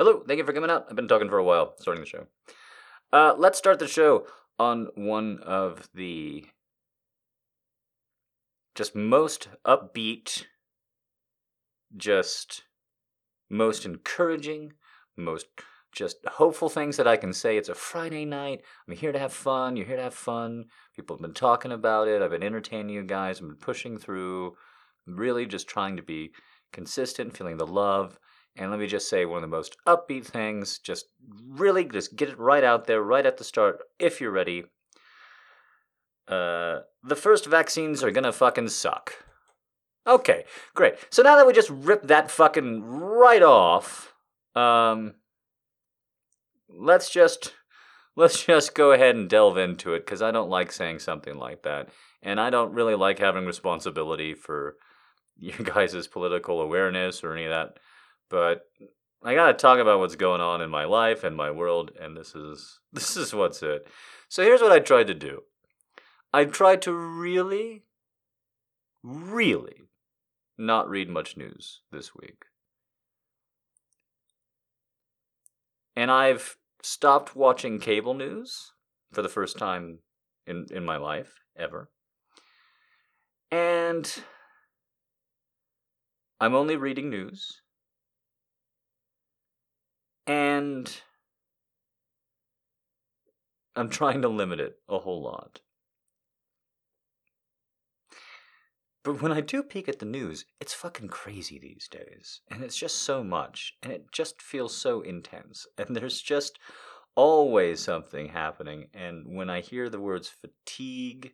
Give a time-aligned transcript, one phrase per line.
[0.00, 0.86] Hello, thank you for coming out.
[0.88, 2.26] I've been talking for a while, starting the show.
[3.12, 4.24] Uh, let's start the show
[4.58, 6.46] on one of the
[8.74, 10.46] just most upbeat,
[11.94, 12.62] just
[13.50, 14.72] most encouraging,
[15.18, 15.48] most
[15.92, 17.58] just hopeful things that I can say.
[17.58, 18.62] It's a Friday night.
[18.88, 19.76] I'm here to have fun.
[19.76, 20.64] You're here to have fun.
[20.96, 22.22] People have been talking about it.
[22.22, 23.36] I've been entertaining you guys.
[23.36, 24.54] I've been pushing through,
[25.06, 26.30] really just trying to be
[26.72, 28.18] consistent, feeling the love.
[28.56, 31.06] And let me just say one of the most upbeat things, just
[31.48, 34.64] really just get it right out there, right at the start, if you're ready.
[36.26, 39.14] Uh, the first vaccines are gonna fucking suck.
[40.06, 40.44] Okay,
[40.74, 40.94] great.
[41.10, 44.14] So now that we just ripped that fucking right off,
[44.54, 45.14] um,
[46.68, 47.52] let's just
[48.16, 51.62] let's just go ahead and delve into it because I don't like saying something like
[51.62, 51.88] that,
[52.22, 54.76] and I don't really like having responsibility for
[55.38, 57.78] you guys' political awareness or any of that.
[58.30, 58.62] But
[59.22, 62.34] I gotta talk about what's going on in my life and my world, and this
[62.34, 63.86] is this is what's it.
[64.28, 65.42] So here's what I tried to do.
[66.32, 67.82] I tried to really,
[69.02, 69.82] really
[70.56, 72.44] not read much news this week.
[75.96, 78.72] And I've stopped watching cable news
[79.12, 79.98] for the first time
[80.46, 81.90] in, in my life, ever.
[83.50, 84.22] And
[86.40, 87.59] I'm only reading news.
[90.26, 91.00] And
[93.76, 95.60] I'm trying to limit it a whole lot.
[99.02, 102.42] But when I do peek at the news, it's fucking crazy these days.
[102.50, 103.74] And it's just so much.
[103.82, 105.66] And it just feels so intense.
[105.78, 106.58] And there's just
[107.14, 108.88] always something happening.
[108.92, 111.32] And when I hear the words fatigue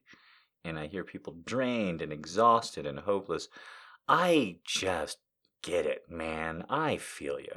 [0.65, 3.49] and I hear people drained and exhausted and hopeless,
[4.09, 5.19] I just
[5.63, 6.65] get it, man.
[6.71, 7.57] I feel you.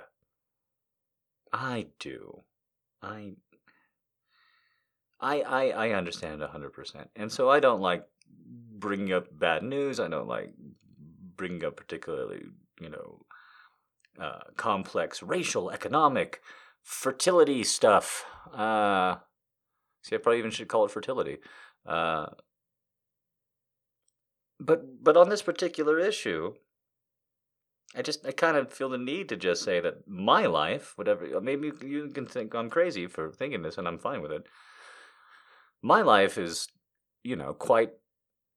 [1.51, 2.43] I do.
[3.01, 3.33] I
[5.19, 7.07] I I I understand it 100%.
[7.15, 8.05] And so I don't like
[8.45, 9.99] bringing up bad news.
[9.99, 10.53] I don't like
[11.35, 12.43] bringing up particularly,
[12.79, 13.25] you know,
[14.19, 16.41] uh, complex racial, economic,
[16.81, 18.25] fertility stuff.
[18.53, 19.15] Uh,
[20.03, 21.37] see, I probably even should call it fertility.
[21.85, 22.27] Uh,
[24.59, 26.53] but but on this particular issue,
[27.95, 31.37] I just I kind of feel the need to just say that my life, whatever,
[31.37, 34.47] uh, maybe you can think I'm crazy for thinking this, and I'm fine with it.
[35.81, 36.67] My life is,
[37.23, 37.91] you know, quite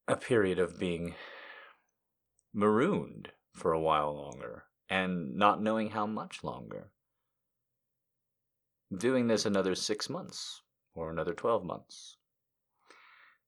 [0.09, 1.15] a period of being
[2.53, 6.91] marooned for a while longer and not knowing how much longer.
[8.95, 10.61] Doing this another six months
[10.95, 12.17] or another 12 months.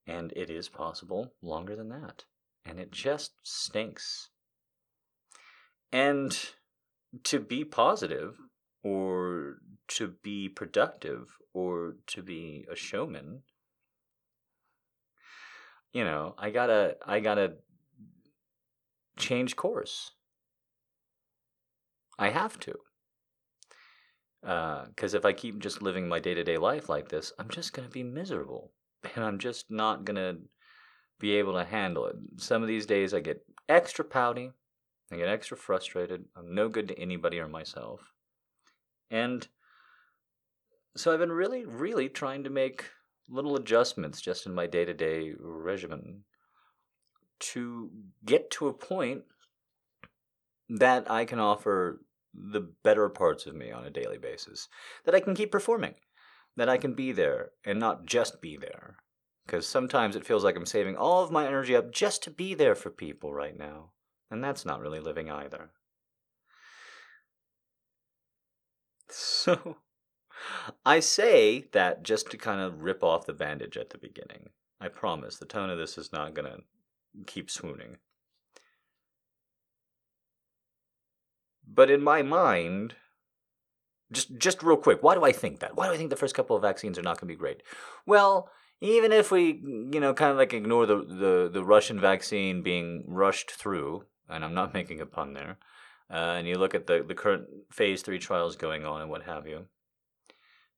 [0.06, 2.24] And it is possible longer than that.
[2.64, 4.30] And it just stinks.
[5.94, 6.36] And
[7.22, 8.36] to be positive
[8.82, 13.42] or to be productive or to be a showman
[15.94, 17.54] you know, I gotta, I gotta
[19.16, 20.10] change course.
[22.18, 22.74] I have to.
[24.42, 27.48] Because uh, if I keep just living my day to day life like this, I'm
[27.48, 28.72] just going to be miserable.
[29.16, 30.38] And I'm just not going to
[31.20, 32.16] be able to handle it.
[32.38, 34.52] Some of these days I get extra pouty.
[35.14, 36.24] I get extra frustrated.
[36.36, 38.00] I'm no good to anybody or myself.
[39.10, 39.46] And
[40.96, 42.84] so I've been really, really trying to make
[43.28, 46.24] little adjustments just in my day to day regimen
[47.40, 47.90] to
[48.24, 49.22] get to a point
[50.68, 52.00] that I can offer
[52.34, 54.68] the better parts of me on a daily basis,
[55.04, 55.94] that I can keep performing,
[56.56, 58.96] that I can be there and not just be there.
[59.46, 62.54] Because sometimes it feels like I'm saving all of my energy up just to be
[62.54, 63.90] there for people right now.
[64.30, 65.70] And that's not really living either.
[69.08, 69.76] So,
[70.86, 74.50] I say that just to kind of rip off the bandage at the beginning.
[74.80, 76.58] I promise the tone of this is not going to
[77.26, 77.98] keep swooning.
[81.66, 82.94] But in my mind,
[84.12, 85.76] just just real quick, why do I think that?
[85.76, 87.62] Why do I think the first couple of vaccines are not going to be great?
[88.06, 88.50] Well,
[88.80, 89.62] even if we,
[89.92, 94.44] you know, kind of like ignore the, the, the Russian vaccine being rushed through, and
[94.44, 95.58] I'm not making a pun there,
[96.10, 99.22] uh, and you look at the, the current phase three trials going on and what
[99.22, 99.66] have you,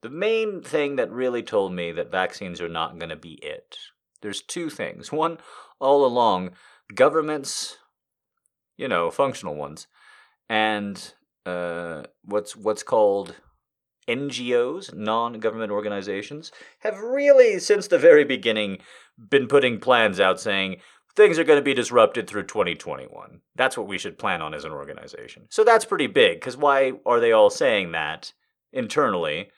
[0.02, 3.76] the main thing that really told me that vaccines are not going to be it.
[4.22, 5.10] There's two things.
[5.10, 5.38] One,
[5.80, 6.50] all along,
[6.94, 7.78] governments,
[8.76, 9.86] you know, functional ones,
[10.48, 11.14] and
[11.44, 13.36] uh, what's what's called
[14.08, 18.78] NGOs, non-government organizations, have really, since the very beginning,
[19.30, 20.76] been putting plans out saying
[21.16, 23.40] things are going to be disrupted through 2021.
[23.56, 25.46] That's what we should plan on as an organization.
[25.50, 28.32] So that's pretty big, because why are they all saying that
[28.72, 29.50] internally?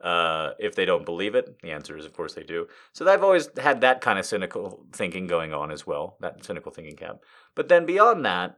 [0.00, 2.68] Uh, if they don't believe it, the answer is, of course, they do.
[2.92, 6.70] So I've always had that kind of cynical thinking going on as well, that cynical
[6.70, 7.16] thinking cap.
[7.56, 8.56] But then beyond that,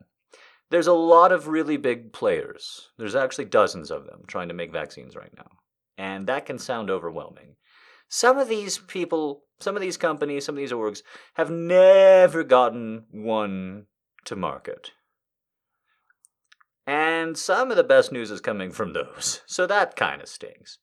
[0.70, 2.90] there's a lot of really big players.
[2.98, 5.48] There's actually dozens of them trying to make vaccines right now.
[5.96, 7.56] And that can sound overwhelming.
[8.12, 11.02] Some of these people, some of these companies, some of these orgs
[11.34, 13.86] have never gotten one
[14.24, 14.90] to market.
[16.88, 19.42] And some of the best news is coming from those.
[19.46, 20.78] So that kind of stings.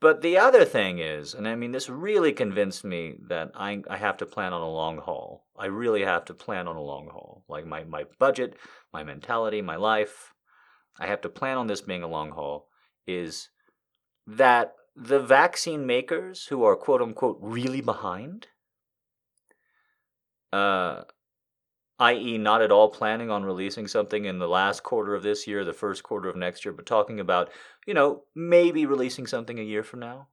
[0.00, 3.96] But the other thing is, and I mean, this really convinced me that I, I
[3.96, 5.46] have to plan on a long haul.
[5.58, 7.42] I really have to plan on a long haul.
[7.48, 8.54] Like my, my budget,
[8.92, 10.34] my mentality, my life,
[10.98, 12.68] I have to plan on this being a long haul,
[13.06, 13.48] is
[14.26, 18.48] that the vaccine makers who are quote unquote really behind,
[20.52, 21.02] uh,
[21.98, 25.64] i.e., not at all planning on releasing something in the last quarter of this year,
[25.64, 27.48] the first quarter of next year, but talking about,
[27.86, 30.28] you know, maybe releasing something a year from now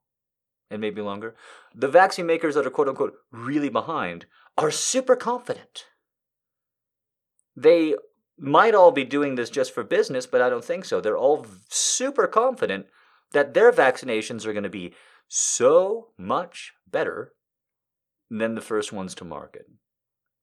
[0.69, 1.35] and maybe longer.
[1.73, 4.25] The vaccine makers that are quote unquote really behind
[4.57, 5.85] are super confident.
[7.55, 7.95] They
[8.37, 10.99] might all be doing this just for business, but I don't think so.
[10.99, 12.87] They're all super confident
[13.33, 14.93] that their vaccinations are going to be
[15.27, 17.33] so much better
[18.29, 19.65] than the first ones to market.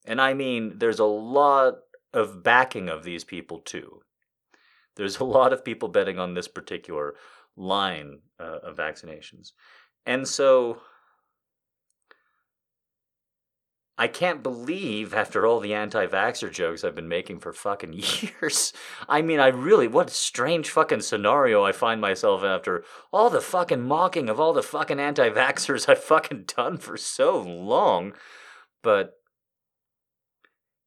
[0.05, 1.75] And I mean, there's a lot
[2.13, 4.01] of backing of these people too.
[4.97, 7.15] There's a lot of people betting on this particular
[7.57, 9.53] line uh, of vaccinations.
[10.07, 10.81] And so
[13.97, 17.93] I can't believe after all the anti vaxxer jokes I've been making for fucking
[18.41, 18.73] years.
[19.09, 23.41] I mean, I really, what a strange fucking scenario I find myself after all the
[23.41, 28.15] fucking mocking of all the fucking anti vaxxers I've fucking done for so long.
[28.83, 29.13] But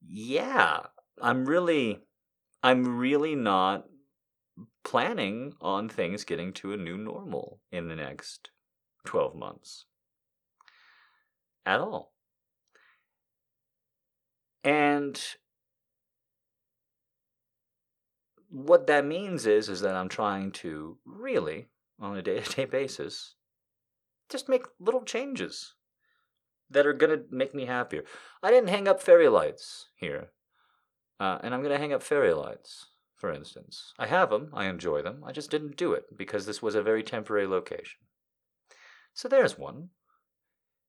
[0.05, 0.81] yeah,
[1.21, 2.01] I'm really,
[2.61, 3.85] I'm really not
[4.83, 8.49] planning on things getting to a new normal in the next
[9.05, 9.85] 12 months
[11.65, 12.16] at all.
[14.67, 15.17] And
[18.49, 21.67] what that means is is that I'm trying to really
[22.01, 23.35] on a day-to-day basis
[24.29, 25.73] just make little changes
[26.69, 28.03] that are going to make me happier.
[28.43, 30.31] I didn't hang up fairy lights here.
[31.17, 33.93] Uh, and I'm going to hang up fairy lights, for instance.
[33.97, 36.83] I have them, I enjoy them, I just didn't do it because this was a
[36.83, 38.01] very temporary location.
[39.13, 39.91] So there's one.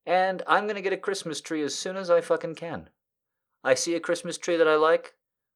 [0.05, 2.91] And I'm going to get a Christmas tree as soon as I fucking can.
[3.69, 5.13] I see a Christmas tree that I like,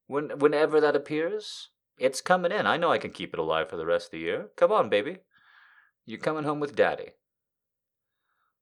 [0.06, 2.66] when, whenever that appears, it's coming in.
[2.66, 4.50] I know I can keep it alive for the rest of the year.
[4.54, 5.20] Come on, baby.
[6.04, 7.12] You're coming home with daddy.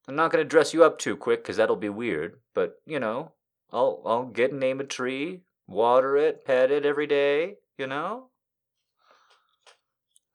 [0.06, 3.00] I'm not going to dress you up too quick because that'll be weird, but, you
[3.00, 3.32] know,
[3.72, 8.28] I'll, I'll get and name a tree, water it, pet it every day, you know?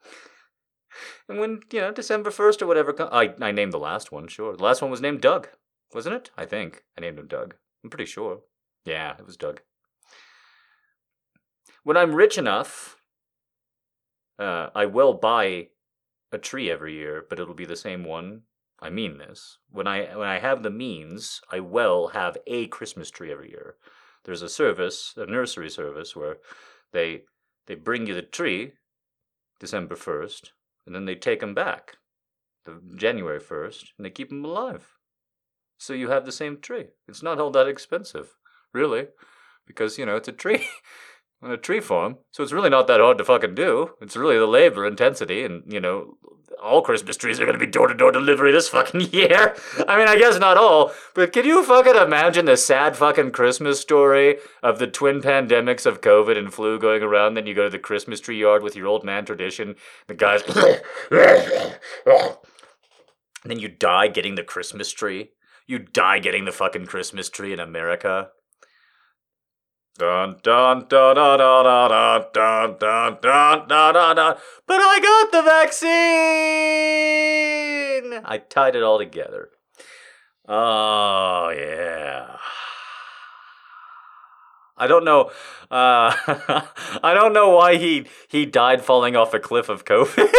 [1.30, 4.58] And when, you know, December 1st or whatever, I, I named the last one, sure.
[4.58, 5.48] The last one was named Doug,
[5.94, 6.32] wasn't it?
[6.38, 6.84] I think.
[6.98, 7.56] I named him Doug.
[7.82, 8.42] I'm pretty sure.
[8.86, 9.62] Yeah, it was Doug.
[11.84, 12.98] When I'm rich enough,
[14.40, 15.68] uh, I will buy
[16.32, 18.44] a tree every year, but it'll be the same one
[18.80, 19.58] I mean this.
[19.70, 23.76] When I when I have the means, I will have a Christmas tree every year.
[24.26, 26.38] There's a service, a nursery service, where
[26.92, 27.24] they
[27.68, 28.74] they bring you the tree
[29.60, 30.52] December first,
[30.86, 31.98] and then they take them back
[32.66, 34.98] the January first, and they keep them alive.
[35.78, 36.88] So you have the same tree.
[37.08, 38.36] It's not all that expensive,
[38.76, 39.08] really,
[39.66, 40.68] because you know it's a tree.
[41.42, 43.92] on a tree farm, so it's really not that hard to fucking do.
[44.02, 46.18] It's really the labor intensity, and you know,
[46.62, 49.56] all Christmas trees are to be door to door delivery this fucking year.
[49.88, 53.80] I mean, I guess not all, but can you fucking imagine the sad fucking Christmas
[53.80, 57.36] story of the twin pandemics of COVID and flu going around?
[57.36, 59.76] Then you go to the Christmas tree yard with your old man tradition.
[60.08, 60.44] The guys,
[63.46, 65.32] then you die getting the Christmas tree.
[65.68, 68.30] You die getting the fucking Christmas tree in America.
[69.98, 74.36] Dun dun dun dun dun dun dun dun dun dun dun dun.
[74.68, 75.92] But I got the vaccine.
[78.26, 79.52] I tied it all together.
[80.50, 82.36] Oh yeah.
[84.78, 85.32] I don't know.
[85.72, 86.12] Uh,
[87.02, 90.30] I don't know why he he died falling off a cliff of COVID.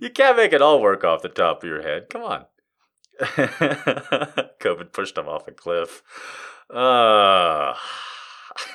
[0.00, 2.08] You can't make it all work off the top of your head.
[2.10, 2.44] Come on.
[3.20, 6.02] COVID pushed him off a cliff.
[6.72, 7.74] Uh,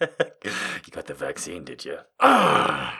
[0.00, 1.98] you got the vaccine, did you?
[2.20, 2.96] I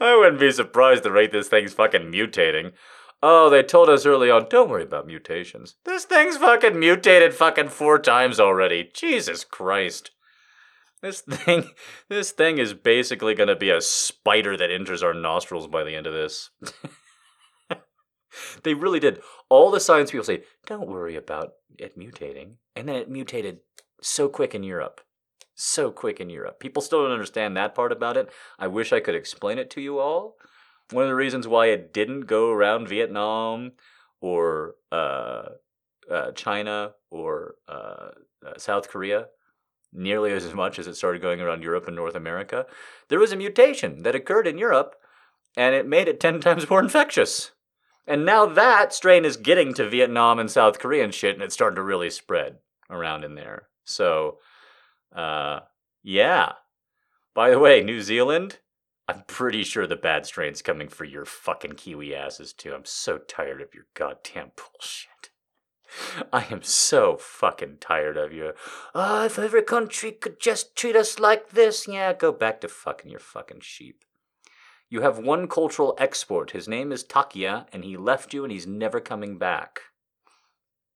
[0.00, 2.72] wouldn't be surprised the rate this thing's fucking mutating.
[3.22, 5.76] Oh, they told us early on, don't worry about mutations.
[5.84, 8.90] This thing's fucking mutated fucking four times already.
[8.92, 10.10] Jesus Christ.
[11.02, 11.70] This thing
[12.08, 15.94] this thing is basically going to be a spider that enters our nostrils by the
[15.94, 16.50] end of this.
[18.62, 19.20] they really did.
[19.48, 22.54] All the science people say, don't worry about it mutating.
[22.74, 23.58] And then it mutated
[24.00, 25.00] so quick in Europe.
[25.54, 26.60] So quick in Europe.
[26.60, 28.30] People still don't understand that part about it.
[28.58, 30.36] I wish I could explain it to you all.
[30.90, 33.72] One of the reasons why it didn't go around Vietnam
[34.20, 35.44] or uh,
[36.10, 38.10] uh, China or uh,
[38.46, 39.26] uh South Korea
[39.96, 42.66] nearly as much as it started going around Europe and North America,
[43.08, 44.94] there was a mutation that occurred in Europe
[45.56, 47.52] and it made it 10 times more infectious.
[48.06, 51.54] And now that strain is getting to Vietnam and South Korea and shit, and it's
[51.54, 53.68] starting to really spread around in there.
[53.84, 54.38] So,
[55.14, 55.60] uh,
[56.04, 56.52] yeah.
[57.34, 58.58] By the way, New Zealand,
[59.08, 62.74] I'm pretty sure the bad strain's coming for your fucking Kiwi asses too.
[62.74, 65.30] I'm so tired of your goddamn bullshit.
[66.32, 68.52] I am so fucking tired of you.
[68.94, 72.68] Ah, oh, if every country could just treat us like this, yeah, go back to
[72.68, 74.04] fucking your fucking sheep.
[74.88, 76.52] You have one cultural export.
[76.52, 79.80] His name is Taika, and he left you and he's never coming back.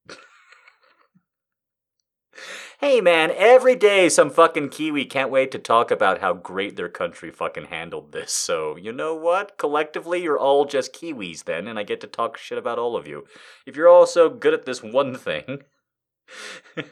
[2.81, 6.89] hey man, every day some fucking Kiwi can't wait to talk about how great their
[6.89, 8.33] country fucking handled this.
[8.33, 9.59] So, you know what?
[9.59, 13.07] Collectively, you're all just Kiwis then, and I get to talk shit about all of
[13.07, 13.27] you.
[13.67, 15.65] If you're all so good at this one thing.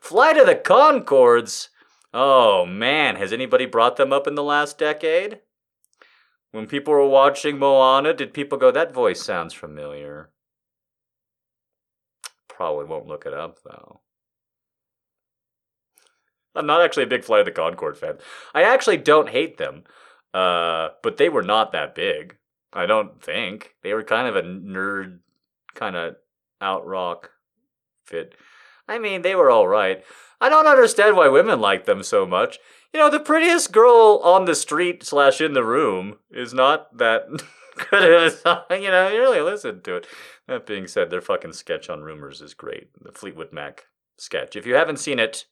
[0.00, 1.68] Flight of the Conchords!
[2.14, 5.40] Oh man, has anybody brought them up in the last decade?
[6.52, 10.30] When people were watching Moana, did people go, that voice sounds familiar?
[12.56, 14.00] Probably won't look it up though.
[16.54, 18.16] I'm not actually a big Flight of the Conchord fan.
[18.54, 19.84] I actually don't hate them,
[20.32, 22.38] uh, but they were not that big.
[22.72, 25.18] I don't think they were kind of a nerd,
[25.74, 26.16] kind of
[26.62, 27.32] out rock
[28.06, 28.34] fit.
[28.88, 30.02] I mean, they were all right.
[30.40, 32.58] I don't understand why women like them so much.
[32.94, 37.24] You know, the prettiest girl on the street slash in the room is not that
[37.76, 38.62] good a song.
[38.70, 40.06] You know, you really listen to it.
[40.46, 42.88] That being said, their fucking sketch on Rumors is great.
[43.00, 43.86] The Fleetwood Mac
[44.18, 44.56] sketch.
[44.56, 45.46] If you haven't seen it,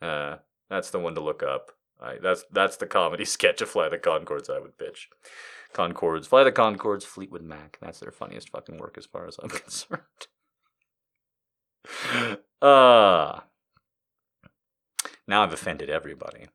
[0.00, 0.36] uh,
[0.68, 1.72] that's the one to look up.
[2.00, 5.08] I, that's that's the comedy sketch of Fly the Conchords I would pitch.
[5.74, 7.78] Conchords, Fly the Conchords, Fleetwood Mac.
[7.80, 10.02] That's their funniest fucking work as far as I'm concerned.
[12.60, 13.40] uh
[15.28, 16.46] now I've offended everybody.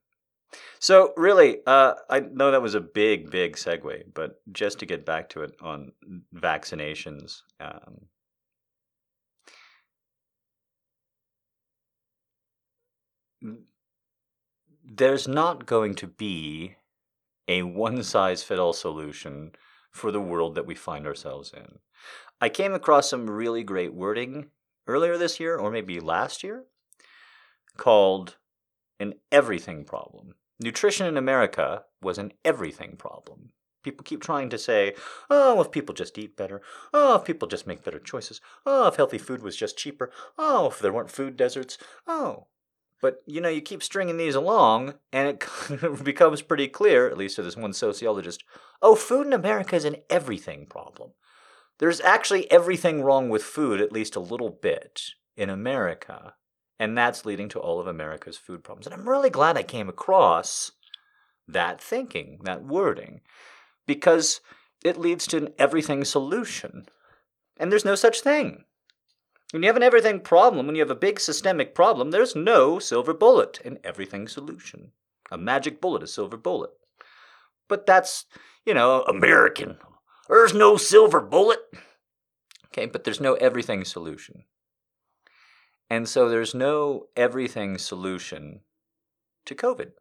[0.79, 5.05] So really, uh, I know that was a big, big segue, but just to get
[5.05, 5.91] back to it on
[6.35, 7.41] vaccinations.
[7.59, 8.07] Um,
[14.83, 16.75] there's not going to be
[17.47, 19.51] a one size fit all solution
[19.91, 21.79] for the world that we find ourselves in.
[22.39, 24.51] I came across some really great wording
[24.87, 26.65] earlier this year, or maybe last year,
[27.77, 28.37] called
[28.99, 30.35] an everything problem.
[30.59, 33.51] Nutrition in America was an everything problem.
[33.83, 34.95] People keep trying to say,
[35.29, 36.61] oh, if people just eat better.
[36.93, 38.41] Oh, if people just make better choices.
[38.65, 40.11] Oh, if healthy food was just cheaper.
[40.37, 41.77] Oh, if there weren't food deserts.
[42.05, 42.47] Oh.
[43.01, 47.35] But, you know, you keep stringing these along, and it becomes pretty clear, at least
[47.35, 48.43] to this one sociologist,
[48.81, 51.11] oh, food in America is an everything problem.
[51.77, 55.01] There's actually everything wrong with food, at least a little bit,
[55.35, 56.33] in America.
[56.79, 58.85] And that's leading to all of America's food problems.
[58.85, 60.71] And I'm really glad I came across
[61.47, 63.21] that thinking, that wording,
[63.85, 64.41] because
[64.83, 66.85] it leads to an everything solution.
[67.57, 68.65] And there's no such thing.
[69.51, 72.79] When you have an everything problem, when you have a big systemic problem, there's no
[72.79, 74.91] silver bullet in everything solution.
[75.31, 76.71] A magic bullet, a silver bullet.
[77.67, 78.25] But that's,
[78.65, 79.77] you know, American.
[80.27, 81.59] There's no silver bullet.
[82.67, 84.43] Okay, but there's no everything solution.
[85.89, 88.61] And so there's no everything solution
[89.45, 89.91] to COVID.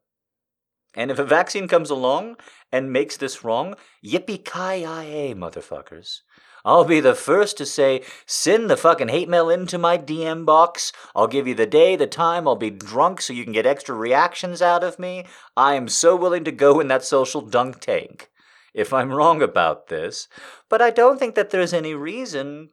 [0.95, 2.37] And if a vaccine comes along
[2.73, 3.75] and makes this wrong,
[4.05, 6.21] yippee ki yay, motherfuckers.
[6.65, 10.91] I'll be the first to say, send the fucking hate mail into my DM box.
[11.15, 12.49] I'll give you the day, the time.
[12.49, 15.27] I'll be drunk so you can get extra reactions out of me.
[15.57, 18.31] I am so willing to go in that social dunk tank
[18.75, 20.27] if I'm wrong about this.
[20.69, 22.71] But I don't think that there's any reason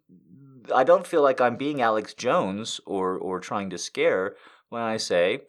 [0.74, 4.36] I don't feel like I'm being Alex Jones or or trying to scare
[4.70, 5.42] when I say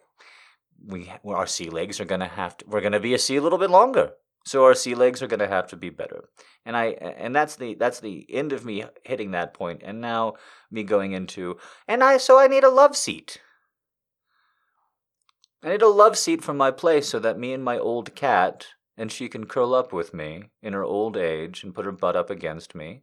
[0.87, 3.59] we our sea legs are gonna have to we're gonna be a sea a little
[3.59, 4.13] bit longer.
[4.47, 6.29] So our sea legs are gonna have to be better.
[6.67, 10.35] And I and that's the that's the end of me hitting that point and now
[10.71, 13.41] me going into and I so I need a love seat.
[15.63, 18.67] I need a love seat from my place so that me and my old cat
[18.97, 22.17] and she can curl up with me in her old age and put her butt
[22.17, 23.03] up against me.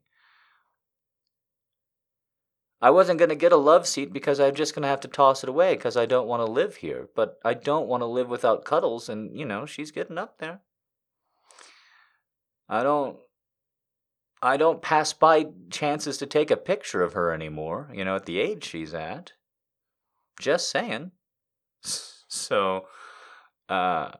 [2.82, 5.08] I wasn't going to get a love seat because I'm just going to have to
[5.08, 7.10] toss it away because I don't want to live here.
[7.16, 10.62] But I don't want to live without cuddles, and, you know, she's getting up there.
[12.68, 13.18] I don't.
[14.44, 18.26] I don't pass by chances to take a picture of her anymore, you know, at
[18.26, 19.34] the age she's at.
[20.40, 21.12] Just saying.
[22.34, 22.86] So,
[23.68, 24.12] uh,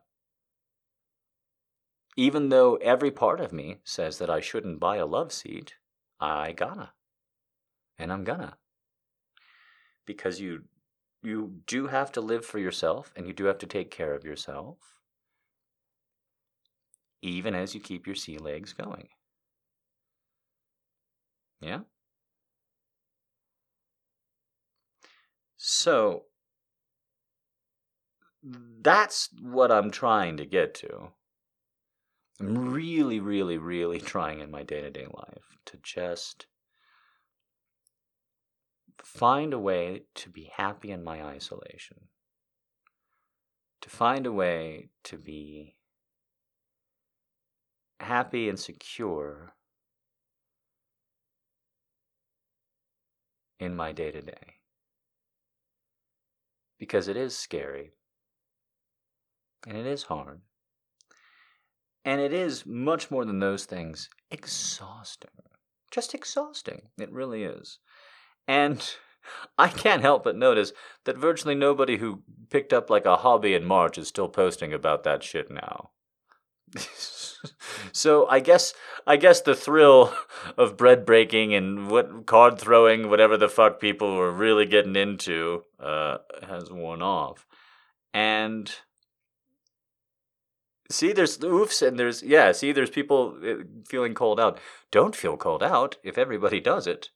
[2.18, 5.75] even though every part of me says that I shouldn't buy a love seat,
[6.20, 6.91] I gotta.
[8.01, 8.58] And I'm gonna.
[10.08, 10.63] Because you
[11.22, 14.25] you do have to live for yourself and you do have to take care of
[14.25, 14.77] yourself
[17.22, 19.08] even as you keep your sea legs going.
[21.60, 21.81] Yeah?
[25.58, 26.24] So,
[28.81, 31.12] that's what I'm trying to get to.
[32.39, 36.48] I'm really, really, really trying in my day to day life to just
[39.13, 41.98] find a way to be happy in my isolation,
[43.82, 45.75] to find a way to be
[48.00, 49.53] happy and secure
[53.60, 54.56] in my day to day.
[56.80, 57.91] Because it is scary
[59.68, 60.39] and it is hard.
[62.06, 65.30] And it is much more than those things exhausting.
[65.91, 66.84] Just exhausting.
[66.98, 67.80] It really is.
[68.48, 68.83] And
[69.57, 70.74] I can't help but notice
[71.05, 75.03] that virtually nobody who picked up like a hobby in March is still posting about
[75.03, 75.91] that shit now.
[77.91, 78.74] so I guess
[79.05, 80.13] I guess the thrill
[80.57, 85.63] of bread breaking and what card throwing, whatever the fuck people were really getting into,
[85.79, 87.45] uh, has worn off.
[88.13, 88.74] And
[90.91, 92.51] See, there's oofs and there's yeah.
[92.51, 94.60] See, there's people uh, feeling called out.
[94.91, 97.10] Don't feel called out if everybody does it.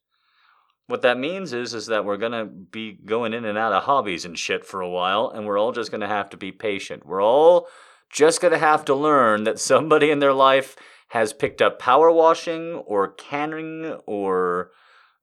[0.88, 4.24] What that means is is that we're gonna be going in and out of hobbies
[4.24, 7.04] and shit for a while, and we're all just gonna have to be patient.
[7.04, 7.68] We're all
[8.10, 10.76] just gonna have to learn that somebody in their life
[11.08, 14.70] has picked up power washing or canning or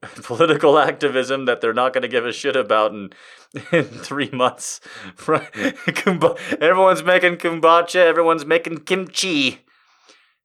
[0.23, 3.09] political activism that they're not going to give a shit about in,
[3.71, 4.81] in three months.
[5.27, 9.62] everyone's making kombucha, everyone's making kimchi.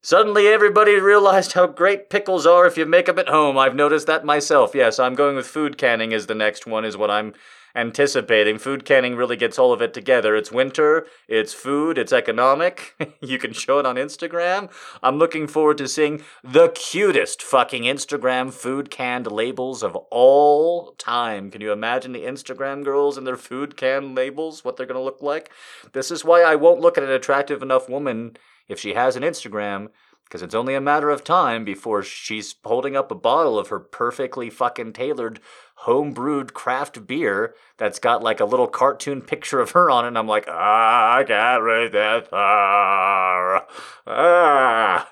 [0.01, 3.57] Suddenly, everybody realized how great pickles are if you make them at home.
[3.57, 4.73] I've noticed that myself.
[4.73, 7.33] Yes, I'm going with food canning as the next one, is what I'm
[7.75, 8.57] anticipating.
[8.57, 10.37] Food canning really gets all of it together.
[10.37, 12.95] It's winter, it's food, it's economic.
[13.21, 14.71] you can show it on Instagram.
[15.03, 21.51] I'm looking forward to seeing the cutest fucking Instagram food canned labels of all time.
[21.51, 25.03] Can you imagine the Instagram girls and their food can labels, what they're going to
[25.03, 25.51] look like?
[25.91, 28.37] This is why I won't look at an attractive enough woman
[28.69, 29.89] if she has an Instagram
[30.29, 33.79] because it's only a matter of time before she's holding up a bottle of her
[33.79, 35.39] perfectly fucking tailored
[35.77, 40.19] home-brewed craft beer that's got like a little cartoon picture of her on it and
[40.19, 43.61] i'm like ah, i can't resist her
[44.05, 45.11] ah.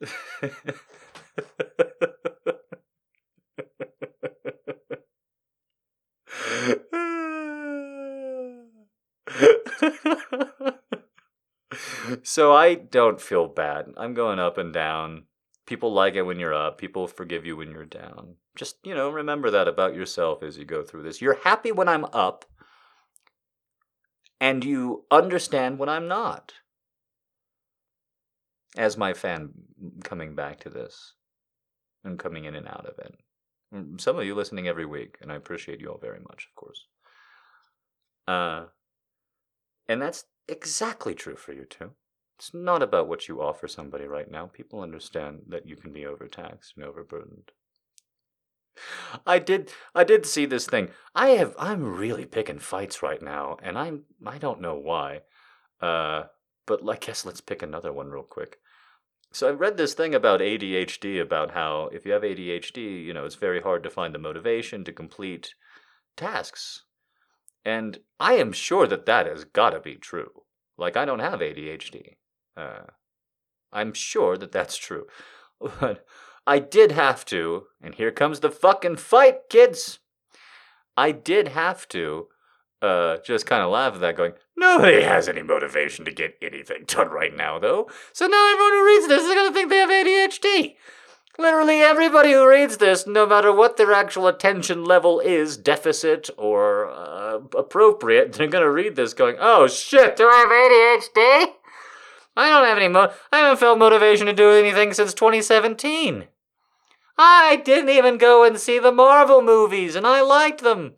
[12.22, 13.86] so I don't feel bad.
[13.96, 15.24] I'm going up and down.
[15.66, 16.78] People like it when you're up.
[16.78, 18.36] People forgive you when you're down.
[18.54, 21.20] Just, you know, remember that about yourself as you go through this.
[21.20, 22.44] You're happy when I'm up,
[24.40, 26.54] and you understand when I'm not.
[28.76, 29.50] As my fan
[30.04, 31.14] coming back to this
[32.04, 33.14] and coming in and out of it.
[33.74, 36.54] Mm, some of you listening every week, and I appreciate you all very much, of
[36.54, 36.86] course.
[38.28, 38.66] Uh,
[39.88, 41.92] and that's exactly true for you too.
[42.38, 44.46] It's not about what you offer somebody right now.
[44.46, 47.50] People understand that you can be overtaxed and overburdened.
[49.26, 50.90] I did I did see this thing.
[51.14, 55.22] I have I'm really picking fights right now, and I'm I don't know why.
[55.80, 56.24] Uh
[56.66, 58.58] but I guess let's pick another one real quick.
[59.32, 63.24] So I read this thing about ADHD about how if you have ADHD, you know,
[63.24, 65.54] it's very hard to find the motivation to complete
[66.16, 66.84] tasks.
[67.66, 70.42] And I am sure that that has got to be true.
[70.78, 72.14] Like, I don't have ADHD.
[72.56, 72.84] Uh,
[73.72, 75.06] I'm sure that that's true.
[75.80, 76.04] But
[76.46, 79.98] I did have to, and here comes the fucking fight, kids.
[80.96, 82.28] I did have to
[82.82, 86.84] uh, just kind of laugh at that, going, Nobody has any motivation to get anything
[86.86, 87.90] done right now, though.
[88.12, 90.76] So now everyone who reads this is going to think they have ADHD.
[91.38, 96.90] Literally everybody who reads this, no matter what their actual attention level is, deficit or
[96.90, 101.54] uh, appropriate, they're gonna read this going, "Oh shit, do I have ADHD?
[102.38, 106.26] I don't have any mo- I haven't felt motivation to do anything since 2017.
[107.18, 110.94] I didn't even go and see the Marvel movies, and I liked them."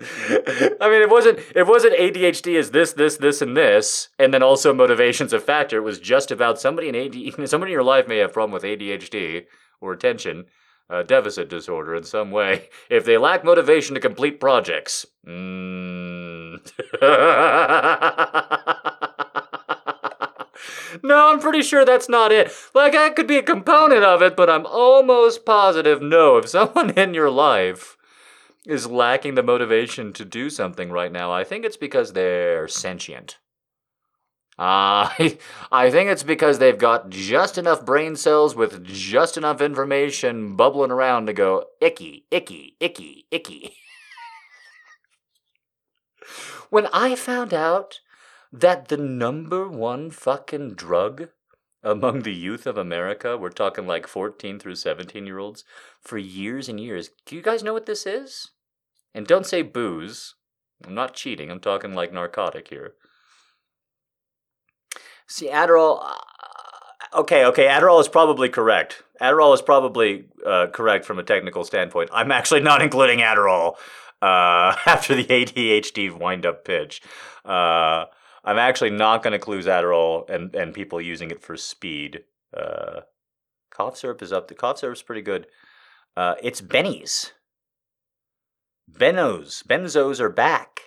[0.00, 4.42] I mean, it wasn't it wasn't ADHD is this, this, this, and this, and then
[4.42, 5.76] also motivation's a factor.
[5.76, 7.14] It was just about somebody in AD,
[7.48, 9.44] somebody in your life may have problem with ADHD
[9.80, 10.46] or attention
[10.88, 12.70] uh, deficit disorder in some way.
[12.90, 16.60] If they lack motivation to complete projects, mm.
[21.02, 22.50] no, I'm pretty sure that's not it.
[22.74, 26.38] Like that could be a component of it, but I'm almost positive no.
[26.38, 27.96] If someone in your life
[28.66, 33.38] is lacking the motivation to do something right now, I think it's because they're sentient.
[34.58, 35.08] Uh,
[35.72, 40.90] I think it's because they've got just enough brain cells with just enough information bubbling
[40.90, 43.76] around to go icky, icky, icky, icky.
[46.70, 48.00] when I found out
[48.52, 51.28] that the number one fucking drug
[51.82, 55.64] among the youth of America, we're talking like 14 through 17 year olds,
[56.00, 57.10] for years and years.
[57.26, 58.50] Do you guys know what this is?
[59.14, 60.34] And don't say booze.
[60.86, 62.94] I'm not cheating, I'm talking like narcotic here.
[65.26, 66.02] See, Adderall.
[66.02, 69.02] Uh, okay, okay, Adderall is probably correct.
[69.20, 72.10] Adderall is probably uh, correct from a technical standpoint.
[72.12, 73.74] I'm actually not including Adderall
[74.22, 77.02] uh, after the ADHD wind up pitch.
[78.44, 82.24] I'm actually not going to clue Adderall and, and people using it for speed.
[82.56, 83.00] Uh,
[83.70, 84.48] cough syrup is up.
[84.48, 85.46] The cough syrup's pretty good.
[86.16, 87.32] Uh, it's Benny's.
[88.90, 89.62] Benos.
[89.66, 90.80] Benzos are back.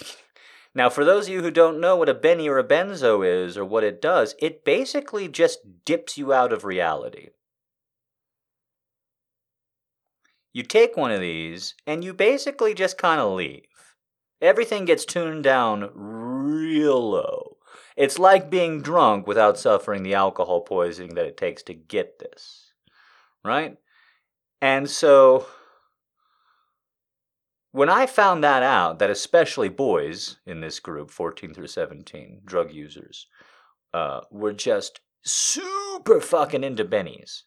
[0.74, 3.58] Now, for those of you who don't know what a Benny or a benzo is
[3.58, 7.28] or what it does, it basically just dips you out of reality.
[10.52, 13.62] You take one of these and you basically just kind of leave.
[14.40, 17.56] Everything gets tuned down real low.
[17.96, 22.72] It's like being drunk without suffering the alcohol poisoning that it takes to get this.
[23.44, 23.76] Right?
[24.60, 25.46] And so
[27.72, 32.72] when I found that out, that especially boys in this group, 14 through 17, drug
[32.72, 33.26] users,
[33.94, 37.42] uh, were just super fucking into bennies.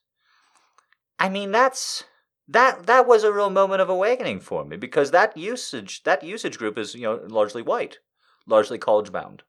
[1.20, 2.04] I mean, that's
[2.48, 6.58] that that was a real moment of awakening for me because that usage that usage
[6.58, 8.00] group is you know largely white,
[8.46, 9.44] largely college bound,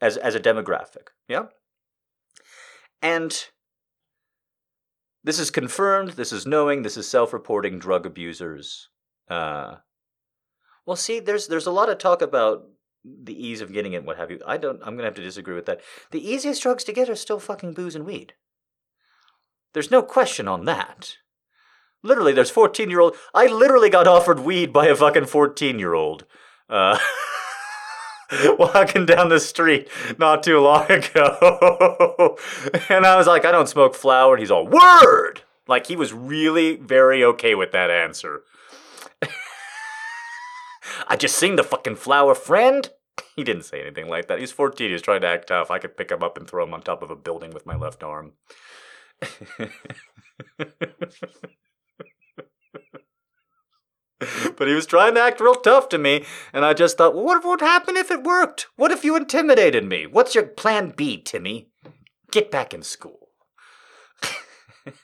[0.00, 1.08] as as a demographic.
[1.28, 1.46] Yeah,
[3.00, 3.46] and
[5.24, 6.12] this is confirmed.
[6.12, 6.82] This is knowing.
[6.82, 8.88] This is self-reporting drug abusers
[9.28, 9.76] uh,
[10.84, 12.64] well, see, there's there's a lot of talk about
[13.04, 14.40] the ease of getting it, what have you.
[14.46, 14.80] I don't.
[14.82, 15.80] I'm gonna have to disagree with that.
[16.10, 18.34] The easiest drugs to get are still fucking booze and weed.
[19.72, 21.16] There's no question on that.
[22.06, 23.16] Literally, there's 14 year old.
[23.34, 26.24] I literally got offered weed by a fucking 14 year old.
[26.70, 26.98] Uh,
[28.58, 29.88] walking down the street
[30.18, 32.36] not too long ago.
[32.88, 34.34] and I was like, I don't smoke flower.
[34.34, 35.42] And he's all, word!
[35.68, 38.42] Like, he was really very okay with that answer.
[41.08, 42.88] I just seen the fucking flower friend.
[43.34, 44.38] He didn't say anything like that.
[44.38, 44.90] He's 14.
[44.90, 45.70] He's trying to act tough.
[45.70, 47.74] I could pick him up and throw him on top of a building with my
[47.74, 48.32] left arm.
[54.56, 57.24] but he was trying to act real tough to me, and I just thought, well,
[57.24, 58.68] what would happen if it worked?
[58.76, 60.06] What if you intimidated me?
[60.06, 61.68] What's your plan B, Timmy?
[62.30, 63.28] Get back in school.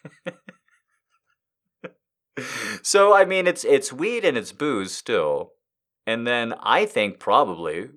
[2.83, 5.53] so I mean, it's it's weed and it's booze still,
[6.07, 7.91] and then I think probably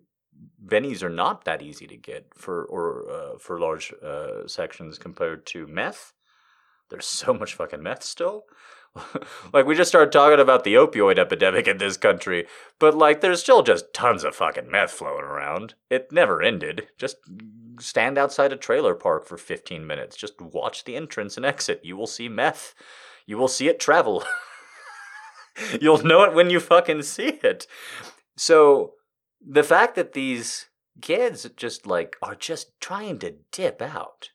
[0.65, 5.45] bennies are not that easy to get for or uh, for large uh, sections compared
[5.47, 6.13] to meth.
[6.89, 8.45] There's so much fucking meth still.
[9.53, 12.47] like we just started talking about the opioid epidemic in this country,
[12.79, 15.73] but like there's still just tons of fucking meth flowing around.
[15.89, 16.87] It never ended.
[16.97, 17.17] Just
[17.79, 20.15] stand outside a trailer park for 15 minutes.
[20.15, 21.81] Just watch the entrance and exit.
[21.83, 22.73] You will see meth.
[23.25, 24.23] You will see it travel.
[25.81, 27.67] You'll know it when you fucking see it.
[28.37, 28.93] So
[29.45, 30.67] the fact that these
[31.01, 34.29] kids just like are just trying to dip out,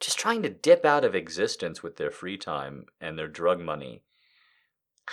[0.00, 4.02] just trying to dip out of existence with their free time and their drug money.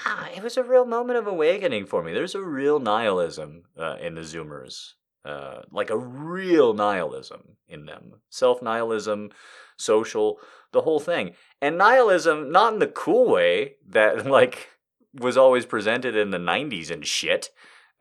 [0.05, 2.13] Ah, it was a real moment of awakening for me.
[2.13, 4.93] There's a real nihilism uh, in the Zoomers,
[5.23, 8.21] uh, like a real nihilism in them.
[8.29, 9.29] Self nihilism,
[9.77, 10.39] social,
[10.71, 11.35] the whole thing.
[11.61, 14.69] And nihilism, not in the cool way that, like,
[15.13, 17.51] was always presented in the 90s and shit.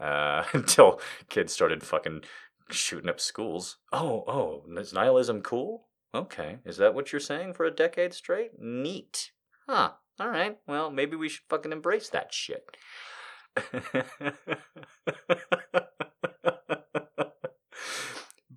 [0.01, 2.23] uh, until kids started fucking
[2.71, 3.79] shooting up schools.
[3.93, 5.87] Oh, oh, is nihilism cool?
[6.15, 8.53] Okay, is that what you're saying for a decade straight?
[8.59, 9.33] Neat.
[9.67, 9.93] Huh.
[10.21, 10.59] All right.
[10.67, 12.77] Well, maybe we should fucking embrace that shit.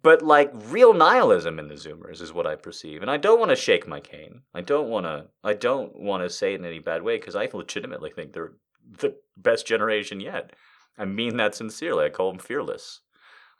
[0.06, 3.50] but like real nihilism in the zoomers is what i perceive and i don't want
[3.50, 6.66] to shake my cane i don't want to i don't want to say it in
[6.66, 8.54] any bad way because i legitimately think they're
[9.00, 10.54] the best generation yet
[10.98, 13.02] i mean that sincerely i call them fearless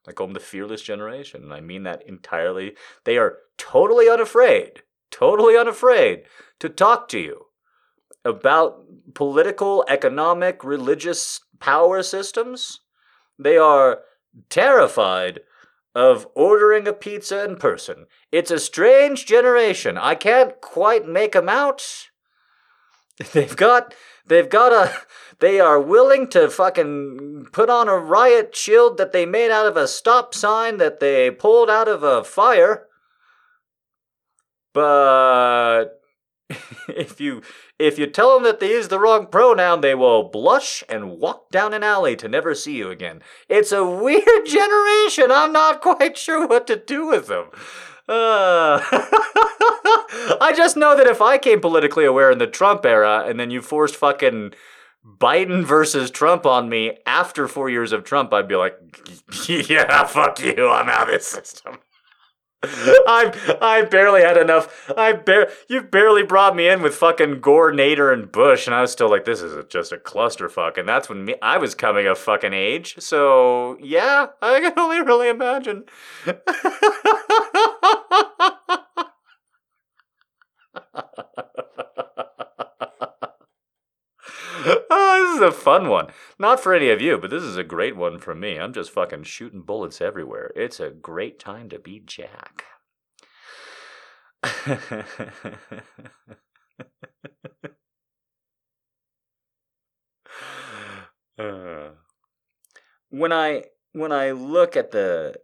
[0.08, 4.82] i call them the fearless generation and i mean that entirely they are totally unafraid
[5.12, 6.24] totally unafraid
[6.60, 7.46] to talk to you
[8.24, 12.82] about political economic religious power systems
[13.38, 14.00] they are
[14.50, 15.40] terrified
[15.96, 18.06] of ordering a pizza in person.
[18.32, 19.98] It's a strange generation.
[19.98, 22.10] I can't quite make them out.
[23.32, 23.94] They've got
[24.28, 24.94] they've got a
[25.40, 29.78] they are willing to fucking put on a riot shield that they made out of
[29.78, 32.88] a stop sign that they pulled out of a fire.
[34.74, 36.02] But
[36.88, 37.42] if you
[37.80, 41.50] if you tell them that they use the wrong pronoun, they will blush and walk
[41.50, 43.22] down an alley to never see you again.
[43.50, 45.32] It's a weird generation.
[45.32, 47.50] I'm not quite sure what to do with them.
[48.08, 48.80] Uh,
[50.42, 53.52] I just know that if I came politically aware in the Trump era and then
[53.52, 54.54] you forced fucking
[55.06, 58.76] Biden versus Trump on me after four years of Trump, I'd be like,
[59.48, 61.78] yeah, fuck you, I'm out of this system.
[63.08, 64.92] I've I barely had enough.
[64.98, 68.82] I bar- you barely brought me in with fucking Gore, Nader, and Bush, and I
[68.82, 70.78] was still like, this is a, just a clusterfuck.
[70.78, 72.96] And that's when me I was coming of fucking age.
[73.00, 75.84] So yeah, I can only really imagine.
[84.90, 86.08] oh, this is a fun one.
[86.40, 88.58] Not for any of you, but this is a great one for me.
[88.58, 90.52] I'm just fucking shooting bullets everywhere.
[90.56, 92.64] It's a great time to be Jack.
[101.38, 101.90] uh,
[103.10, 105.36] when I when I look at the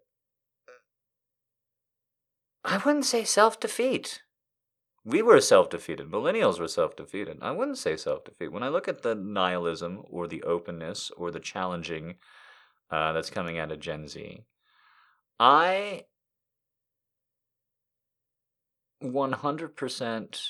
[2.64, 4.22] I wouldn't say self defeat
[5.04, 6.12] we were self defeated.
[6.12, 7.40] Millennials were self defeated.
[7.42, 8.52] I wouldn't say self defeat.
[8.52, 12.16] When I look at the nihilism or the openness or the challenging
[12.92, 14.44] uh, that's coming out of Gen Z,
[15.40, 16.04] I
[19.04, 20.42] 100%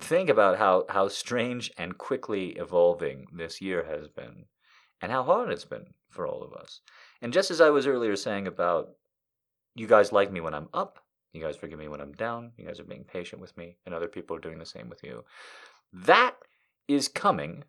[0.00, 4.46] think about how, how strange and quickly evolving this year has been
[5.00, 6.80] and how hard it's been for all of us.
[7.20, 8.90] And just as I was earlier saying about
[9.74, 10.98] you guys like me when I'm up,
[11.32, 13.94] you guys forgive me when I'm down, you guys are being patient with me, and
[13.94, 15.24] other people are doing the same with you.
[15.92, 16.34] That
[16.88, 17.64] is coming,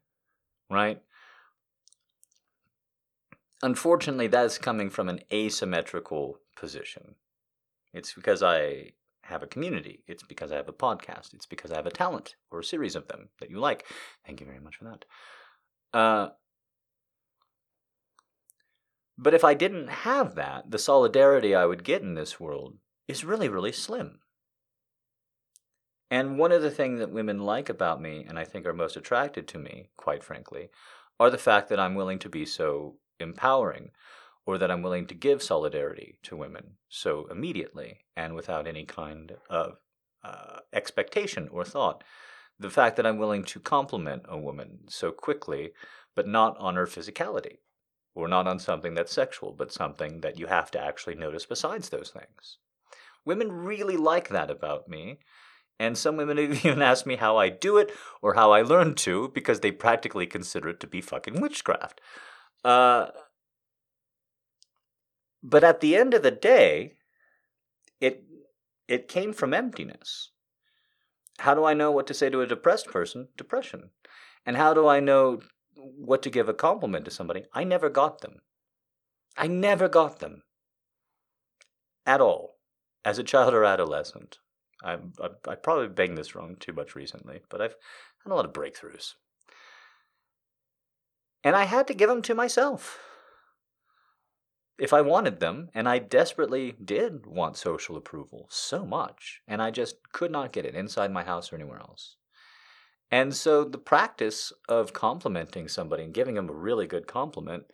[0.69, 1.01] right?
[3.61, 7.15] Unfortunately, that's coming from an asymmetrical position.
[7.93, 8.91] It's because I
[9.23, 10.03] have a community.
[10.07, 11.33] It's because I have a podcast.
[11.33, 13.85] It's because I have a talent or a series of them that you like.
[14.25, 15.05] Thank you very much for that.
[15.97, 16.29] Uh,
[19.17, 23.23] but if I didn't have that, the solidarity I would get in this world is
[23.23, 24.19] really, really slim.
[26.09, 28.95] And one of the things that women like about me, and I think are most
[28.95, 30.69] attracted to me, quite frankly,
[31.19, 33.91] are the fact that I'm willing to be so empowering,
[34.45, 39.35] or that I'm willing to give solidarity to women so immediately and without any kind
[39.49, 39.77] of
[40.23, 42.03] uh, expectation or thought.
[42.59, 45.73] The fact that I'm willing to compliment a woman so quickly,
[46.15, 47.57] but not on her physicality
[48.15, 51.89] or not on something that's sexual, but something that you have to actually notice besides
[51.89, 52.57] those things.
[53.25, 55.19] Women really like that about me,
[55.79, 59.29] and some women even ask me how I do it or how I learn to
[59.29, 62.01] because they practically consider it to be fucking witchcraft.
[62.63, 63.07] Uh,
[65.41, 66.93] but at the end of the day,
[67.99, 68.23] it
[68.87, 70.31] it came from emptiness.
[71.39, 73.29] How do I know what to say to a depressed person?
[73.35, 73.89] Depression.
[74.45, 75.41] And how do I know
[75.83, 78.41] what to give a compliment to somebody, I never got them.
[79.37, 80.43] I never got them.
[82.05, 82.57] At all.
[83.05, 84.39] As a child or adolescent.
[84.83, 87.75] I, I, I probably banged this wrong too much recently, but I've
[88.23, 89.13] had a lot of breakthroughs.
[91.43, 92.99] And I had to give them to myself.
[94.79, 99.69] If I wanted them, and I desperately did want social approval so much, and I
[99.69, 102.15] just could not get it inside my house or anywhere else.
[103.13, 107.65] And so the practice of complimenting somebody and giving them a really good compliment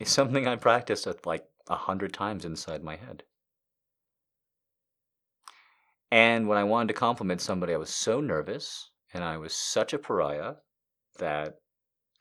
[0.00, 3.22] is something I practiced at like a hundred times inside my head.
[6.10, 9.92] And when I wanted to compliment somebody, I was so nervous And I was such
[9.92, 10.54] a pariah
[11.20, 11.60] that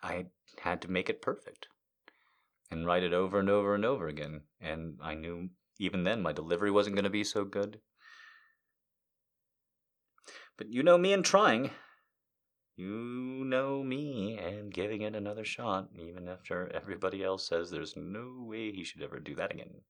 [0.03, 0.27] I
[0.59, 1.67] had to make it perfect
[2.69, 4.41] and write it over and over and over again.
[4.61, 7.79] And I knew even then my delivery wasn't going to be so good.
[10.57, 11.71] But you know me and trying.
[12.77, 18.35] You know me and giving it another shot, even after everybody else says there's no
[18.39, 19.81] way he should ever do that again.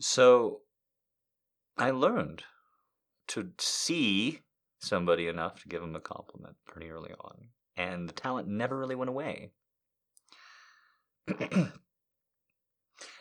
[0.00, 0.62] So
[1.76, 2.44] I learned
[3.28, 4.40] to see
[4.78, 7.48] somebody enough to give him a compliment pretty early on.
[7.76, 9.50] And the talent never really went away.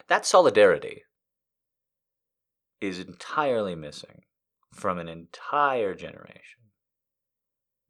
[0.08, 1.04] that solidarity
[2.80, 4.22] is entirely missing
[4.76, 6.70] from an entire generation.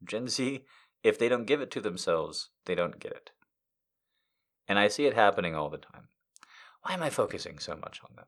[0.04, 0.64] Gen Z,
[1.02, 3.30] if they don't give it to themselves, they don't get it.
[4.68, 6.08] And I see it happening all the time.
[6.82, 8.26] Why am I focusing so much on them?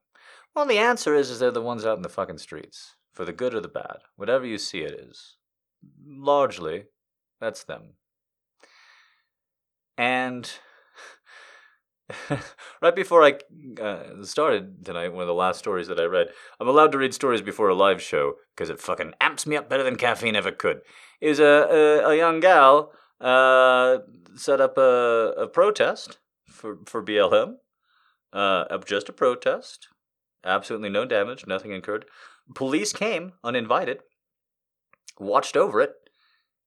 [0.54, 3.32] Well, the answer is, is they're the ones out in the fucking streets, for the
[3.32, 5.36] good or the bad, whatever you see it is.
[6.04, 6.86] Largely,
[7.40, 7.94] that's them.
[9.96, 10.50] And
[12.82, 13.34] right before I
[13.80, 17.12] uh, started tonight, one of the last stories that I read, I'm allowed to read
[17.12, 20.52] stories before a live show because it fucking amps me up better than caffeine ever
[20.52, 20.80] could.
[21.20, 23.98] Is a, a, a young gal uh,
[24.34, 27.56] set up a, a protest for, for BLM,
[28.32, 29.88] uh, just a protest,
[30.44, 32.06] absolutely no damage, nothing incurred.
[32.54, 33.98] Police came uninvited,
[35.18, 35.92] watched over it,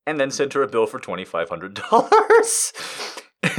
[0.05, 3.07] and then sent her a bill for $2,500.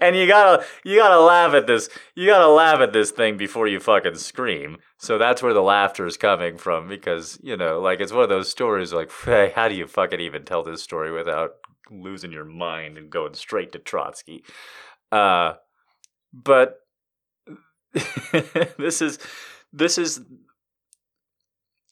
[0.00, 3.66] and you gotta you gotta laugh at this you gotta laugh at this thing before
[3.66, 4.78] you fucking scream.
[4.98, 8.28] So that's where the laughter is coming from because you know like it's one of
[8.28, 11.52] those stories like hey how do you fucking even tell this story without
[11.90, 14.44] losing your mind and going straight to trotsky?
[15.10, 15.54] Uh
[16.32, 16.76] but
[18.78, 19.18] this is
[19.72, 20.20] this is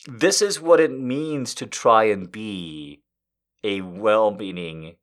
[0.07, 3.03] this is what it means to try and be
[3.65, 4.95] a well-meaning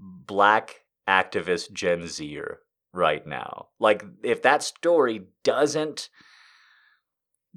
[0.00, 2.60] black activist Gen Zer
[2.92, 3.68] right now.
[3.78, 6.08] Like if that story doesn't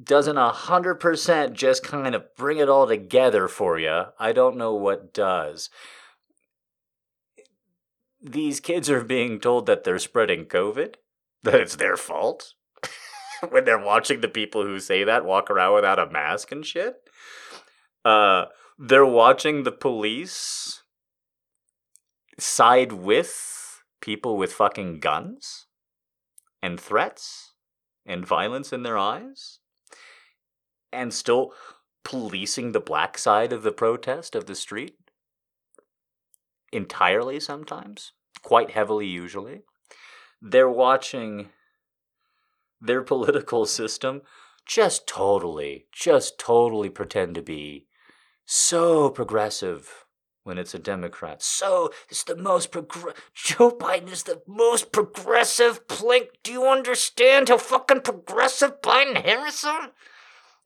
[0.01, 4.57] doesn't a hundred percent just kind of bring it all together for you, I don't
[4.57, 5.69] know what does.
[8.21, 10.95] These kids are being told that they're spreading COVID,
[11.43, 12.53] that it's their fault.
[13.49, 16.95] when they're watching the people who say that walk around without a mask and shit.
[18.05, 18.45] Uh,
[18.79, 20.82] they're watching the police
[22.39, 25.67] side with people with fucking guns
[26.61, 27.53] and threats
[28.05, 29.59] and violence in their eyes
[30.91, 31.53] and still
[32.03, 34.97] policing the black side of the protest of the street?
[36.71, 39.61] Entirely sometimes quite heavily usually.
[40.41, 41.49] They're watching
[42.79, 44.21] their political system
[44.65, 47.85] just totally just totally pretend to be
[48.45, 50.05] so progressive
[50.43, 51.41] when it's a Democrat.
[51.41, 53.31] So it's the most progressive.
[53.33, 56.27] Joe Biden is the most progressive plink.
[56.43, 59.91] Do you understand how fucking progressive Biden Harris are?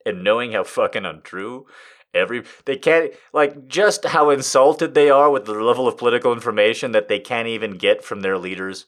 [0.06, 1.68] And knowing how fucking untrue
[2.14, 6.92] every they can't like just how insulted they are with the level of political information
[6.92, 8.86] that they can't even get from their leaders.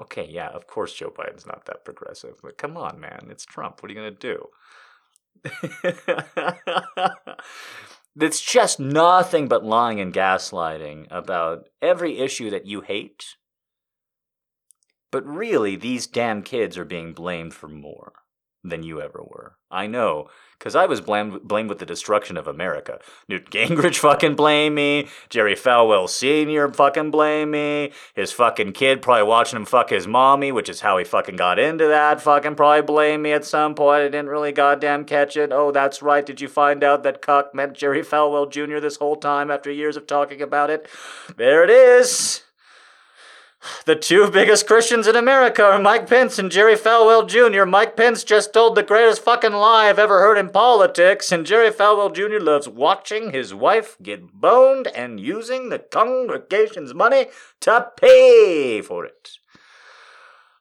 [0.00, 3.82] Okay, yeah, of course Joe Biden's not that progressive, but come on, man, it's Trump.
[3.82, 4.48] What are you gonna do?
[8.18, 13.36] It's just nothing but lying and gaslighting about every issue that you hate.
[15.12, 18.12] But really, these damn kids are being blamed for more
[18.62, 19.56] than you ever were.
[19.70, 22.98] I know, because I was blamed, blamed with the destruction of America.
[23.28, 25.08] Newt Gingrich fucking blame me.
[25.28, 26.70] Jerry Falwell Sr.
[26.72, 27.92] fucking blame me.
[28.14, 31.58] His fucking kid probably watching him fuck his mommy, which is how he fucking got
[31.58, 32.20] into that.
[32.20, 34.02] Fucking probably blame me at some point.
[34.02, 35.52] I didn't really goddamn catch it.
[35.52, 36.26] Oh, that's right.
[36.26, 38.80] Did you find out that cuck meant Jerry Falwell Jr.
[38.80, 40.88] this whole time after years of talking about it?
[41.36, 42.42] There it is.
[43.84, 47.66] The two biggest Christians in America are Mike Pence and Jerry Falwell Jr.
[47.66, 51.70] Mike Pence just told the greatest fucking lie I've ever heard in politics, and Jerry
[51.70, 52.42] Falwell Jr.
[52.42, 57.26] loves watching his wife get boned and using the congregation's money
[57.60, 59.32] to pay for it.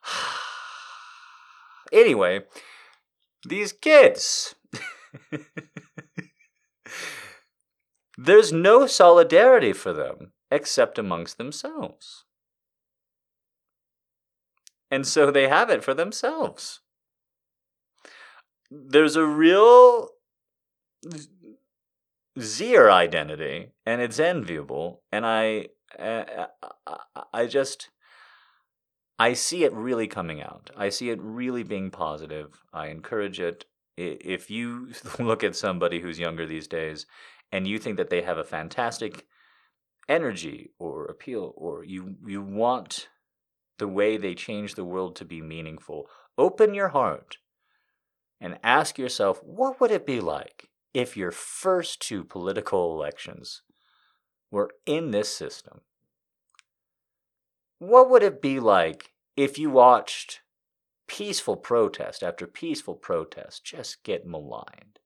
[1.93, 2.41] anyway,
[3.47, 4.56] these kids.
[8.18, 12.26] There's no solidarity for them except amongst themselves.
[14.92, 16.82] And so they have it for themselves.
[18.72, 20.10] There's a real
[22.40, 25.02] Zer identity, and it's enviable.
[25.12, 25.68] And I,
[25.98, 26.48] I,
[27.34, 27.90] I just,
[29.18, 30.70] I see it really coming out.
[30.78, 32.64] I see it really being positive.
[32.74, 33.66] I encourage it
[33.98, 37.06] if you look at somebody who's younger these days
[37.52, 39.26] and you think that they have a fantastic
[40.08, 43.10] energy or appeal or you you want
[43.80, 46.08] the way they change the world to be meaningful
[46.38, 47.38] open your heart
[48.40, 53.62] and ask yourself what would it be like if your first two political elections
[54.52, 55.82] were in this system
[57.80, 60.42] what would it be like if you watched
[61.08, 65.00] peaceful protest after peaceful protest just get maligned?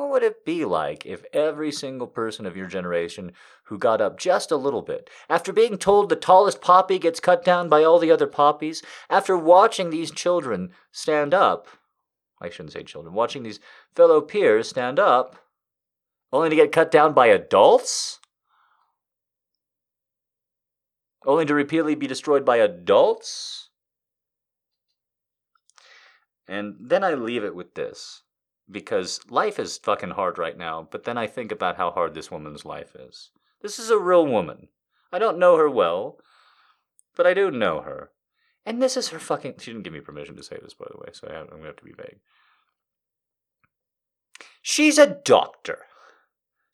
[0.00, 3.32] What would it be like if every single person of your generation
[3.64, 7.44] who got up just a little bit, after being told the tallest poppy gets cut
[7.44, 11.68] down by all the other poppies, after watching these children stand up,
[12.40, 13.60] I shouldn't say children, watching these
[13.94, 15.36] fellow peers stand up,
[16.32, 18.20] only to get cut down by adults?
[21.26, 23.68] only to repeatedly be destroyed by adults.
[26.48, 28.22] And then I leave it with this
[28.70, 32.30] because life is fucking hard right now, but then I think about how hard this
[32.30, 33.30] woman's life is.
[33.62, 34.68] This is a real woman.
[35.12, 36.18] I don't know her well,
[37.16, 38.10] but I do know her.
[38.64, 39.54] And this is her fucking.
[39.58, 41.76] She didn't give me permission to say this, by the way, so I'm to have
[41.76, 42.20] to be vague.
[44.62, 45.86] She's a doctor.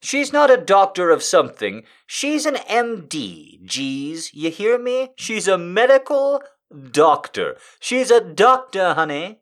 [0.01, 1.85] She's not a doctor of something.
[2.07, 4.35] She's an MD, geez.
[4.35, 5.11] You hear me?
[5.17, 6.43] She's a medical
[6.91, 7.57] doctor.
[7.81, 9.41] She's a doctor, honey.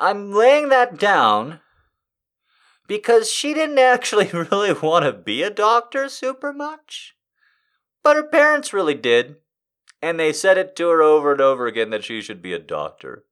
[0.00, 1.60] I'm laying that down
[2.88, 7.14] because she didn't actually really want to be a doctor super much.
[8.02, 9.36] But her parents really did.
[10.02, 12.58] And they said it to her over and over again that she should be a
[12.58, 13.24] doctor.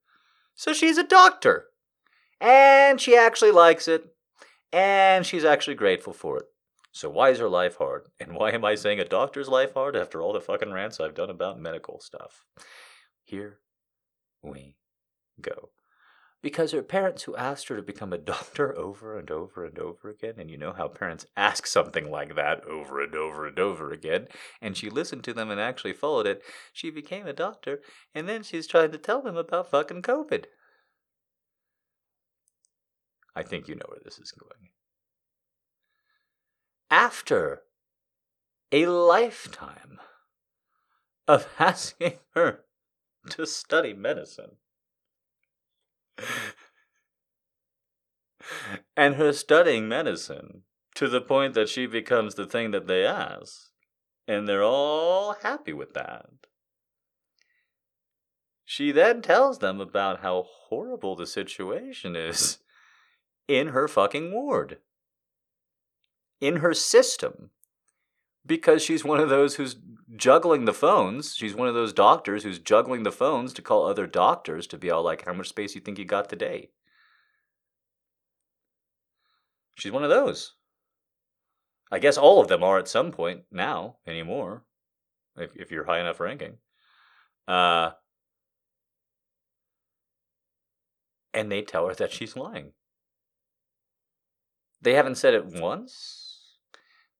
[0.55, 1.69] So she's a doctor.
[2.39, 4.05] And she actually likes it
[4.71, 6.45] and she's actually grateful for it.
[6.93, 8.09] So why is her life hard?
[8.21, 11.15] And why am I saying a doctor's life hard after all the fucking rants I've
[11.15, 12.45] done about medical stuff?
[13.25, 13.59] Here
[14.43, 14.77] we
[15.41, 15.71] go.
[16.41, 20.09] Because her parents who asked her to become a doctor over and over and over
[20.09, 23.93] again, and you know how parents ask something like that over and over and over
[23.93, 24.29] again,
[24.61, 27.81] and she listened to them and actually followed it, she became a doctor,
[28.15, 30.45] and then she's trying to tell them about fucking COVID.
[33.35, 34.71] I think you know where this is going.
[36.91, 37.63] After
[38.73, 40.01] a lifetime
[41.27, 42.65] of asking her
[43.31, 44.57] to study medicine,
[48.97, 50.63] and her studying medicine
[50.95, 53.71] to the point that she becomes the thing that they ask,
[54.27, 56.27] and they're all happy with that.
[58.65, 62.59] She then tells them about how horrible the situation is
[63.47, 64.79] in her fucking ward,
[66.41, 67.51] in her system,
[68.45, 69.77] because she's one of those who's
[70.19, 71.35] juggling the phones.
[71.35, 74.91] She's one of those doctors who's juggling the phones to call other doctors to be
[74.91, 76.71] all like, How much space you think you got today?
[79.77, 80.55] She's one of those.
[81.91, 84.65] I guess all of them are at some point now anymore,
[85.37, 86.59] if, if you're high enough ranking.
[87.47, 87.93] Uh,
[91.33, 92.73] and they tell her that she's lying.
[94.83, 96.57] They haven't said it once.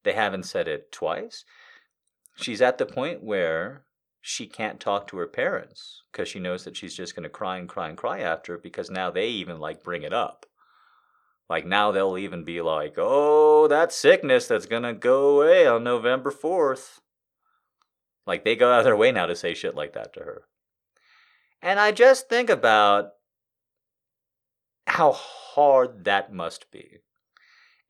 [0.03, 1.45] They haven't said it twice.
[2.41, 3.83] She's at the point where
[4.21, 7.57] she can't talk to her parents because she knows that she's just going to cry
[7.57, 10.45] and cry and cry after because now they even like bring it up.
[11.49, 15.83] Like now they'll even be like, "Oh, that sickness that's going to go away on
[15.83, 16.99] November 4th."
[18.27, 20.43] Like they go out of their way now to say shit like that to her.
[21.61, 23.13] And I just think about
[24.85, 26.99] how hard that must be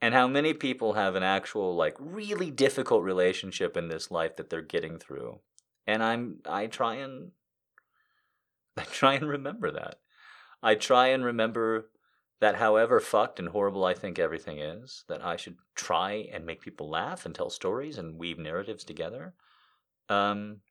[0.02, 4.50] and how many people have an actual like really difficult relationship in this life that
[4.50, 5.40] they're getting through.
[5.88, 7.32] And i'm i try and
[8.78, 10.00] i try and remember that.
[10.62, 11.90] I try and remember
[12.42, 16.62] that however fucked and horrible i think everything is that i should try and make
[16.62, 19.34] people laugh and tell stories and weave narratives together.
[20.08, 20.62] Um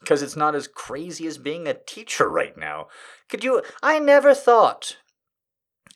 [0.00, 2.86] because it's not as crazy as being a teacher right now.
[3.28, 4.96] Could you i never thought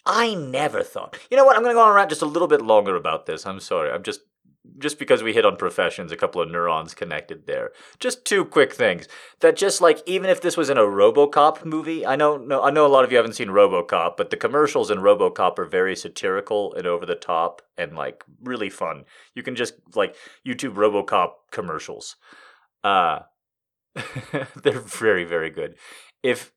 [0.07, 1.19] I never thought.
[1.31, 1.57] You know what?
[1.57, 3.47] I'm going to go on around just a little bit longer about this.
[3.47, 3.91] I'm sorry.
[3.91, 4.21] I'm just
[4.79, 7.73] just because we hit on professions, a couple of neurons connected there.
[7.99, 9.09] Just two quick things
[9.41, 12.71] that just like even if this was in a RoboCop movie, I know no, I
[12.71, 15.97] know a lot of you haven't seen RoboCop, but the commercials in RoboCop are very
[15.97, 19.05] satirical and over the top and like really fun.
[19.35, 20.15] You can just like
[20.47, 22.17] YouTube RoboCop commercials.
[22.85, 23.21] Uh
[24.63, 25.77] they're very very good.
[26.23, 26.53] If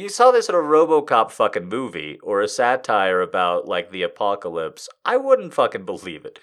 [0.00, 4.88] you saw this in a RoboCop fucking movie or a satire about like the apocalypse,
[5.04, 6.38] I wouldn't fucking believe it.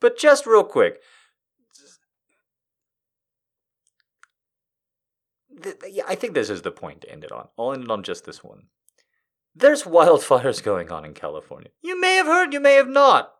[0.00, 1.00] But just real quick,
[5.88, 7.48] yeah, I think this is the point to end it on.
[7.58, 8.64] I'll end it on just this one.
[9.54, 11.70] There's wildfires going on in California.
[11.82, 13.32] You may have heard, you may have not.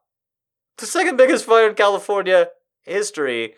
[0.78, 2.48] The second biggest fire in California
[2.82, 3.54] history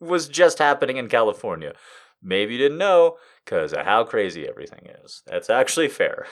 [0.00, 1.74] was just happening in California.
[2.22, 5.22] Maybe you didn't know because of how crazy everything is.
[5.26, 6.26] That's actually fair.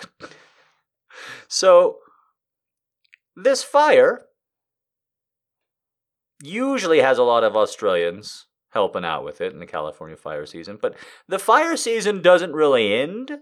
[1.48, 1.98] so,
[3.36, 4.26] this fire
[6.42, 10.78] usually has a lot of Australians helping out with it in the California fire season,
[10.80, 10.94] but
[11.28, 13.38] the fire season doesn't really end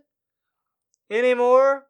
[1.11, 1.87] anymore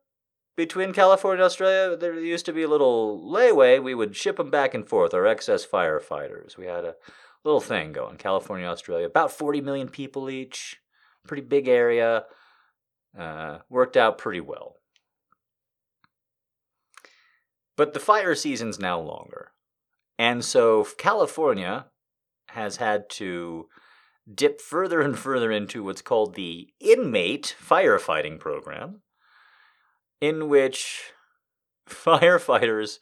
[0.56, 1.96] between California and Australia.
[1.96, 3.82] There used to be a little layway.
[3.82, 6.56] We would ship them back and forth, our excess firefighters.
[6.56, 6.94] We had a
[7.44, 10.80] little thing going California, Australia, about 40 million people each,
[11.26, 12.24] pretty big area.
[13.18, 14.76] Uh, worked out pretty well.
[17.76, 19.52] But the fire season's now longer.
[20.18, 21.86] And so California
[22.48, 23.68] has had to
[24.32, 29.02] dip further and further into what's called the inmate firefighting program,
[30.20, 31.12] in which
[31.88, 32.98] firefighters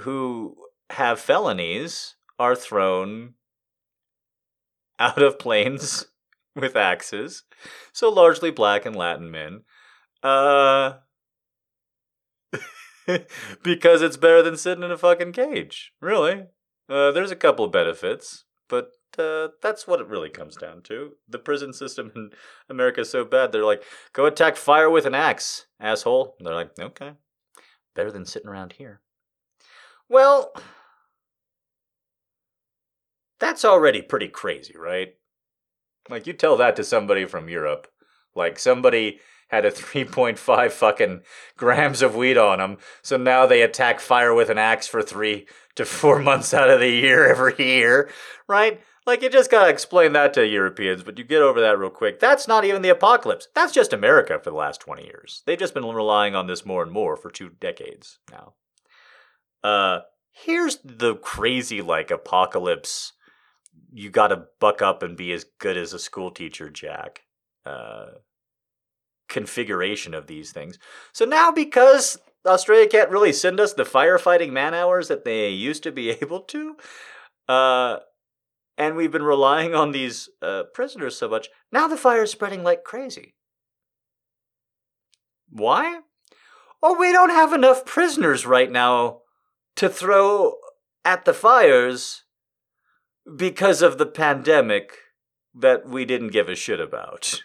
[0.00, 0.56] who
[0.90, 3.34] have felonies are thrown
[4.98, 6.06] out of planes
[6.56, 7.44] with axes.
[7.92, 9.62] So largely black and Latin men.
[10.22, 10.94] Uh
[13.62, 15.92] because it's better than sitting in a fucking cage.
[16.00, 16.46] Really.
[16.88, 21.12] Uh, there's a couple of benefits, but uh, that's what it really comes down to.
[21.28, 22.30] The prison system in
[22.68, 23.82] America is so bad, they're like,
[24.12, 26.34] go attack fire with an axe, asshole.
[26.38, 27.12] And they're like, okay.
[27.94, 29.00] Better than sitting around here.
[30.08, 30.52] Well,
[33.40, 35.14] that's already pretty crazy, right?
[36.08, 37.88] Like, you tell that to somebody from Europe.
[38.34, 41.22] Like, somebody had a 3.5 fucking
[41.56, 42.78] grams of weed on them.
[43.02, 46.80] So now they attack fire with an axe for three to four months out of
[46.80, 48.10] the year every year,
[48.48, 48.80] right?
[49.06, 52.20] Like, you just gotta explain that to Europeans, but you get over that real quick.
[52.20, 53.48] That's not even the apocalypse.
[53.54, 55.42] That's just America for the last 20 years.
[55.46, 58.52] They've just been relying on this more and more for two decades now.
[59.64, 63.14] Uh, here's the crazy, like, apocalypse.
[63.92, 67.22] You gotta buck up and be as good as a school teacher, Jack.
[67.64, 68.06] Uh,
[69.28, 70.78] configuration of these things.
[71.12, 75.82] So now, because Australia can't really send us the firefighting man hours that they used
[75.82, 76.76] to be able to,
[77.48, 77.98] uh,
[78.76, 82.84] and we've been relying on these uh, prisoners so much, now the fire's spreading like
[82.84, 83.34] crazy.
[85.50, 86.00] Why?
[86.82, 89.22] Oh, we don't have enough prisoners right now
[89.76, 90.54] to throw
[91.04, 92.24] at the fires
[93.36, 94.92] because of the pandemic
[95.54, 97.40] that we didn't give a shit about.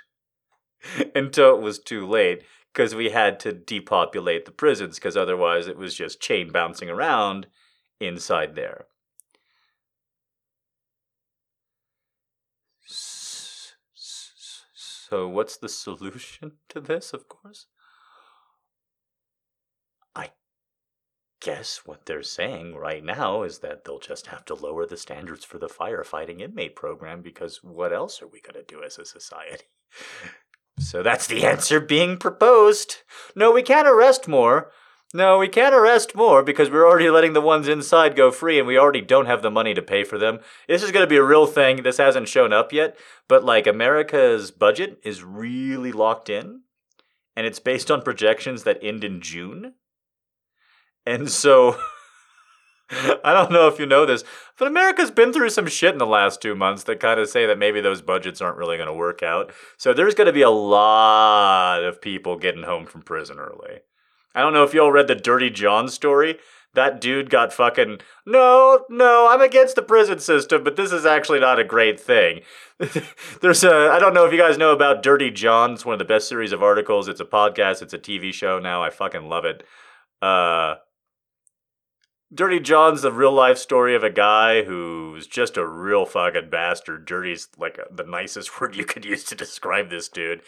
[1.15, 5.77] until it was too late because we had to depopulate the prisons because otherwise it
[5.77, 7.47] was just chain bouncing around
[7.99, 8.85] inside there.
[12.85, 13.73] So,
[15.27, 17.67] what's the solution to this, of course?
[20.15, 20.31] I
[21.43, 25.43] guess what they're saying right now is that they'll just have to lower the standards
[25.43, 29.05] for the firefighting inmate program because what else are we going to do as a
[29.05, 29.65] society?
[30.79, 33.03] So that's the answer being proposed.
[33.35, 34.71] No, we can't arrest more.
[35.13, 38.67] No, we can't arrest more because we're already letting the ones inside go free and
[38.67, 40.39] we already don't have the money to pay for them.
[40.67, 41.83] This is going to be a real thing.
[41.83, 46.61] This hasn't shown up yet, but like America's budget is really locked in
[47.35, 49.75] and it's based on projections that end in June.
[51.05, 51.77] And so
[53.23, 54.23] I don't know if you know this,
[54.57, 57.45] but America's been through some shit in the last two months that kind of say
[57.45, 59.51] that maybe those budgets aren't really going to work out.
[59.77, 63.79] So there's going to be a lot of people getting home from prison early.
[64.35, 66.37] I don't know if y'all read the Dirty John story.
[66.75, 67.99] That dude got fucking.
[68.25, 72.41] No, no, I'm against the prison system, but this is actually not a great thing.
[73.41, 73.91] There's a.
[73.91, 75.73] I don't know if you guys know about Dirty John.
[75.73, 77.07] It's one of the best series of articles.
[77.07, 78.81] It's a podcast, it's a TV show now.
[78.81, 79.63] I fucking love it.
[80.19, 80.75] Uh,
[82.33, 87.05] Dirty John's the real life story of a guy who's just a real fucking bastard.
[87.05, 90.41] Dirty's like a, the nicest word you could use to describe this dude.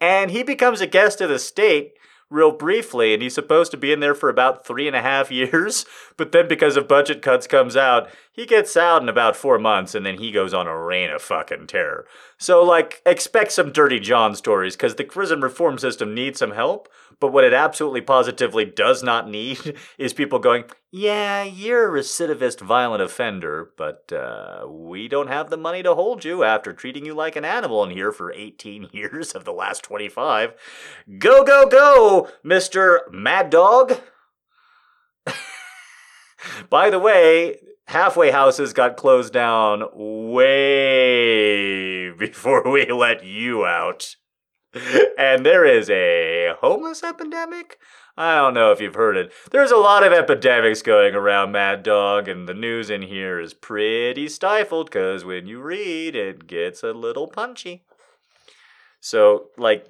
[0.00, 1.94] And he becomes a guest of the state
[2.28, 5.30] real briefly, and he's supposed to be in there for about three and a half
[5.30, 5.86] years.
[6.16, 8.10] But then, because of budget cuts, comes out.
[8.30, 11.22] He gets out in about four months, and then he goes on a reign of
[11.22, 12.06] fucking terror.
[12.38, 16.88] So, like, expect some Dirty John stories, because the prison reform system needs some help.
[17.20, 22.60] But what it absolutely positively does not need is people going, yeah, you're a recidivist
[22.60, 27.14] violent offender, but uh, we don't have the money to hold you after treating you
[27.14, 30.54] like an animal in here for 18 years of the last 25.
[31.18, 33.00] Go, go, go, Mr.
[33.12, 34.00] Mad Dog.
[36.70, 37.58] By the way,
[37.88, 40.50] halfway houses got closed down way
[42.12, 44.16] before we let you out.
[45.18, 47.78] And there is a homeless epidemic?
[48.16, 49.32] I don't know if you've heard it.
[49.50, 53.54] There's a lot of epidemics going around, Mad Dog, and the news in here is
[53.54, 57.84] pretty stifled because when you read, it gets a little punchy.
[59.00, 59.86] So, like,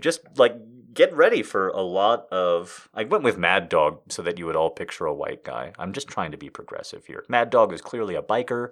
[0.00, 0.56] just like
[0.94, 2.88] get ready for a lot of.
[2.94, 5.72] I went with Mad Dog so that you would all picture a white guy.
[5.78, 7.24] I'm just trying to be progressive here.
[7.28, 8.70] Mad Dog is clearly a biker.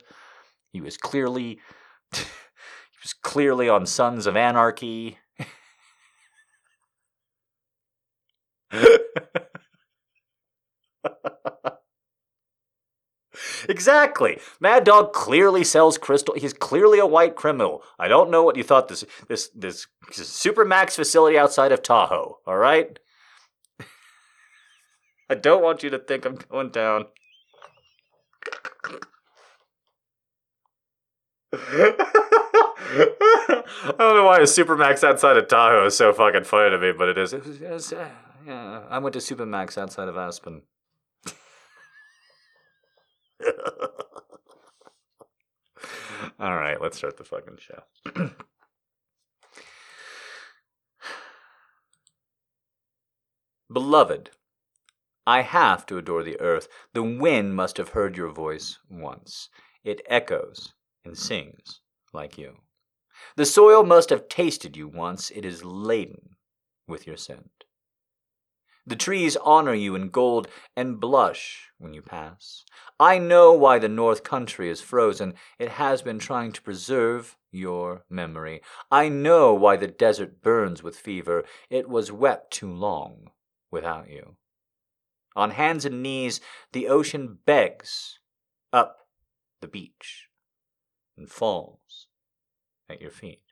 [0.72, 1.58] He was clearly.
[2.14, 2.22] he
[3.02, 5.18] was clearly on Sons of Anarchy.
[13.68, 14.38] exactly.
[14.60, 16.34] Mad Dog clearly sells crystal.
[16.36, 17.82] He's clearly a white criminal.
[17.98, 22.38] I don't know what you thought this this this, this Supermax facility outside of Tahoe.
[22.46, 22.98] All right.
[25.30, 27.06] I don't want you to think I'm going down.
[33.82, 36.92] I don't know why a Supermax outside of Tahoe is so fucking funny to me,
[36.96, 37.32] but it is.
[37.32, 38.08] It was, it was, uh,
[38.46, 40.62] yeah, I went to Supermax outside of Aspen.
[46.38, 47.82] All right, let's start the fucking show.
[53.72, 54.30] Beloved,
[55.26, 56.66] I have to adore the earth.
[56.92, 59.48] The wind must have heard your voice once.
[59.84, 60.72] It echoes
[61.04, 61.80] and sings
[62.12, 62.56] like you.
[63.36, 65.30] The soil must have tasted you once.
[65.30, 66.36] It is laden
[66.88, 67.59] with your scent.
[68.86, 72.64] The trees honor you in gold and blush when you pass.
[72.98, 75.34] I know why the North Country is frozen.
[75.58, 78.62] It has been trying to preserve your memory.
[78.90, 81.44] I know why the desert burns with fever.
[81.68, 83.30] It was wept too long
[83.70, 84.36] without you.
[85.36, 86.40] On hands and knees,
[86.72, 88.18] the ocean begs
[88.72, 89.06] up
[89.60, 90.28] the beach
[91.16, 92.06] and falls
[92.88, 93.49] at your feet.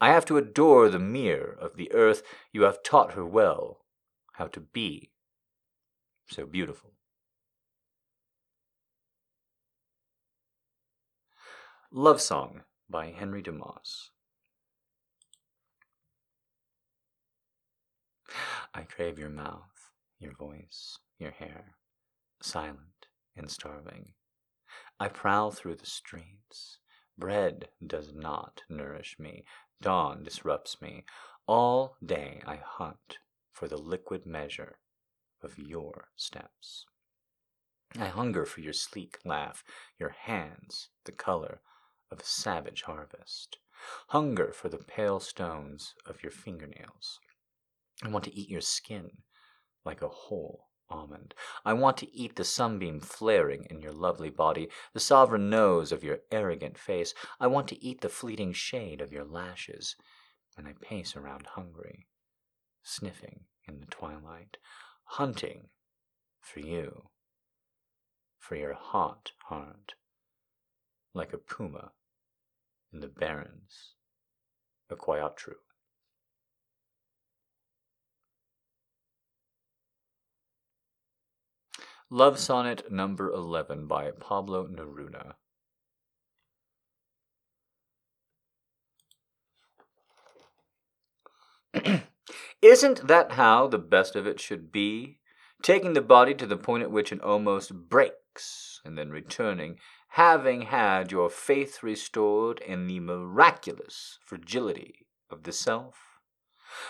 [0.00, 2.22] I have to adore the mirror of the earth.
[2.52, 3.84] You have taught her well
[4.32, 5.10] how to be
[6.28, 6.92] so beautiful.
[11.92, 14.10] Love Song by Henry Dumas.
[18.72, 19.90] I crave your mouth,
[20.20, 21.74] your voice, your hair,
[22.40, 24.12] silent and starving.
[25.00, 26.78] I prowl through the streets.
[27.18, 29.44] Bread does not nourish me.
[29.82, 31.04] Dawn disrupts me.
[31.46, 33.18] All day I hunt
[33.50, 34.78] for the liquid measure
[35.42, 36.84] of your steps.
[37.98, 39.64] I hunger for your sleek laugh,
[39.98, 41.60] your hands the color
[42.10, 43.58] of a savage harvest.
[44.08, 47.18] Hunger for the pale stones of your fingernails.
[48.02, 49.10] I want to eat your skin
[49.84, 51.34] like a whole almond.
[51.64, 56.04] I want to eat the sunbeam flaring in your lovely body, the sovereign nose of
[56.04, 57.14] your arrogant face.
[57.38, 59.96] I want to eat the fleeting shade of your lashes.
[60.56, 62.06] And I pace around hungry,
[62.82, 64.56] sniffing in the twilight,
[65.04, 65.68] hunting
[66.40, 67.08] for you,
[68.38, 69.94] for your hot heart,
[71.14, 71.92] like a puma
[72.92, 73.94] in the barrens
[74.90, 75.54] of Quitratue.
[82.12, 85.34] Love Sonnet number 11 by Pablo Neruda.
[92.60, 95.20] Isn't that how the best of it should be?
[95.62, 100.62] Taking the body to the point at which it almost breaks, and then returning, having
[100.62, 106.09] had your faith restored in the miraculous fragility of the self?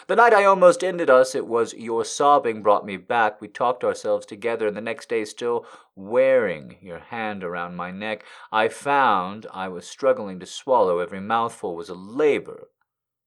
[0.06, 3.40] The night I almost ended us, it was your sobbing brought me back.
[3.40, 8.24] We talked ourselves together, and the next day, still wearing your hand around my neck,
[8.52, 10.98] I found I was struggling to swallow.
[10.98, 12.68] Every mouthful was a labor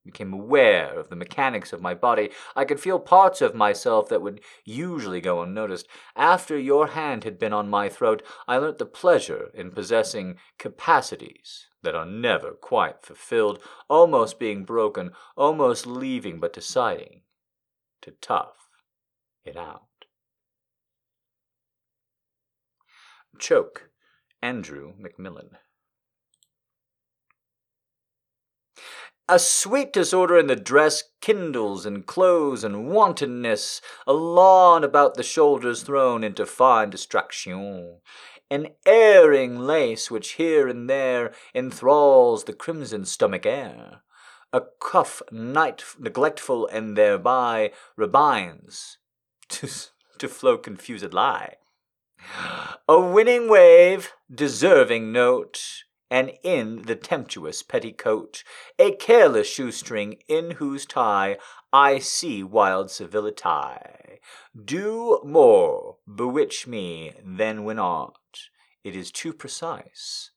[0.04, 2.30] became aware of the mechanics of my body.
[2.54, 5.88] I could feel parts of myself that would usually go unnoticed.
[6.14, 11.66] After your hand had been on my throat, I learnt the pleasure in possessing capacities
[11.82, 17.22] that are never quite fulfilled, almost being broken, almost leaving but deciding
[18.02, 18.68] to tough
[19.44, 19.82] it out.
[23.38, 23.90] Choke,
[24.42, 25.56] Andrew McMillan.
[29.26, 35.22] A sweet disorder in the dress kindles in clothes and wantonness, a lawn about the
[35.22, 38.00] shoulders thrown into fine distraction,
[38.50, 44.02] an erring lace which here and there enthralls the crimson stomach air,
[44.52, 48.96] a cuff night neglectful and thereby rebinds.
[49.48, 49.68] To,
[50.18, 51.56] to flow confused lie.
[52.88, 55.84] A winning wave, deserving note,
[56.14, 58.44] and in the tempestuous petticoat,
[58.78, 61.36] a careless shoestring in whose tie
[61.72, 64.20] I see wild civility.
[64.64, 68.14] Do more bewitch me than when art,
[68.84, 70.30] it is too precise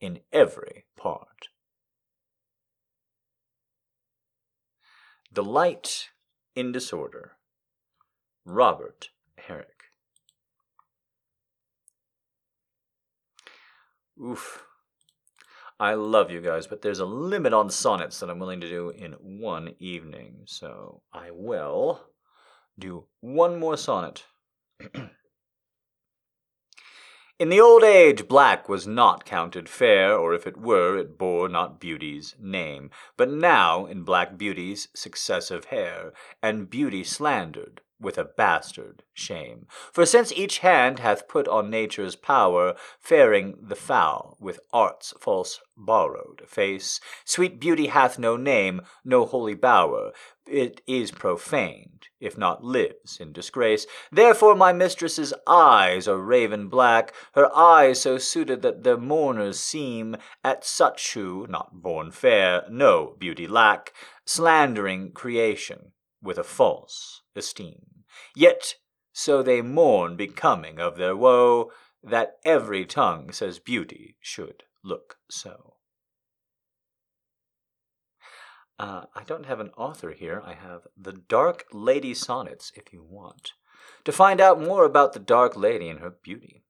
[0.00, 1.48] in every part.
[5.30, 6.08] Delight
[6.56, 7.32] in Disorder.
[8.46, 9.92] Robert Herrick.
[14.18, 14.64] Oof.
[15.80, 18.90] I love you guys, but there's a limit on sonnets that I'm willing to do
[18.90, 20.42] in one evening.
[20.46, 22.00] So I will
[22.78, 24.24] do one more sonnet.
[27.38, 31.48] In the old age, black was not counted fair, or if it were, it bore
[31.48, 32.90] not beauty's name.
[33.16, 36.12] But now, in black beauty's successive hair,
[36.42, 39.66] and beauty slandered, with a bastard shame.
[39.92, 45.60] For since each hand hath put on nature's power, faring the foul with art's false
[45.76, 50.12] borrowed face, sweet beauty hath no name, no holy bower,
[50.46, 53.86] it is profaned, if not lives in disgrace.
[54.10, 60.16] Therefore my mistress's eyes are raven black, her eyes so suited that the mourners seem
[60.42, 63.92] at such who, not born fair, no beauty lack,
[64.24, 65.92] slandering creation
[66.22, 67.87] with a false esteem.
[68.38, 68.76] Yet
[69.12, 71.72] so they mourn becoming of their woe,
[72.04, 75.74] that every tongue says beauty should look so.
[78.78, 80.40] Uh, I don't have an author here.
[80.46, 83.54] I have The Dark Lady Sonnets, if you want
[84.04, 86.62] to find out more about the Dark Lady and her beauty.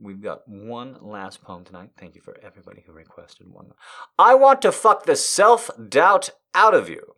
[0.00, 1.90] We've got one last poem tonight.
[1.98, 3.72] Thank you for everybody who requested one.
[4.20, 7.16] I want to fuck the self doubt out of you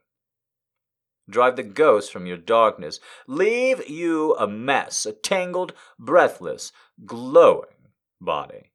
[1.29, 6.73] drive the ghosts from your darkness, leave you a mess, a tangled, breathless,
[7.05, 8.73] glowing body.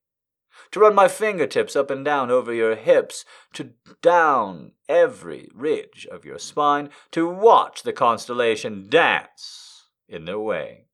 [0.71, 3.71] To run my fingertips up and down over your hips, to
[4.01, 10.88] down every ridge of your spine, to watch the constellation dance in their wake.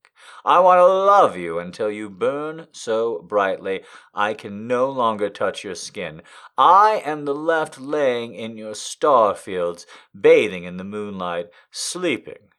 [0.46, 3.80] I want to love you until you burn so brightly
[4.14, 6.22] I can no longer touch your skin.
[6.56, 9.86] I am the left laying in your star fields,
[10.18, 12.52] bathing in the moonlight, sleeping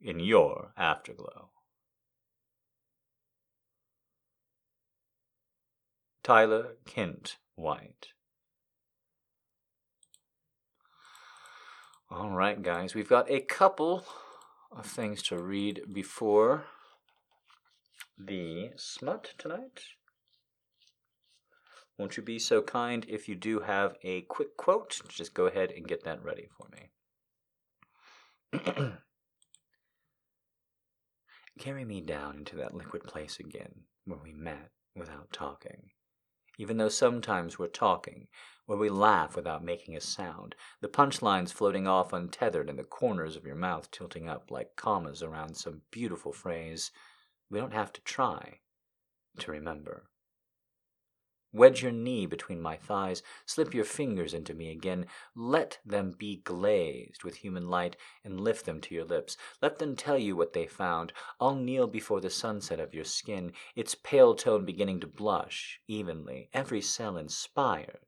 [0.00, 1.50] in your afterglow.
[6.22, 8.10] Tyler Kent White.
[12.08, 14.04] All right, guys, we've got a couple
[14.70, 16.66] of things to read before
[18.18, 19.82] the smut tonight.
[21.98, 25.00] Won't you be so kind if you do have a quick quote?
[25.08, 26.90] Just go ahead and get that ready for me.
[31.58, 35.90] Carry me down into that liquid place again, where we met without talking.
[36.58, 38.26] Even though sometimes we're talking,
[38.66, 43.36] where we laugh without making a sound, the punchlines floating off untethered and the corners
[43.36, 46.90] of your mouth tilting up like commas around some beautiful phrase
[47.54, 48.58] we don't have to try
[49.38, 50.10] to remember.
[51.52, 55.06] Wedge your knee between my thighs, slip your fingers into me again.
[55.36, 59.36] Let them be glazed with human light and lift them to your lips.
[59.62, 61.12] Let them tell you what they found.
[61.38, 66.50] I'll kneel before the sunset of your skin, its pale tone beginning to blush evenly,
[66.52, 68.00] every cell inspired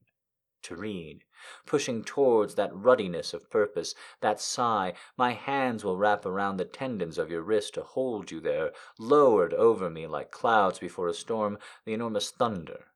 [0.63, 1.25] to read,
[1.67, 7.19] pushing towards that ruddiness of purpose, that sigh, my hands will wrap around the tendons
[7.19, 11.59] of your wrist to hold you there, lowered over me like clouds before a storm,
[11.85, 12.87] the enormous thunder.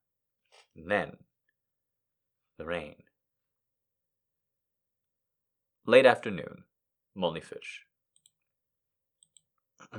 [0.76, 1.16] And then
[2.58, 2.96] the rain.
[5.86, 6.64] Late afternoon,
[7.14, 7.86] Molly Fish.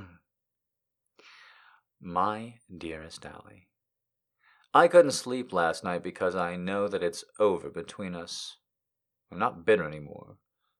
[2.00, 3.66] My dearest Ally.
[4.74, 8.56] I couldn't sleep last night because I know that it's over between us.
[9.30, 10.38] I'm not bitter anymore,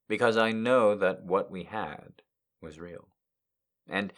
[0.08, 2.22] because I know that what we had
[2.60, 3.08] was real.
[3.86, 4.12] And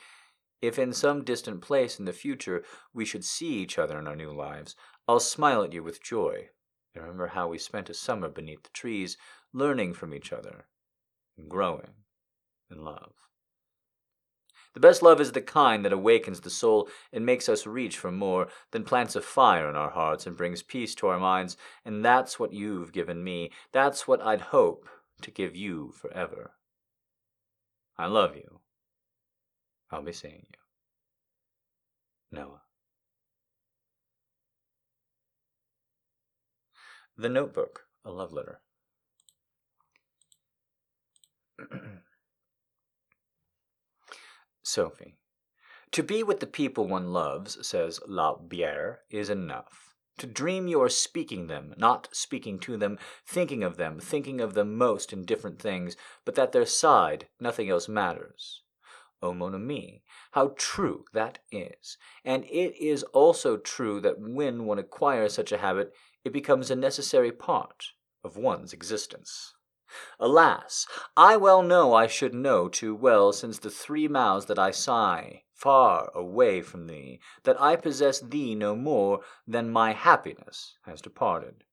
[0.63, 4.17] if in some distant place in the future we should see each other in our
[4.17, 4.77] new lives,
[5.09, 6.49] I'll smile at you with joy
[6.95, 9.17] and remember how we spent a summer beneath the trees,
[9.53, 10.67] learning from each other
[11.37, 11.95] and growing
[12.71, 13.13] in love.
[14.75, 18.11] The best love is the kind that awakens the soul and makes us reach for
[18.11, 22.05] more, than plants a fire in our hearts and brings peace to our minds, and
[22.05, 23.53] that's what you've given me.
[23.73, 24.89] That's what I'd hope
[25.23, 26.53] to give you forever.
[27.97, 28.61] I love you.
[29.93, 30.59] I'll be seeing you.
[32.33, 32.63] Noah.
[37.17, 38.61] The Notebook, a love letter.
[44.65, 45.19] Sophie.
[45.93, 49.95] To be with the people one loves, says La Bruyère, is enough.
[50.19, 54.55] To dream you are speaking them, not speaking to them, thinking of them, thinking of
[54.55, 58.63] them most in different things, but that their side, nothing else matters.
[59.23, 60.03] O mon ami,
[60.33, 61.97] how true that is!
[62.25, 65.93] And it is also true that when one acquires such a habit,
[66.25, 67.93] it becomes a necessary part
[68.23, 69.55] of one's existence.
[70.19, 70.87] Alas!
[71.17, 75.43] I well know I should know too well, since the three mouths that I sigh
[75.53, 81.65] far away from thee, that I possess thee no more than my happiness has departed.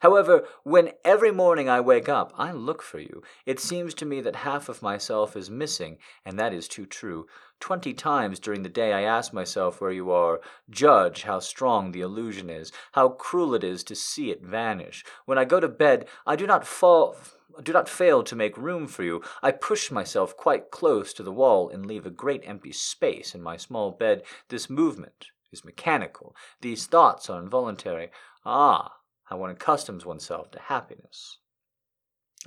[0.00, 4.20] However, when every morning I wake up, I look for you, it seems to me
[4.20, 5.96] that half of myself is missing,
[6.26, 7.26] and that is too true.
[7.58, 10.40] Twenty times during the day I ask myself where you are.
[10.68, 15.04] Judge how strong the illusion is, how cruel it is to see it vanish.
[15.24, 17.16] When I go to bed, I do not fall
[17.62, 19.22] do not fail to make room for you.
[19.42, 23.42] I push myself quite close to the wall and leave a great empty space in
[23.42, 24.22] my small bed.
[24.48, 26.34] This movement is mechanical.
[26.60, 28.10] These thoughts are involuntary.
[28.44, 28.94] Ah,
[29.24, 31.38] how one accustoms oneself to happiness.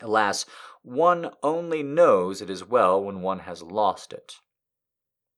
[0.01, 0.45] Alas,
[0.82, 4.36] one only knows it is well when one has lost it.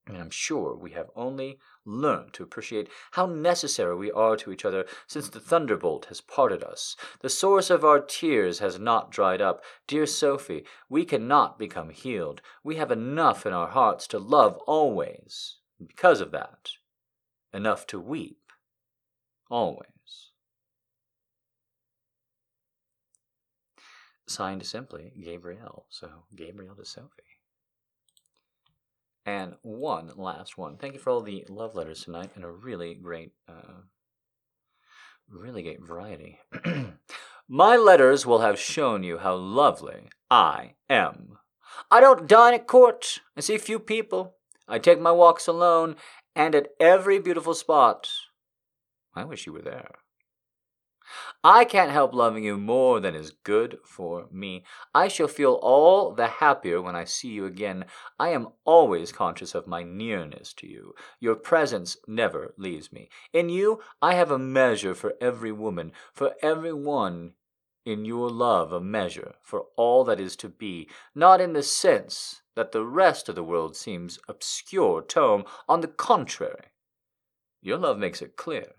[0.07, 4.65] And I'm sure we have only learned to appreciate how necessary we are to each
[4.65, 6.95] other since the thunderbolt has parted us.
[7.21, 9.63] The source of our tears has not dried up.
[9.87, 12.41] Dear Sophie, we cannot become healed.
[12.63, 15.57] We have enough in our hearts to love always.
[15.85, 16.71] Because of that,
[17.53, 18.39] enough to weep
[19.49, 19.87] always.
[24.27, 25.85] Signed simply, Gabrielle.
[25.89, 27.26] So, Gabrielle to Sophie.
[29.27, 30.77] And one last one.
[30.77, 33.81] Thank you for all the love letters tonight and a really great, uh,
[35.29, 36.39] really great variety.
[37.49, 41.39] My letters will have shown you how lovely I am.
[41.91, 43.19] I don't dine at court.
[43.35, 44.37] I see few people.
[44.65, 45.97] I take my walks alone,
[46.35, 48.09] and at every beautiful spot.
[49.13, 49.91] I wish you were there.
[51.43, 54.63] I can't help loving you more than is good for me.
[54.93, 57.85] I shall feel all the happier when I see you again.
[58.19, 60.93] I am always conscious of my nearness to you.
[61.19, 63.09] Your presence never leaves me.
[63.33, 67.33] In you, I have a measure for every woman, for every one.
[67.85, 72.41] In your love, a measure for all that is to be, not in the sense
[72.55, 75.45] that the rest of the world seems obscure tome.
[75.69, 76.71] On the contrary,
[77.61, 78.73] your love makes it clear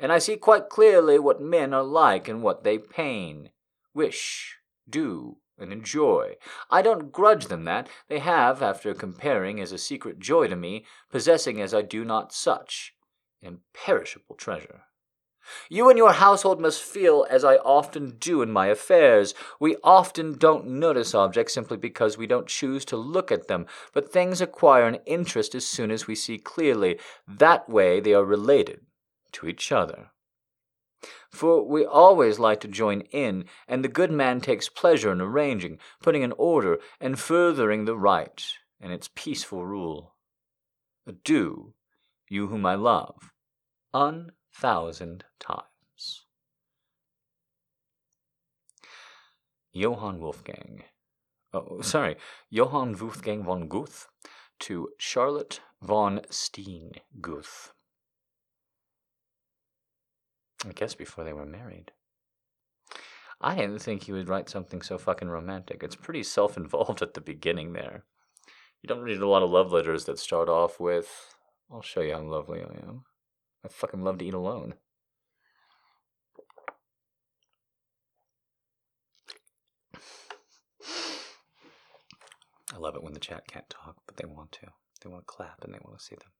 [0.00, 3.50] and I see quite clearly what men are like and what they pain,
[3.92, 4.56] wish,
[4.88, 6.36] do, and enjoy.
[6.70, 7.88] I don't grudge them that.
[8.08, 12.32] They have, after comparing as a secret joy to me, possessing as I do not
[12.32, 12.94] such
[13.42, 14.84] imperishable treasure.
[15.68, 19.34] You and your household must feel as I often do in my affairs.
[19.58, 24.10] We often don't notice objects simply because we don't choose to look at them, but
[24.10, 26.98] things acquire an interest as soon as we see clearly.
[27.26, 28.80] That way they are related
[29.32, 30.10] to each other.
[31.30, 35.78] For we always like to join in, and the good man takes pleasure in arranging,
[36.02, 38.42] putting in order, and furthering the right
[38.80, 40.14] and its peaceful rule.
[41.06, 41.74] Adieu,
[42.28, 43.32] you whom I love,
[44.54, 46.26] thousand times.
[49.72, 50.82] Johann Wolfgang,
[51.52, 52.16] oh, sorry,
[52.50, 54.08] Johann Wolfgang von Goethe
[54.60, 57.72] to Charlotte von Steen Goethe.
[60.66, 61.92] I guess before they were married.
[63.40, 65.82] I didn't think he would write something so fucking romantic.
[65.82, 68.04] It's pretty self involved at the beginning there.
[68.82, 71.34] You don't read a lot of love letters that start off with,
[71.70, 73.04] I'll show you how lovely I am.
[73.64, 74.74] I fucking love to eat alone.
[82.72, 84.68] I love it when the chat can't talk, but they want to.
[85.02, 86.30] They want to clap and they want to see them.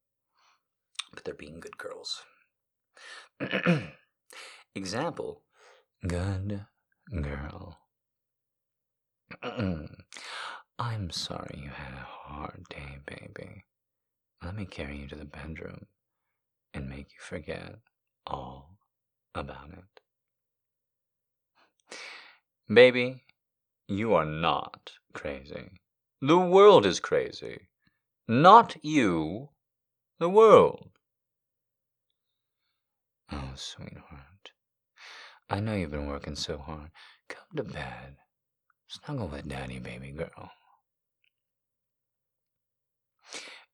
[1.13, 2.23] But they're being good girls.
[4.75, 5.43] Example
[6.07, 6.65] Good
[7.21, 7.77] girl.
[10.79, 13.65] I'm sorry you had a hard day, baby.
[14.43, 15.87] Let me carry you to the bedroom
[16.73, 17.75] and make you forget
[18.27, 18.79] all
[19.35, 20.01] about it.
[22.73, 23.25] Baby,
[23.89, 25.73] you are not crazy.
[26.23, 27.69] The world is crazy.
[28.29, 29.49] Not you,
[30.21, 30.91] the world.
[33.33, 34.30] Oh, sweetheart.
[35.53, 36.91] I know you've been working so hard.
[37.29, 38.17] Come to bed.
[38.87, 40.53] Snuggle with daddy, baby girl.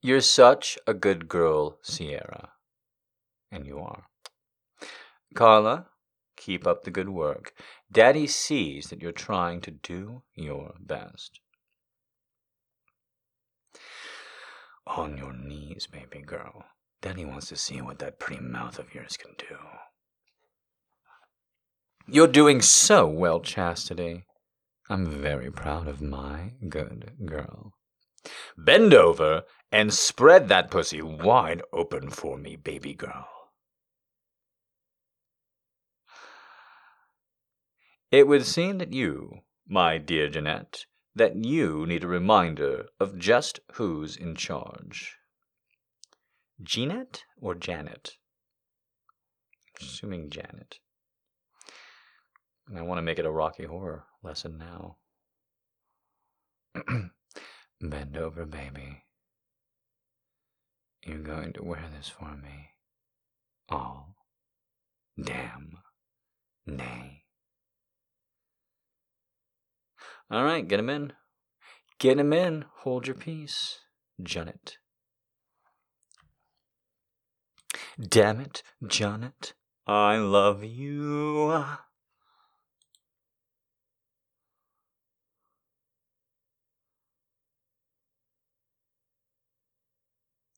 [0.00, 2.50] You're such a good girl, Sierra.
[3.50, 4.04] And you are.
[5.34, 5.86] Carla,
[6.36, 7.52] keep up the good work.
[7.92, 11.40] Daddy sees that you're trying to do your best.
[14.86, 16.64] On your knees, baby girl.
[17.02, 19.56] Daddy wants to see what that pretty mouth of yours can do.
[22.08, 24.26] You're doing so well, Chastity.
[24.88, 27.72] I'm very proud of my good girl.
[28.56, 29.42] Bend over
[29.72, 33.26] and spread that pussy wide open for me, baby girl.
[38.12, 40.86] It would seem that you, my dear Jeanette,
[41.16, 45.16] that you need a reminder of just who's in charge.
[46.62, 48.16] Jeanette or Janet?
[49.80, 50.78] Assuming Janet.
[52.68, 54.96] And I want to make it a Rocky Horror lesson now.
[57.80, 59.04] Bend over, baby.
[61.04, 62.70] You're going to wear this for me.
[63.68, 64.16] All
[65.20, 65.78] damn
[66.66, 67.22] nay.
[70.30, 71.12] All right, get him in.
[71.98, 72.64] Get him in.
[72.78, 73.78] Hold your peace.
[74.20, 74.78] Janet.
[78.00, 79.54] Damn it, Janet.
[79.86, 81.64] I love you.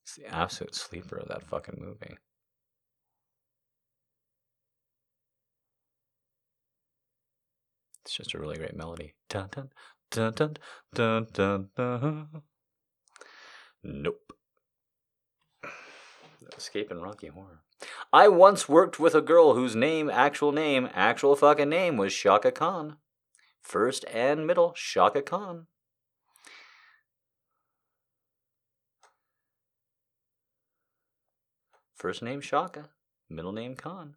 [0.09, 2.17] It's the absolute sleeper of that fucking movie.
[8.03, 9.13] It's just a really great melody.
[9.29, 9.69] Dun dun
[10.09, 10.57] dun dun
[10.95, 12.27] dun dun dun.
[13.83, 14.33] Nope.
[16.57, 17.61] Escaping Rocky Horror.
[18.11, 22.51] I once worked with a girl whose name, actual name, actual fucking name was Shaka
[22.51, 22.97] Khan.
[23.61, 25.67] First and middle, Shaka Khan.
[31.99, 32.89] First name Shaka,
[33.29, 34.15] middle name Khan.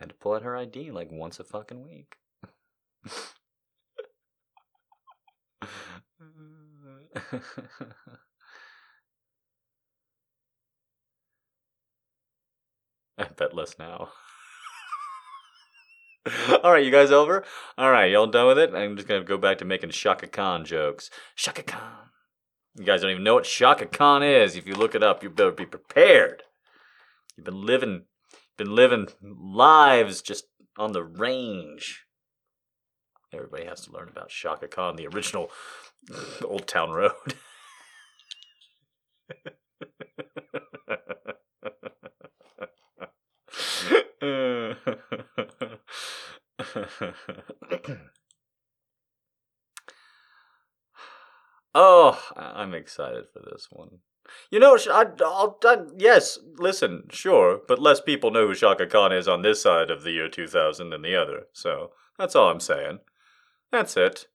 [0.00, 2.16] Had to pull out her ID like once a fucking week.
[13.16, 14.08] I bet less now.
[16.64, 17.44] All right, you guys over?
[17.78, 18.74] All right, y'all done with it?
[18.74, 21.08] I'm just gonna go back to making Shaka Khan jokes.
[21.36, 22.10] Shaka Khan.
[22.76, 24.56] You guys don't even know what Chaka Khan is.
[24.56, 26.42] If you look it up, you better be prepared.
[27.36, 28.04] You've been living,
[28.56, 30.46] been living lives just
[30.76, 32.04] on the range.
[33.32, 35.50] Everybody has to learn about Chaka Khan, the original
[36.44, 37.12] Old Town Road.
[51.74, 53.98] oh, I'm excited for this one.
[54.50, 59.12] You know, I, I'll, I, yes, listen, sure, but less people know who Chaka Khan
[59.12, 62.60] is on this side of the year 2000 than the other, so that's all I'm
[62.60, 63.00] saying.
[63.70, 64.26] That's it.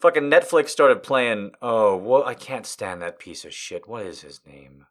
[0.00, 1.52] Fucking Netflix started playing.
[1.62, 2.26] Oh, what?
[2.26, 3.86] I can't stand that piece of shit.
[3.86, 4.86] What is his name?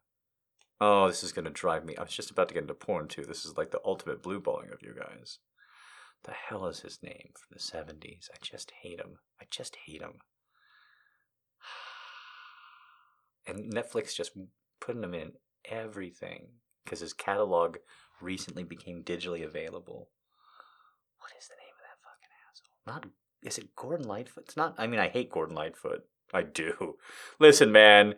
[0.80, 1.96] Oh, this is gonna drive me.
[1.96, 3.24] I was just about to get into porn too.
[3.24, 5.38] This is like the ultimate blue balling of you guys.
[6.24, 8.30] The hell is his name from the 70s?
[8.32, 9.18] I just hate him.
[9.40, 10.20] I just hate him.
[13.46, 14.32] And Netflix just
[14.80, 15.32] putting him in
[15.64, 16.46] everything
[16.84, 17.78] because his catalog
[18.20, 20.10] recently became digitally available.
[21.18, 22.82] What is the name of that fucking asshole?
[22.86, 23.12] Not
[23.42, 24.44] is it Gordon Lightfoot?
[24.44, 24.74] It's not.
[24.78, 26.04] I mean, I hate Gordon Lightfoot.
[26.32, 26.96] I do.
[27.38, 28.14] Listen, man,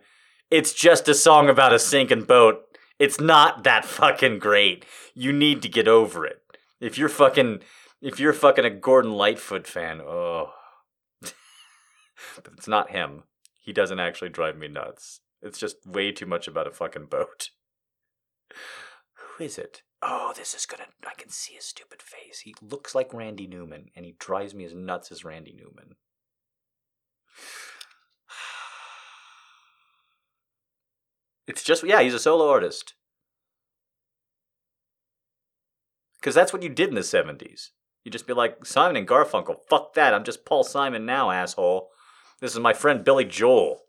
[0.51, 2.61] it's just a song about a sinking boat.
[2.99, 4.85] It's not that fucking great.
[5.13, 6.41] You need to get over it.
[6.79, 7.59] If you're fucking,
[8.01, 10.51] if you're fucking a Gordon Lightfoot fan, oh,
[11.21, 13.23] but it's not him.
[13.65, 15.21] He doesn't actually drive me nuts.
[15.41, 17.49] It's just way too much about a fucking boat.
[19.15, 19.81] Who is it?
[20.03, 20.85] Oh, this is gonna.
[21.03, 22.41] I can see his stupid face.
[22.41, 25.95] He looks like Randy Newman, and he drives me as nuts as Randy Newman.
[31.47, 32.95] It's just, yeah, he's a solo artist.
[36.19, 37.69] Because that's what you did in the 70s.
[38.03, 40.11] You just be like, Simon and Garfunkel, fuck that.
[40.11, 41.84] I'm just Paul Simon now, asshole.
[42.45, 43.81] This is my friend Billy Joel.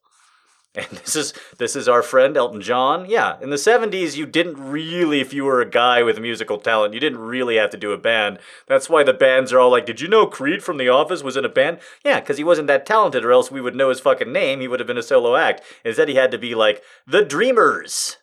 [0.74, 3.04] And this is this is our friend Elton John.
[3.06, 6.94] Yeah, in the 70s you didn't really if you were a guy with musical talent,
[6.94, 8.38] you didn't really have to do a band.
[8.66, 11.36] That's why the bands are all like, "Did you know Creed from The Office was
[11.36, 14.00] in a band?" Yeah, cuz he wasn't that talented or else we would know his
[14.00, 14.60] fucking name.
[14.60, 15.62] He would have been a solo act.
[15.84, 18.16] Instead he had to be like The Dreamers.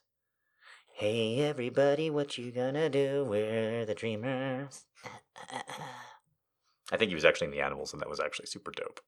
[0.93, 3.23] Hey everybody, what you gonna do?
[3.23, 4.85] We're the Dreamers.
[6.91, 8.99] I think he was actually in the Animals and that was actually super dope.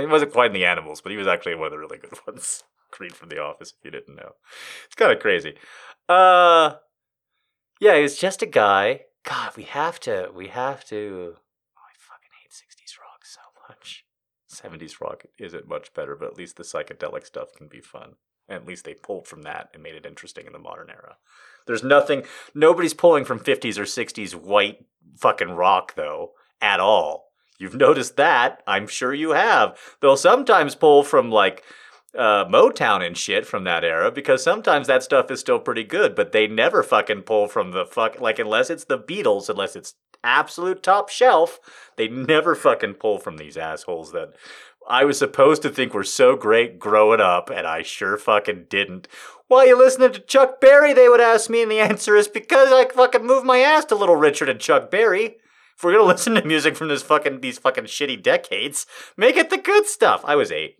[0.00, 2.18] He wasn't quite in the Animals, but he was actually one of the really good
[2.26, 2.64] ones.
[2.90, 4.32] Creed from The Office, if you didn't know.
[4.86, 5.54] It's kind of crazy.
[6.08, 6.74] Uh,
[7.80, 9.02] yeah, was just a guy.
[9.24, 11.34] God, we have to, we have to.
[11.34, 14.04] Oh, I fucking hate 60s rock so much.
[14.50, 18.14] 70s rock isn't much better, but at least the psychedelic stuff can be fun.
[18.48, 21.16] At least they pulled from that and made it interesting in the modern era.
[21.66, 22.22] There's nothing,
[22.54, 24.86] nobody's pulling from 50s or 60s white
[25.16, 27.26] fucking rock, though, at all.
[27.58, 28.62] You've noticed that.
[28.66, 29.78] I'm sure you have.
[30.00, 31.62] They'll sometimes pull from like
[32.16, 36.14] uh, Motown and shit from that era because sometimes that stuff is still pretty good,
[36.14, 39.94] but they never fucking pull from the fuck, like, unless it's the Beatles, unless it's
[40.24, 41.60] absolute top shelf,
[41.96, 44.32] they never fucking pull from these assholes that
[44.88, 49.08] I was supposed to think were so great growing up, and I sure fucking didn't.
[49.48, 50.92] Why you listening to Chuck Berry?
[50.92, 53.94] They would ask me, and the answer is because I fucking moved my ass to
[53.94, 55.36] Little Richard and Chuck Berry.
[55.76, 59.50] If we're gonna listen to music from this fucking these fucking shitty decades, make it
[59.50, 60.22] the good stuff.
[60.24, 60.76] I was eight.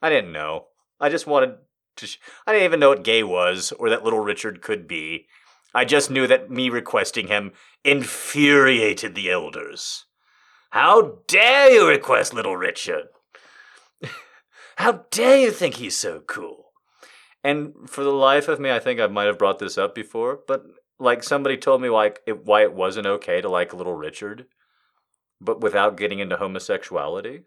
[0.00, 0.66] I didn't know.
[1.00, 1.56] I just wanted
[1.96, 2.06] to.
[2.06, 5.26] Sh- I didn't even know what gay was or that Little Richard could be.
[5.74, 7.52] I just knew that me requesting him
[7.84, 10.06] infuriated the elders.
[10.70, 13.04] How dare you request Little Richard?
[14.76, 16.66] How dare you think he's so cool?
[17.44, 20.40] And for the life of me, I think I might have brought this up before,
[20.46, 20.64] but
[20.98, 24.46] like somebody told me like it, why it wasn't okay to like Little Richard,
[25.40, 27.42] but without getting into homosexuality,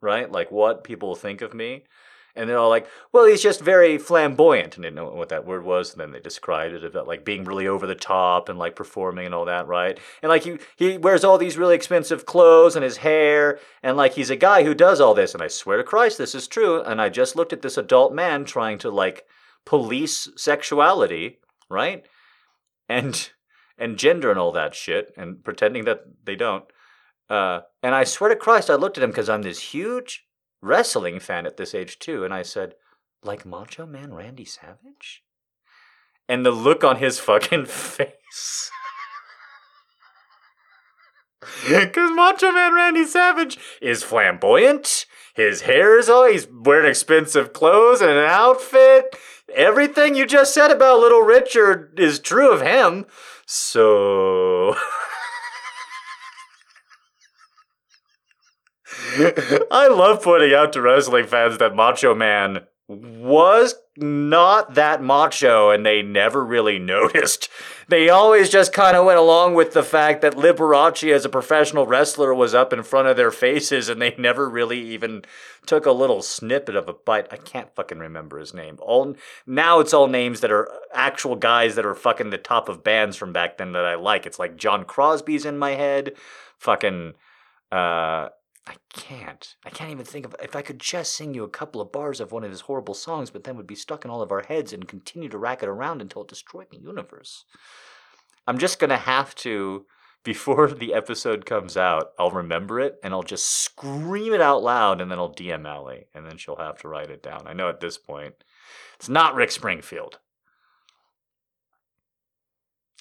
[0.00, 0.30] right?
[0.30, 1.84] Like what people think of me.
[2.38, 4.76] And they're all like, well, he's just very flamboyant.
[4.76, 5.92] And they didn't know what that word was.
[5.92, 9.24] And then they described it about like being really over the top and like performing
[9.24, 9.98] and all that, right?
[10.22, 13.58] And like he, he wears all these really expensive clothes and his hair.
[13.82, 15.32] And like he's a guy who does all this.
[15.32, 16.82] And I swear to Christ, this is true.
[16.82, 19.24] And I just looked at this adult man trying to like
[19.64, 21.38] police sexuality,
[21.70, 22.04] right?
[22.88, 23.30] And
[23.78, 26.64] and gender and all that shit and pretending that they don't.
[27.28, 30.26] Uh, and I swear to Christ, I looked at him because I'm this huge
[30.62, 32.74] wrestling fan at this age too, and I said,
[33.22, 35.22] like Macho Man Randy Savage?
[36.28, 38.70] And the look on his fucking face.
[41.68, 45.05] Because Macho Man Randy Savage is flamboyant.
[45.36, 49.14] His hair is all, he's wearing expensive clothes and an outfit.
[49.54, 53.04] Everything you just said about Little Richard is true of him.
[53.44, 54.76] So.
[59.70, 65.84] I love pointing out to wrestling fans that Macho Man was not that macho and
[65.84, 67.48] they never really noticed.
[67.88, 71.86] They always just kind of went along with the fact that Liberace as a professional
[71.86, 75.22] wrestler was up in front of their faces and they never really even
[75.66, 77.28] took a little snippet of a bite.
[77.30, 78.78] I can't fucking remember his name.
[78.80, 79.14] All
[79.46, 83.16] now it's all names that are actual guys that are fucking the top of bands
[83.16, 84.26] from back then that I like.
[84.26, 86.14] It's like John Crosby's in my head.
[86.58, 87.14] Fucking
[87.70, 88.28] uh
[88.66, 89.54] I can't.
[89.64, 92.20] I can't even think of if I could just sing you a couple of bars
[92.20, 94.42] of one of his horrible songs, but then would be stuck in all of our
[94.42, 97.44] heads and continue to rack it around until it destroyed the universe.
[98.46, 99.86] I'm just gonna have to
[100.24, 105.00] before the episode comes out, I'll remember it and I'll just scream it out loud
[105.00, 107.46] and then I'll DM Allie and then she'll have to write it down.
[107.46, 108.34] I know at this point
[108.96, 110.18] it's not Rick Springfield.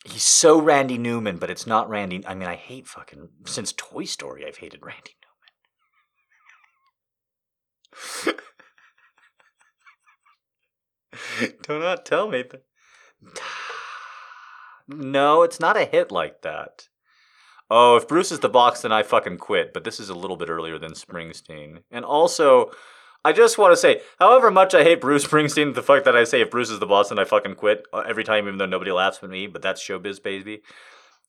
[0.03, 2.23] He's so Randy Newman, but it's not Randy.
[2.27, 4.45] I mean, I hate fucking since Toy Story.
[4.45, 5.15] I've hated Randy
[11.63, 12.63] Do not tell me that.
[14.87, 16.89] No, it's not a hit like that.
[17.71, 19.73] Oh, if Bruce is the box, then I fucking quit.
[19.73, 21.79] But this is a little bit earlier than Springsteen.
[21.89, 22.69] And also,
[23.23, 26.23] I just want to say, however much I hate Bruce Springsteen, the fact that I
[26.23, 28.67] say if Bruce is the boss, then I fucking quit uh, every time, even though
[28.67, 30.61] nobody laughs at me, but that's showbiz, baby.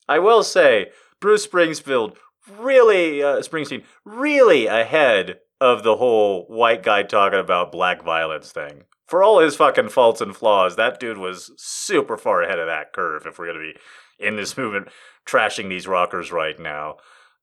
[0.06, 2.18] I will say, Bruce Springfield
[2.58, 8.84] really, uh, Springsteen, really ahead of the whole white guy talking about black violence thing.
[9.06, 12.92] For all his fucking faults and flaws, that dude was super far ahead of that
[12.92, 13.80] curve if we're going to be
[14.18, 14.88] in this movement
[15.26, 16.96] trashing these rockers right now.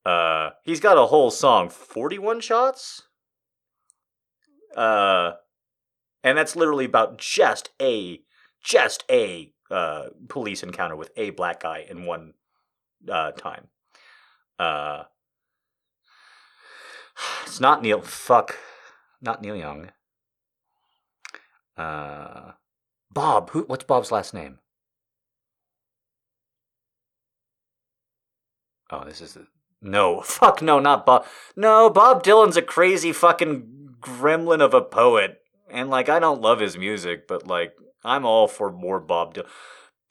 [0.06, 3.04] Uh, he's got a whole song, 41 shots?
[4.76, 5.34] Uh,
[6.24, 8.22] and that's literally about just a,
[8.62, 12.34] just a, uh, police encounter with a black guy in one,
[13.10, 13.68] uh, time.
[14.60, 15.04] Uh,
[17.46, 18.02] it's not Neil.
[18.02, 18.58] Fuck,
[19.22, 19.92] not Neil Young.
[21.78, 22.52] Uh,
[23.12, 23.50] Bob.
[23.52, 23.64] Who?
[23.64, 24.60] What's Bob's last name?
[28.90, 29.38] Oh, this is.
[29.82, 31.26] No, fuck no, not Bob.
[31.56, 35.40] No, Bob Dylan's a crazy fucking gremlin of a poet.
[35.70, 37.74] And like, I don't love his music, but like,
[38.04, 39.48] I'm all for more Bob Dylan.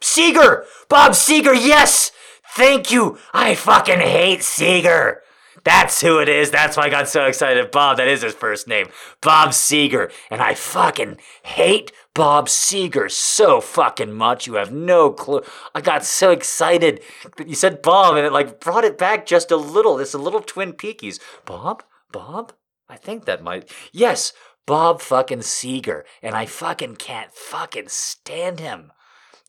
[0.01, 0.65] Seger!
[0.89, 2.11] Bob Seger, yes!
[2.57, 3.19] Thank you!
[3.33, 5.19] I fucking hate Seger!
[5.65, 6.51] That's who it is.
[6.51, 7.71] That's why I got so excited.
[7.71, 8.89] Bob, that is his first name.
[9.21, 10.11] Bob Seger.
[10.31, 14.47] And I fucking hate Bob Seger so fucking much.
[14.47, 15.43] You have no clue.
[15.75, 17.03] I got so excited
[17.37, 19.97] that you said Bob and it like brought it back just a little.
[19.97, 21.21] This a little Twin Peakies.
[21.45, 21.83] Bob?
[22.11, 22.53] Bob?
[22.89, 23.71] I think that might.
[23.93, 24.33] Yes,
[24.67, 26.03] Bob fucking Seger.
[26.23, 28.93] And I fucking can't fucking stand him.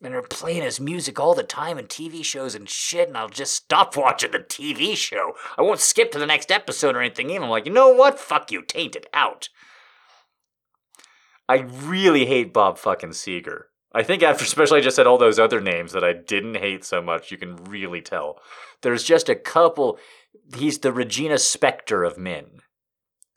[0.04, 3.30] And they're playing his music all the time in TV shows and shit, and I'll
[3.30, 5.32] just stop watching the TV show.
[5.56, 7.30] I won't skip to the next episode or anything.
[7.30, 8.20] Even I'm like, you know what?
[8.20, 9.48] Fuck you, taint it out.
[11.48, 13.62] I really hate Bob fucking Seger.
[13.94, 16.84] I think after, especially I just said all those other names that I didn't hate
[16.84, 18.38] so much, you can really tell.
[18.82, 19.98] There's just a couple.
[20.54, 22.60] He's the Regina Spektor of men.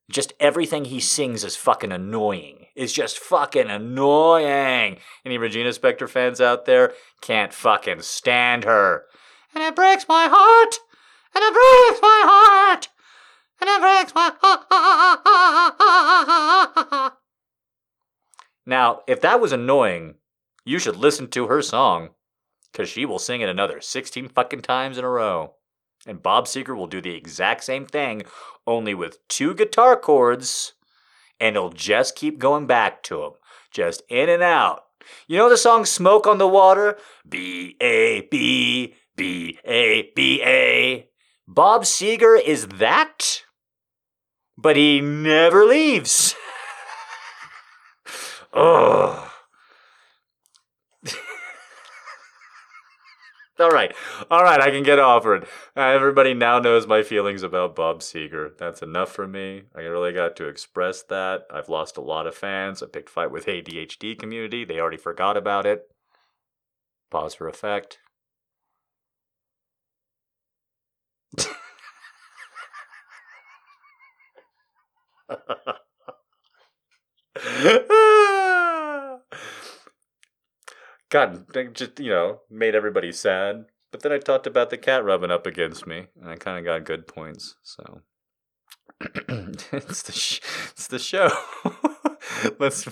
[0.10, 2.68] Just everything he sings is fucking annoying.
[2.76, 4.98] It's just fucking annoying.
[5.26, 9.04] Any Regina Spektor fans out there can't fucking stand her.
[9.54, 10.80] And it breaks my heart.
[11.36, 12.88] And it breaks my heart.
[13.60, 14.34] And it breaks my
[16.96, 17.14] heart.
[18.66, 20.16] Now, if that was annoying,
[20.64, 22.10] you should listen to her song,
[22.72, 25.57] because she will sing it another 16 fucking times in a row.
[26.08, 28.24] And Bob Seger will do the exact same thing,
[28.66, 30.74] only with two guitar chords,
[31.38, 33.32] and he'll just keep going back to them,
[33.72, 34.84] just in and out.
[35.28, 36.98] You know the song Smoke on the Water?
[37.28, 41.10] B A B B A B A.
[41.46, 43.44] Bob Seger is that,
[44.58, 46.36] but he never leaves.
[48.54, 49.27] Ugh.
[53.60, 53.96] All right.
[54.30, 55.44] All right, I can get over it.
[55.76, 58.56] Uh, everybody now knows my feelings about Bob Seger.
[58.58, 59.64] That's enough for me.
[59.76, 61.46] I really got to express that.
[61.52, 62.84] I've lost a lot of fans.
[62.84, 64.64] I picked fight with ADHD community.
[64.66, 65.84] They already forgot about it.
[67.10, 68.00] Pause for effect.
[81.10, 83.66] God, just you know, made everybody sad.
[83.92, 86.66] But then I talked about the cat rubbing up against me, and I kind of
[86.66, 87.56] got good points.
[87.64, 88.02] So
[89.02, 91.30] it's the sh- it's the show.
[92.60, 92.88] let's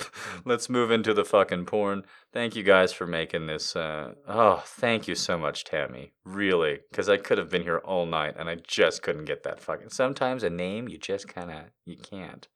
[0.45, 2.03] let's move into the fucking porn.
[2.31, 3.75] Thank you guys for making this.
[3.75, 6.13] Uh, oh, thank you so much, Tammy.
[6.23, 9.59] Really, because I could have been here all night, and I just couldn't get that
[9.59, 9.89] fucking.
[9.89, 12.47] Sometimes a name you just kind of you can't.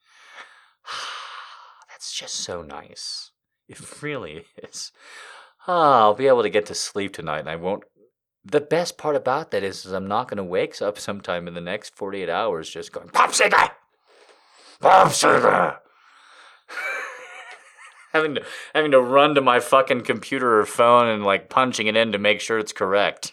[1.89, 3.31] That's just so nice.
[3.67, 4.91] It really is.
[5.71, 7.83] Ah, I'll be able to get to sleep tonight, and I won't.
[8.43, 11.53] The best part about that is, is I'm not going to wake up sometime in
[11.53, 13.69] the next 48 hours just going, Pop Seger!
[14.81, 15.77] Pop Seger!
[18.13, 18.41] having to
[18.73, 22.17] having to run to my fucking computer or phone and like punching it in to
[22.17, 23.31] make sure it's correct.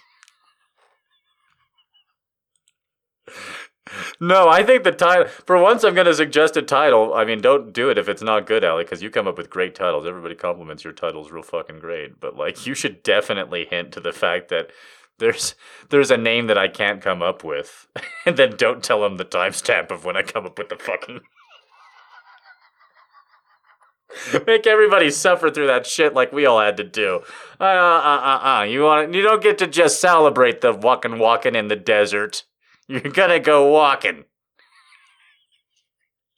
[4.21, 5.27] No, I think the title.
[5.27, 7.15] For once, I'm going to suggest a title.
[7.15, 9.51] I mean, don't do it if it's not good, Ali, because you come up with
[9.51, 10.07] great titles.
[10.07, 12.19] Everybody compliments your titles real fucking great.
[12.19, 14.71] But like, you should definitely hint to the fact that
[15.19, 15.55] there's
[15.91, 17.87] there's a name that I can't come up with,
[18.27, 21.21] and then don't tell them the timestamp of when I come up with the fucking.
[24.47, 27.21] Make everybody suffer through that shit like we all had to do.
[27.61, 28.63] Uh, uh, uh, uh.
[28.63, 29.15] You want?
[29.15, 32.45] You don't get to just celebrate the walking, walking in the desert.
[32.89, 34.25] You're gonna go walking.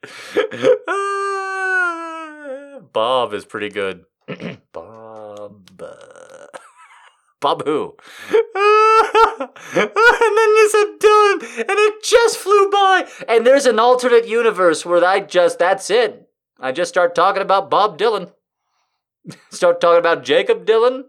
[2.93, 4.05] Bob is pretty good.
[4.73, 5.83] Bob.
[7.41, 7.97] Bob who?
[8.31, 8.41] and
[9.75, 13.07] then you said Dylan, and it just flew by.
[13.29, 16.29] And there's an alternate universe where I just, that's it.
[16.59, 18.33] I just start talking about Bob Dylan.
[19.51, 21.05] start talking about Jakob Dylan.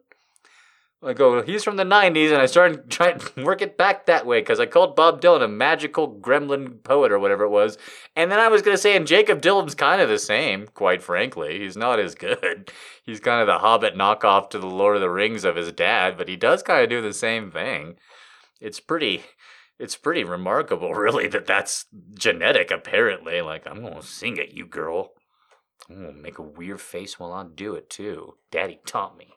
[1.01, 4.25] I go, he's from the 90s, and I started trying to work it back that
[4.25, 7.77] way because I called Bob Dylan a magical gremlin poet or whatever it was.
[8.17, 11.01] And then I was going to say, and Jakob Dylan's kind of the same, quite
[11.01, 11.59] frankly.
[11.59, 12.71] He's not as good.
[13.05, 16.17] He's kind of the Hobbit knockoff to the Lord of the Rings of his dad,
[16.17, 17.95] but he does kind of do the same thing.
[18.59, 19.23] It's pretty.
[19.79, 23.39] It's pretty remarkable, really, that that's genetic, apparently.
[23.39, 25.13] Like, I'm going to sing at you, girl.
[25.89, 28.35] I'm to make a weird face while I do it, too.
[28.51, 29.35] Daddy taught me.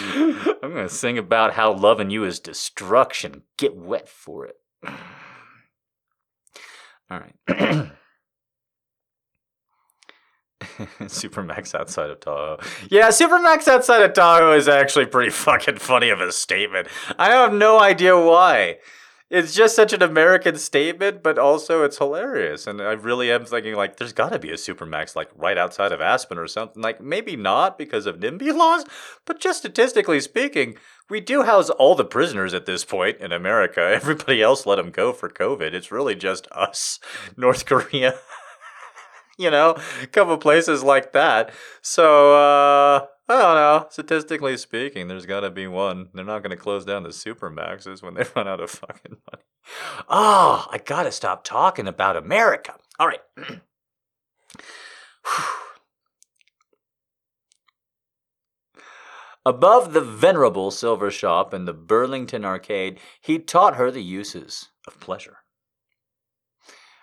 [0.00, 3.42] I'm going to sing about how loving you is destruction.
[3.56, 4.56] Get wet for it.
[7.10, 7.34] All right.
[11.00, 12.58] Supermax outside of Tahoe.
[12.90, 16.88] Yeah, Supermax outside of Tahoe is actually pretty fucking funny of a statement.
[17.18, 18.78] I have no idea why
[19.30, 22.66] it's just such an American statement, but also it's hilarious.
[22.66, 25.92] And I really am thinking like, there's got to be a supermax like right outside
[25.92, 26.82] of Aspen or something.
[26.82, 28.86] Like maybe not because of NIMBY laws,
[29.26, 30.76] but just statistically speaking,
[31.10, 33.80] we do house all the prisoners at this point in America.
[33.94, 35.74] Everybody else let them go for COVID.
[35.74, 36.98] It's really just us,
[37.36, 38.14] North Korea.
[39.38, 41.50] you know, a couple places like that.
[41.82, 43.86] So, uh, I don't know.
[43.90, 46.08] Statistically speaking, there's got to be one.
[46.14, 49.42] They're not going to close down the supermaxes when they run out of fucking money.
[50.08, 52.74] Oh, I got to stop talking about America.
[52.98, 53.20] All right.
[59.44, 65.00] Above the venerable silver shop in the Burlington Arcade, he taught her the uses of
[65.00, 65.38] pleasure.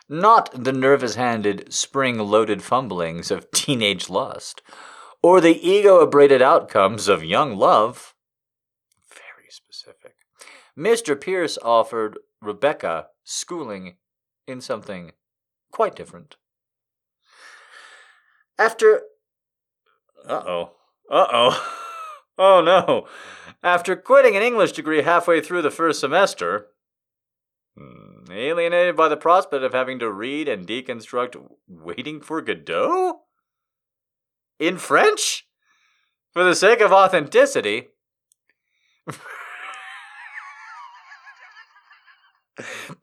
[0.07, 4.61] Not the nervous handed, spring loaded fumblings of teenage lust,
[5.25, 8.13] or the ego abraded outcomes of young love.
[9.09, 10.13] Very specific.
[10.77, 11.19] Mr.
[11.19, 13.95] Pierce offered Rebecca schooling
[14.47, 15.13] in something
[15.71, 16.35] quite different.
[18.59, 19.01] After.
[20.29, 20.71] Uh oh.
[21.09, 21.71] Uh oh.
[22.37, 23.07] Oh no.
[23.63, 26.67] After quitting an English degree halfway through the first semester,
[27.77, 33.21] hmm, alienated by the prospect of having to read and deconstruct Waiting for Godot?
[34.59, 35.47] In French?
[36.31, 37.89] For the sake of authenticity.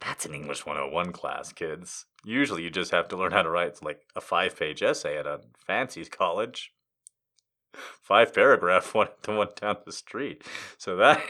[0.00, 2.06] That's an English 101 class, kids.
[2.24, 5.26] Usually you just have to learn how to write like a five page essay at
[5.26, 6.72] a fancy college
[8.00, 10.42] five paragraph one the one down the street.
[10.78, 11.22] So that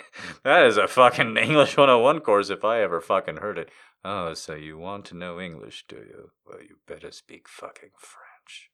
[0.44, 3.70] that is a fucking English 101 course if I ever fucking heard it.
[4.04, 6.30] Oh, so you want to know English, do you?
[6.44, 8.71] Well, you better speak fucking French.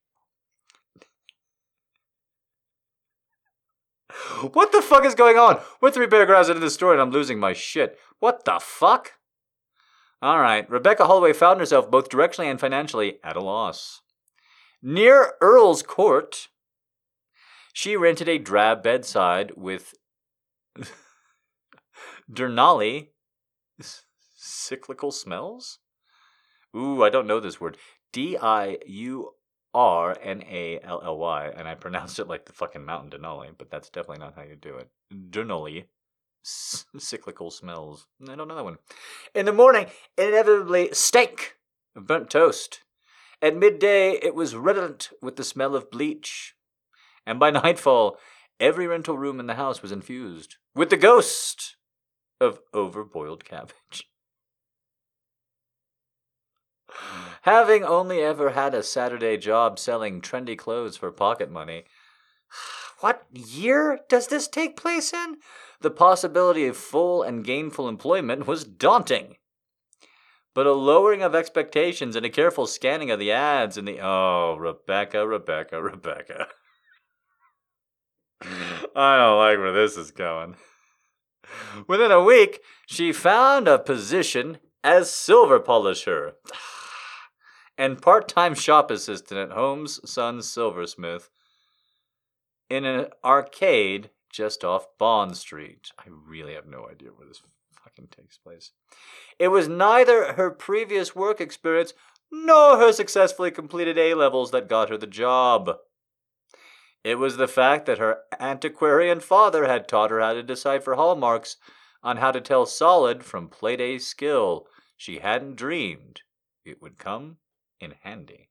[4.52, 5.60] What the fuck is going on?
[5.80, 7.98] We're three paragraphs into the story and I'm losing my shit.
[8.18, 9.12] What the fuck?
[10.20, 14.02] All right, Rebecca Holloway found herself both directionally and financially at a loss.
[14.82, 16.48] Near Earl's Court,
[17.72, 19.94] she rented a drab bedsit with
[22.32, 23.08] Durnally
[24.36, 25.78] cyclical smells?
[26.76, 27.76] Ooh, I don't know this word.
[28.12, 29.34] D I U
[29.74, 33.50] R N A L L Y, and I pronounced it like the fucking mountain Denali,
[33.56, 34.88] but that's definitely not how you do it.
[35.30, 35.84] Durnally
[36.42, 38.06] cyclical smells.
[38.28, 38.78] I don't know that one.
[39.34, 39.86] In the morning,
[40.16, 41.56] inevitably stank
[41.94, 42.82] of burnt toast.
[43.40, 46.56] At midday, it was redolent with the smell of bleach
[47.28, 48.18] and by nightfall,
[48.58, 51.76] every rental room in the house was infused with the ghost
[52.40, 54.08] of overboiled cabbage.
[57.42, 61.84] Having only ever had a Saturday job selling trendy clothes for pocket money,
[63.00, 65.36] what year does this take place in?
[65.80, 69.36] The possibility of full and gainful employment was daunting.
[70.54, 74.00] But a lowering of expectations and a careful scanning of the ads in the.
[74.00, 76.48] Oh, Rebecca, Rebecca, Rebecca.
[78.96, 80.56] I don't like where this is going.
[81.86, 86.34] Within a week, she found a position as silver polisher
[87.78, 91.30] and part time shop assistant at Holmes Son Silversmith
[92.68, 95.90] in an arcade just off Bond Street.
[95.98, 97.40] I really have no idea where this
[97.82, 98.72] fucking takes place.
[99.38, 101.94] It was neither her previous work experience
[102.30, 105.76] nor her successfully completed A levels that got her the job.
[107.04, 111.56] It was the fact that her antiquarian father had taught her how to decipher hallmarks
[112.02, 114.66] on how to tell solid from plate A skill.
[114.96, 116.22] She hadn't dreamed
[116.64, 117.38] it would come
[117.80, 118.48] in handy.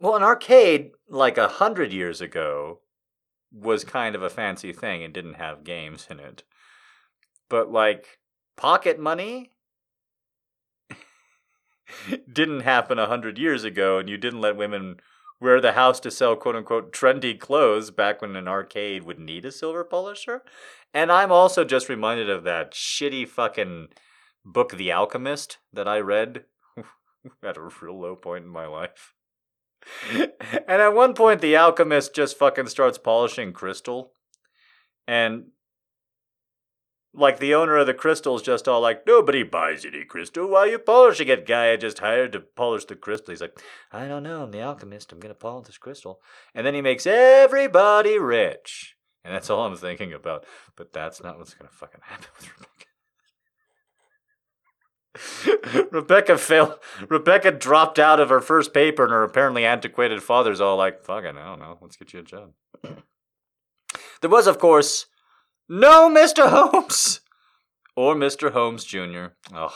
[0.00, 2.80] Well, an arcade, like a hundred years ago,
[3.52, 6.42] was kind of a fancy thing and didn't have games in it.
[7.48, 8.18] But, like,
[8.56, 9.52] pocket money
[12.32, 14.96] didn't happen a hundred years ago, and you didn't let women
[15.40, 19.44] wear the house to sell quote unquote trendy clothes back when an arcade would need
[19.44, 20.42] a silver polisher.
[20.92, 23.88] And I'm also just reminded of that shitty fucking
[24.44, 26.44] book, The Alchemist, that I read
[27.42, 29.14] at a real low point in my life.
[30.08, 30.30] Mm.
[30.68, 34.12] and at one point, the alchemist just fucking starts polishing crystal.
[35.06, 35.46] And
[37.14, 40.48] like the owner of the crystal is just all like, nobody buys any crystal.
[40.48, 41.46] Why are you polishing it?
[41.46, 43.32] Guy I just hired to polish the crystal.
[43.32, 43.58] He's like,
[43.92, 44.42] I don't know.
[44.42, 45.12] I'm the alchemist.
[45.12, 46.20] I'm gonna polish this crystal,
[46.54, 48.96] and then he makes everybody rich.
[49.24, 50.44] And that's all I'm thinking about.
[50.76, 52.86] But that's not what's gonna fucking happen with Rebecca.
[55.92, 56.78] Rebecca failed.
[57.08, 61.38] Rebecca dropped out of her first paper, and her apparently antiquated father's all like, "Fucking,
[61.38, 61.78] I don't know.
[61.80, 62.52] Let's get you a job."
[64.20, 65.06] there was, of course
[65.68, 66.50] no, Mr.
[66.50, 67.20] Holmes!
[67.96, 68.52] Or Mr.
[68.52, 69.28] Holmes Jr.
[69.54, 69.72] Ugh.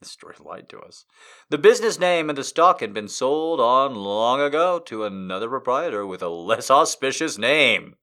[0.00, 1.06] This story lied to us.
[1.48, 6.06] The business name and the stock had been sold on long ago to another proprietor
[6.06, 7.96] with a less auspicious name.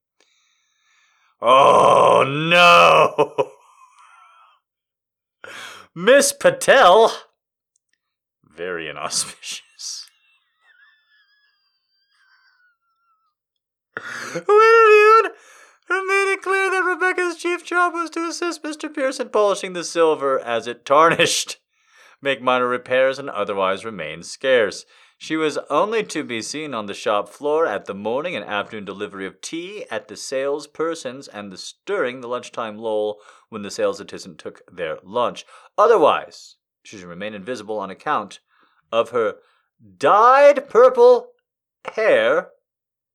[1.39, 3.51] Oh no!
[5.95, 7.13] Miss Patel!
[8.43, 9.63] Very inauspicious.
[13.95, 15.33] who interviewed
[16.07, 18.93] made it clear that Rebecca's chief job was to assist Mr.
[18.93, 21.57] Pierce in polishing the silver as it tarnished,
[22.21, 24.85] make minor repairs, and otherwise remain scarce.
[25.23, 28.83] She was only to be seen on the shop floor at the morning and afternoon
[28.83, 34.01] delivery of tea at the salespersons and the stirring the lunchtime lull when the sales
[34.01, 35.45] assistant took their lunch.
[35.77, 38.41] Otherwise, she should remain invisible on account
[38.91, 39.35] of her
[39.97, 41.29] dyed purple
[41.93, 42.49] hair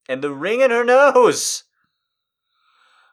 [0.09, 1.65] and the ring in her nose.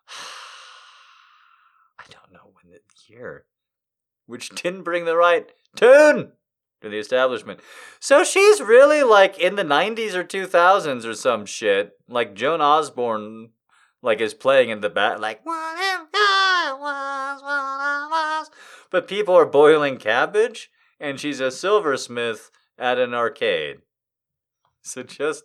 [1.99, 2.79] I don't know when the
[3.13, 3.43] year,
[4.25, 6.31] which didn't bring the right tune
[6.81, 7.59] to the establishment.
[7.99, 11.93] So she's really like in the 90s or 2000s or some shit.
[12.07, 13.49] Like Joan Osborne,
[14.01, 15.41] like is playing in the back, like.
[18.91, 20.69] But people are boiling cabbage,
[20.99, 23.77] and she's a silversmith at an arcade.
[24.81, 25.43] So just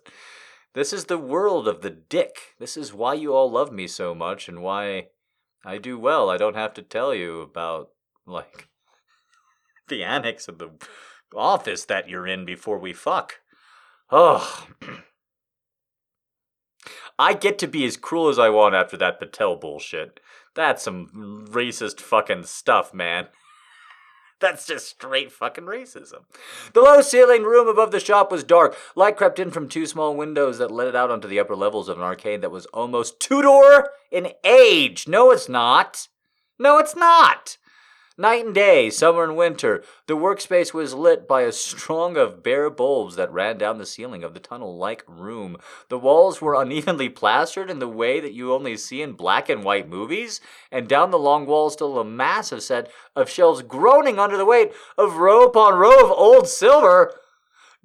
[0.73, 2.55] this is the world of the dick.
[2.59, 5.07] This is why you all love me so much and why
[5.65, 6.29] I do well.
[6.29, 7.89] I don't have to tell you about
[8.25, 8.67] like
[9.89, 10.69] the annex of the
[11.35, 13.39] office that you're in before we fuck.
[14.09, 14.67] Oh.
[17.19, 20.19] I get to be as cruel as I want after that Patel bullshit.
[20.55, 23.27] That's some racist fucking stuff, man.
[24.39, 26.25] That's just straight fucking racism.
[26.73, 28.75] The low ceilinged room above the shop was dark.
[28.95, 31.87] Light crept in from two small windows that let it out onto the upper levels
[31.87, 35.07] of an arcade that was almost Tudor in age.
[35.07, 36.07] No, it's not.
[36.57, 37.57] No, it's not.
[38.17, 42.69] Night and day, summer and winter, the workspace was lit by a strong of bare
[42.69, 45.55] bulbs that ran down the ceiling of the tunnel like room.
[45.87, 49.63] The walls were unevenly plastered in the way that you only see in black and
[49.63, 50.41] white movies,
[50.73, 54.73] and down the long walls stood a massive set of shelves groaning under the weight
[54.97, 57.17] of row upon row of old silver.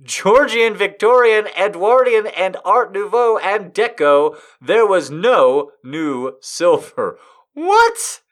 [0.02, 7.16] Georgian, Victorian, Edwardian, and Art Nouveau and Deco, there was no new silver.
[7.54, 8.22] What?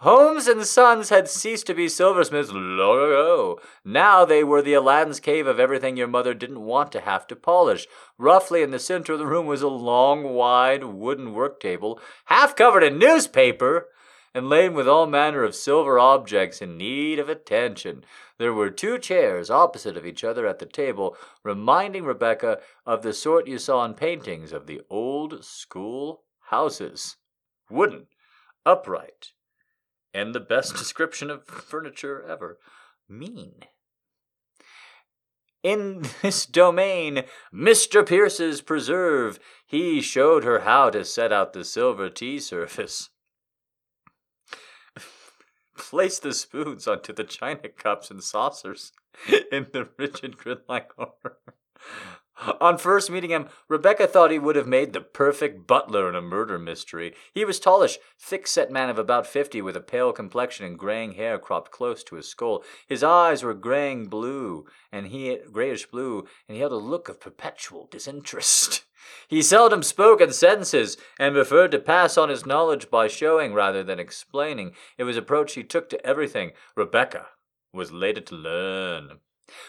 [0.00, 3.60] Holmes and Sons had ceased to be silversmiths long ago.
[3.84, 7.36] Now they were the Aladdin's cave of everything your mother didn't want to have to
[7.36, 7.86] polish.
[8.16, 12.56] Roughly in the center of the room was a long, wide wooden work table, half
[12.56, 13.88] covered in newspaper,
[14.32, 18.02] and laden with all manner of silver objects in need of attention.
[18.38, 21.14] There were two chairs opposite of each other at the table,
[21.44, 27.18] reminding Rebecca of the sort you saw in paintings of the old school houses.
[27.68, 28.06] Wooden,
[28.64, 29.32] upright,
[30.12, 32.58] and the best description of furniture ever
[33.08, 33.64] mean.
[35.62, 38.06] In this domain, Mr.
[38.06, 43.10] Pierce's preserve, he showed her how to set out the silver tea service.
[45.76, 48.92] Place the spoons onto the china cups and saucers
[49.52, 51.38] in the rigid grid-like order.
[52.60, 56.22] On first meeting him, Rebecca thought he would have made the perfect butler in a
[56.22, 57.14] murder mystery.
[57.34, 61.38] He was tallish, thick-set man of about fifty, with a pale complexion and graying hair
[61.38, 62.64] cropped close to his skull.
[62.86, 67.20] His eyes were graying blue, and he grayish blue, and he had a look of
[67.20, 68.84] perpetual disinterest.
[69.28, 73.82] He seldom spoke in sentences, and preferred to pass on his knowledge by showing rather
[73.82, 74.74] than explaining.
[74.98, 76.52] It was approach he took to everything.
[76.76, 77.26] Rebecca
[77.72, 79.20] was later to learn.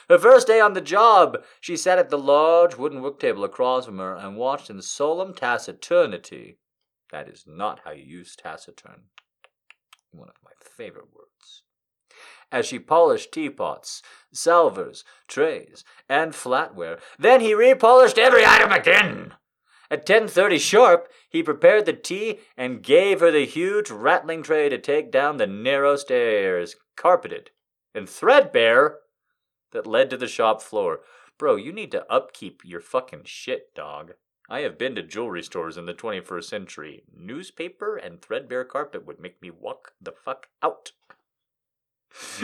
[0.10, 3.86] Her first day on the job, she sat at the large wooden work table across
[3.86, 6.58] from her and watched in solemn taciturnity.
[7.12, 9.04] That is not how you use taciturn.
[10.12, 11.64] One of my favorite words.
[12.52, 14.02] As she polished teapots,
[14.34, 19.36] salvers, trays, and flatware, then he repolished every item again.
[19.90, 24.78] At 10:30 sharp, he prepared the tea and gave her the huge rattling tray to
[24.78, 27.52] take down the narrow stairs, carpeted
[27.94, 29.00] and threadbare
[29.72, 31.02] that led to the shop floor.
[31.38, 34.14] Bro, you need to upkeep your fucking shit, dog.
[34.50, 37.04] I have been to jewelry stores in the 21st century.
[37.16, 40.92] Newspaper and threadbare carpet would make me walk the fuck out.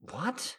[0.00, 0.56] what?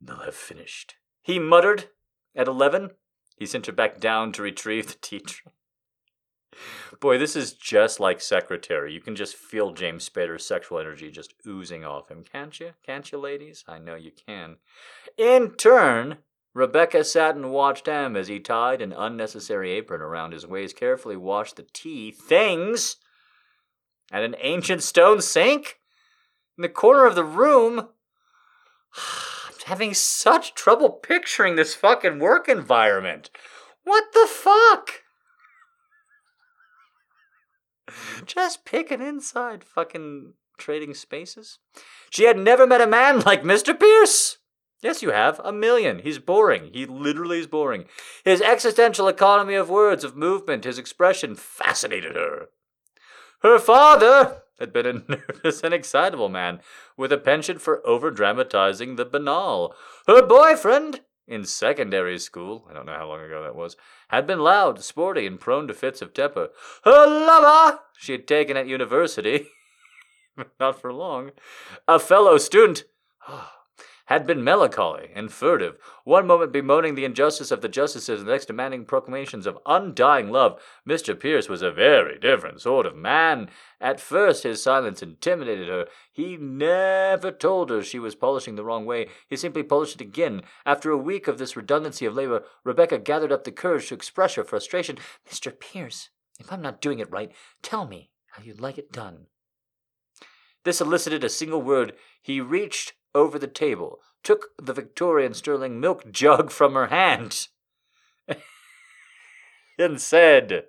[0.00, 0.96] They'll have finished.
[1.22, 1.90] He muttered.
[2.34, 2.90] At 11,
[3.36, 5.52] he sent her back down to retrieve the tea tray.
[7.00, 8.92] Boy, this is just like Secretary.
[8.92, 12.72] You can just feel James Spader's sexual energy just oozing off him, can't you?
[12.84, 13.64] Can't you, ladies?
[13.66, 14.56] I know you can.
[15.16, 16.18] In turn,
[16.54, 21.16] Rebecca sat and watched him as he tied an unnecessary apron around his waist, carefully
[21.16, 22.96] washed the tea things
[24.10, 25.78] at an ancient stone sink
[26.58, 27.88] in the corner of the room.
[28.96, 33.30] I'm having such trouble picturing this fucking work environment.
[33.84, 35.01] What the fuck?
[38.26, 41.58] Just picking inside fucking trading spaces.
[42.10, 43.78] She had never met a man like Mr.
[43.78, 44.38] Pierce.
[44.82, 45.40] Yes, you have.
[45.44, 46.00] A million.
[46.00, 46.70] He's boring.
[46.72, 47.84] He literally is boring.
[48.24, 52.48] His existential economy of words, of movement, his expression fascinated her.
[53.42, 56.60] Her father had been a nervous and excitable man,
[56.96, 59.74] with a penchant for over dramatizing the banal.
[60.06, 63.76] Her boyfriend, in secondary school, I don't know how long ago that was,
[64.08, 66.48] had been loud, sporty, and prone to fits of temper.
[66.84, 69.46] Her lover, she had taken at university,
[70.60, 71.30] not for long,
[71.86, 72.84] a fellow student,
[73.28, 73.61] ah,
[74.06, 78.32] had been melancholy and furtive, one moment bemoaning the injustice of the justices and the
[78.32, 80.60] next demanding proclamations of undying love.
[80.88, 81.18] Mr.
[81.18, 83.48] Pierce was a very different sort of man.
[83.80, 85.86] At first his silence intimidated her.
[86.12, 89.08] He never told her she was polishing the wrong way.
[89.28, 90.42] He simply polished it again.
[90.66, 94.34] After a week of this redundancy of labor, Rebecca gathered up the courage to express
[94.34, 94.98] her frustration.
[95.30, 95.58] Mr.
[95.58, 99.26] Pierce, if I'm not doing it right, tell me how you'd like it done.
[100.64, 101.94] This elicited a single word.
[102.20, 107.48] He reached over the table, took the Victorian Sterling milk jug from her hand,
[109.78, 110.64] and said,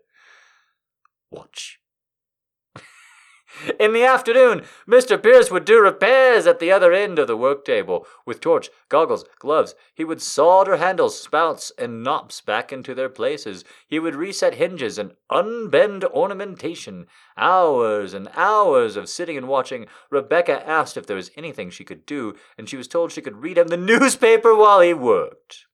[1.32, 1.80] Watch.
[3.80, 5.22] In the afternoon, Mr.
[5.22, 8.06] Pierce would do repairs at the other end of the work table.
[8.26, 13.64] With torch, goggles, gloves, he would solder handles, spouts, and knops back into their places.
[13.88, 17.08] He would reset hinges and unbend ornamentation.
[17.38, 19.88] Hours and hours of sitting and watching.
[20.10, 23.42] Rebecca asked if there was anything she could do, and she was told she could
[23.42, 25.66] read him the newspaper while he worked.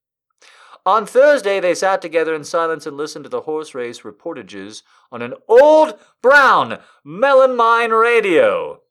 [0.86, 4.82] On Thursday, they sat together in silence and listened to the horse race reportages
[5.12, 8.82] on an old brown melamine radio,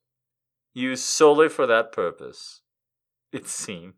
[0.74, 2.60] used solely for that purpose,
[3.32, 3.94] it seemed.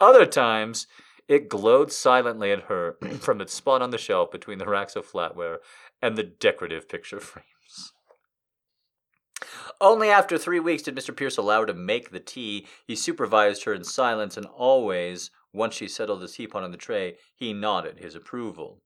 [0.00, 0.86] Other times,
[1.28, 5.10] it glowed silently at her from its spot on the shelf between the racks of
[5.10, 5.58] flatware
[6.00, 7.92] and the decorative picture frames.
[9.80, 11.14] Only after three weeks did Mr.
[11.14, 12.66] Pierce allow her to make the tea.
[12.86, 17.16] He supervised her in silence, and always, once she settled the teapot on the tray,
[17.34, 18.80] he nodded his approval.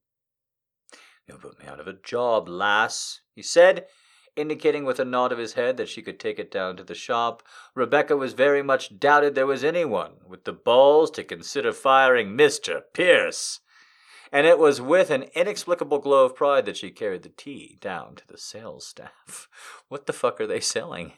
[1.27, 3.85] You'll put me out of a job, lass, he said,
[4.35, 6.95] indicating with a nod of his head that she could take it down to the
[6.95, 7.43] shop.
[7.75, 12.81] Rebecca was very much doubted there was anyone with the balls to consider firing Mr.
[12.93, 13.61] Pierce
[14.33, 18.15] and it was with an inexplicable glow of pride that she carried the tea down
[18.15, 19.47] to the sales staff.
[19.89, 21.13] What the fuck are they selling?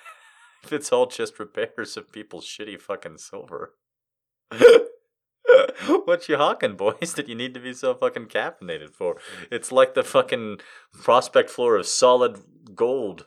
[0.64, 3.74] if it's all just repairs of people's shitty fucking silver.
[6.04, 9.16] what you hawking, boys, that you need to be so fucking caffeinated for?
[9.50, 10.58] It's like the fucking
[10.92, 12.40] prospect floor of solid
[12.74, 13.26] gold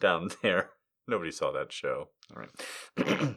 [0.00, 0.70] down there.
[1.06, 2.08] Nobody saw that show.
[2.34, 3.36] All right.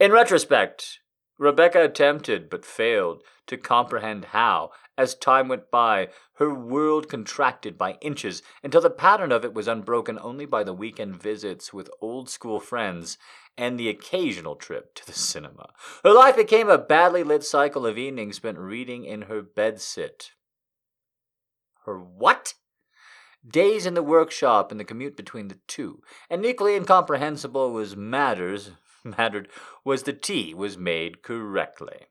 [0.00, 0.98] In retrospect,
[1.38, 7.92] Rebecca attempted but failed to comprehend how, as time went by, her world contracted by
[8.00, 12.28] inches until the pattern of it was unbroken only by the weekend visits with old
[12.28, 13.18] school friends
[13.56, 15.70] and the occasional trip to the cinema.
[16.02, 20.30] Her life became a badly lit cycle of evenings spent reading in her bedsit.
[21.84, 22.54] Her what?
[23.46, 26.02] Days in the workshop and the commute between the two.
[26.30, 28.70] And equally incomprehensible was matters
[29.04, 29.48] mattered
[29.84, 32.06] was the tea was made correctly.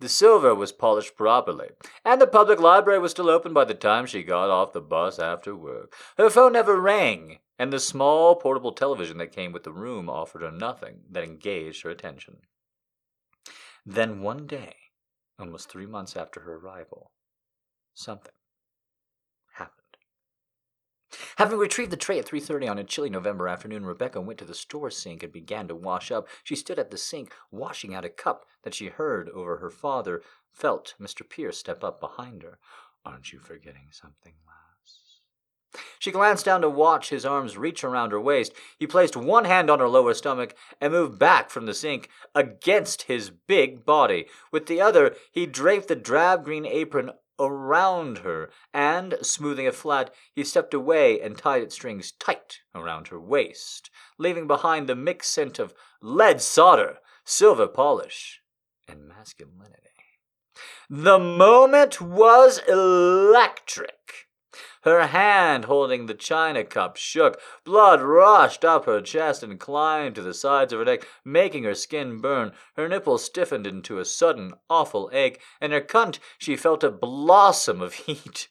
[0.00, 1.70] The silver was polished properly,
[2.04, 5.18] and the public library was still open by the time she got off the bus
[5.18, 5.92] after work.
[6.16, 10.42] Her phone never rang, and the small portable television that came with the room offered
[10.42, 12.38] her nothing that engaged her attention.
[13.84, 14.76] Then one day,
[15.38, 17.10] almost three months after her arrival,
[17.94, 18.32] something
[19.54, 19.96] happened.
[21.36, 24.54] Having retrieved the tray at 3:30 on a chilly November afternoon, Rebecca went to the
[24.54, 26.28] store sink and began to wash up.
[26.44, 30.22] She stood at the sink, washing out a cup that she heard over her father,
[30.52, 31.28] felt Mr.
[31.28, 32.58] Pierce step up behind her.
[33.04, 34.57] Aren't you forgetting something, lass?
[35.98, 38.52] She glanced down to watch his arms reach around her waist.
[38.78, 43.02] He placed one hand on her lower stomach and moved back from the sink against
[43.02, 44.26] his big body.
[44.50, 50.12] With the other, he draped the drab green apron around her, and, smoothing it flat,
[50.34, 55.32] he stepped away and tied its strings tight around her waist, leaving behind the mixed
[55.32, 58.40] scent of lead solder, silver polish,
[58.88, 59.76] and masculinity.
[60.90, 64.27] The moment was electric.
[64.82, 67.40] Her hand holding the china cup shook.
[67.64, 71.74] Blood rushed up her chest and climbed to the sides of her neck, making her
[71.74, 72.52] skin burn.
[72.76, 77.80] Her nipples stiffened into a sudden, awful ache, and her cunt she felt a blossom
[77.80, 78.48] of heat,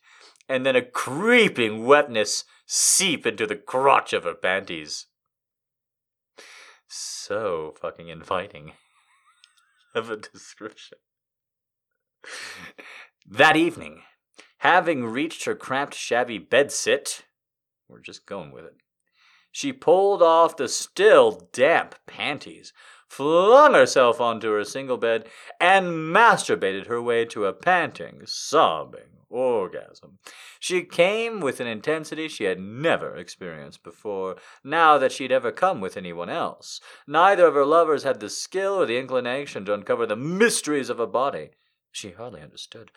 [0.49, 5.05] and then a creeping wetness seep into the crotch of her panties.
[6.87, 8.73] So fucking inviting
[9.95, 10.97] of a description.
[13.25, 14.03] That evening,
[14.59, 17.23] Having reached her cramped, shabby bedsit,
[17.87, 18.75] we're just going with it,
[19.51, 22.73] She pulled off the still damp panties,
[23.07, 25.27] flung herself onto her single bed,
[25.59, 30.19] and masturbated her way to a panting, sobbing orgasm.
[30.59, 35.81] She came with an intensity she had never experienced before, now that she'd ever come
[35.81, 36.79] with anyone else.
[37.05, 40.99] Neither of her lovers had the skill or the inclination to uncover the mysteries of
[40.99, 41.51] a body
[41.91, 42.91] she hardly understood.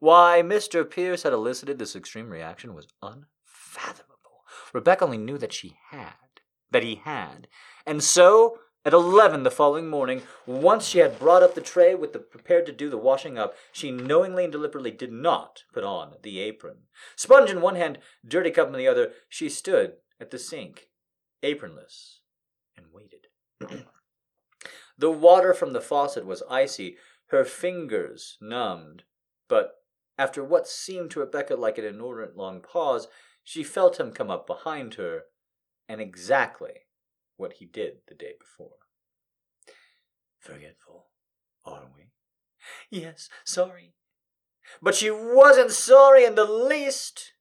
[0.00, 0.88] Why Mr.
[0.88, 4.44] Pierce had elicited this extreme reaction was unfathomable.
[4.72, 7.48] Rebecca only knew that she had, that he had.
[7.86, 12.12] And so, at eleven the following morning, once she had brought up the tray with
[12.12, 16.14] the prepared to do the washing up, she knowingly and deliberately did not put on
[16.22, 16.84] the apron.
[17.16, 20.88] Sponge in one hand, dirty cup in the other, she stood at the sink,
[21.42, 22.20] apronless,
[22.76, 23.26] and waited.
[24.96, 26.96] the water from the faucet was icy,
[27.26, 29.02] her fingers numbed,
[29.48, 29.77] but
[30.18, 33.08] after what seemed to Rebecca like an inordinate long pause,
[33.44, 35.22] she felt him come up behind her,
[35.88, 36.86] and exactly
[37.36, 38.76] what he did the day before.
[40.38, 41.06] Forgetful,
[41.64, 42.10] are we?
[42.90, 43.94] Yes, sorry.
[44.82, 47.32] But she wasn't sorry in the least.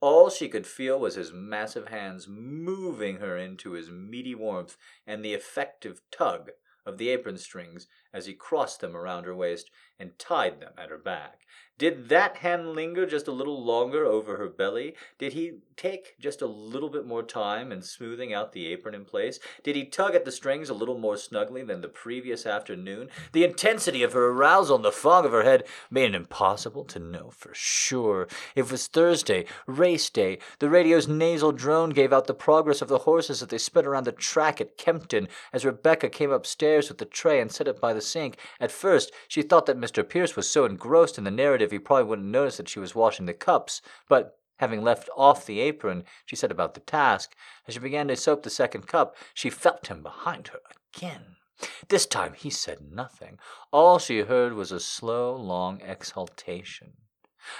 [0.00, 4.76] All she could feel was his massive hands moving her into his meaty warmth
[5.06, 6.50] and the effective tug
[6.84, 10.90] of the apron strings as he crossed them around her waist and tied them at
[10.90, 11.40] her back.
[11.76, 14.94] Did that hand linger just a little longer over her belly?
[15.18, 19.04] Did he take just a little bit more time in smoothing out the apron in
[19.04, 19.40] place?
[19.64, 23.08] Did he tug at the strings a little more snugly than the previous afternoon?
[23.32, 27.00] The intensity of her arousal and the fog of her head made it impossible to
[27.00, 28.28] know for sure.
[28.54, 30.38] It was Thursday, race day.
[30.60, 34.04] The radio's nasal drone gave out the progress of the horses as they sped around
[34.04, 37.92] the track at Kempton as Rebecca came upstairs with the tray and set it by
[37.92, 38.36] the sink.
[38.60, 40.08] At first, she thought that Mr.
[40.08, 43.26] Pierce was so engrossed in the narrative he probably wouldn't notice that she was washing
[43.26, 47.34] the cups, but having left off the apron, she set about the task.
[47.66, 50.60] As she began to soap the second cup, she felt him behind her
[50.94, 51.36] again.
[51.88, 53.38] This time he said nothing.
[53.72, 56.94] All she heard was a slow, long exhaltation.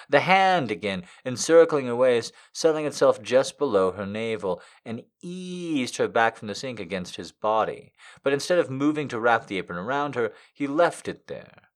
[0.09, 6.09] The hand again, encircling her waist, settling itself just below her navel, and eased her
[6.09, 7.93] back from the sink against his body.
[8.23, 11.69] But instead of moving to wrap the apron around her, he left it there.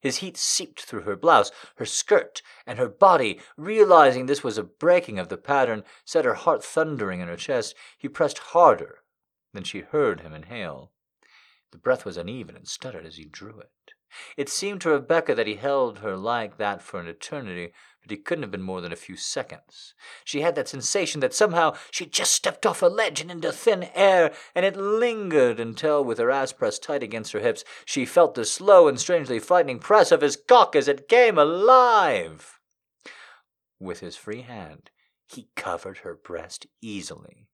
[0.00, 3.40] His heat seeped through her blouse, her skirt, and her body.
[3.56, 7.74] Realizing this was a breaking of the pattern, set her heart thundering in her chest,
[7.98, 9.02] he pressed harder
[9.52, 10.92] than she heard him inhale.
[11.70, 13.70] The breath was uneven and stuttered as he drew it.
[14.36, 17.72] It seemed to Rebecca that he held her like that for an eternity,
[18.02, 19.94] but he couldn't have been more than a few seconds.
[20.24, 23.88] She had that sensation that somehow she'd just stepped off a ledge and into thin
[23.94, 28.34] air, and it lingered until, with her ass pressed tight against her hips, she felt
[28.34, 32.58] the slow and strangely frightening press of his cock as it came alive.
[33.78, 34.90] With his free hand,
[35.26, 37.49] he covered her breast easily.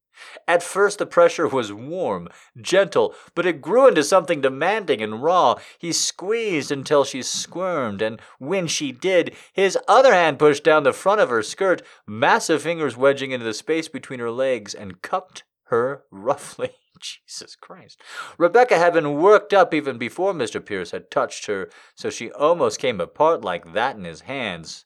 [0.47, 2.29] At first, the pressure was warm,
[2.59, 5.55] gentle, but it grew into something demanding and raw.
[5.77, 10.93] He squeezed until she squirmed, and when she did, his other hand pushed down the
[10.93, 15.43] front of her skirt, massive fingers wedging into the space between her legs, and cupped
[15.65, 16.71] her roughly.
[16.99, 18.01] Jesus Christ.
[18.37, 20.63] Rebecca had been worked up even before Mr.
[20.63, 24.85] Pierce had touched her, so she almost came apart like that in his hands.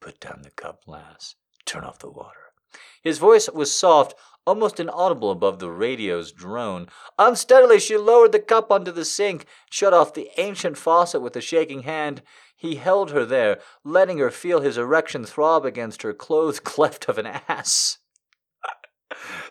[0.00, 1.34] Put down the cup, lass.
[1.64, 2.52] Turn off the water.
[3.02, 4.14] His voice was soft,
[4.46, 6.88] almost inaudible above the radio's drone.
[7.18, 11.40] Unsteadily, she lowered the cup onto the sink, shut off the ancient faucet with a
[11.40, 12.22] shaking hand.
[12.56, 17.18] He held her there, letting her feel his erection throb against her clothed cleft of
[17.18, 17.98] an ass.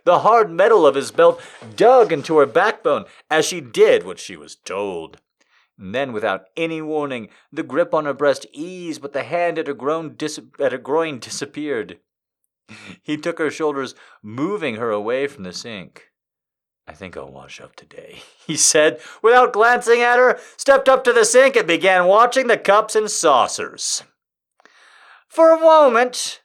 [0.06, 1.42] the hard metal of his belt
[1.76, 5.20] dug into her backbone as she did what she was told.
[5.78, 9.68] And then, without any warning, the grip on her breast eased, but the hand at
[9.68, 12.00] her, dis- at her groin disappeared.
[13.02, 16.12] He took her shoulders, moving her away from the sink.
[16.88, 21.14] I think I'll wash up today, he said, without glancing at her, stepped up to
[21.14, 24.04] the sink and began watching the cups and saucers.
[25.28, 26.42] For a moment,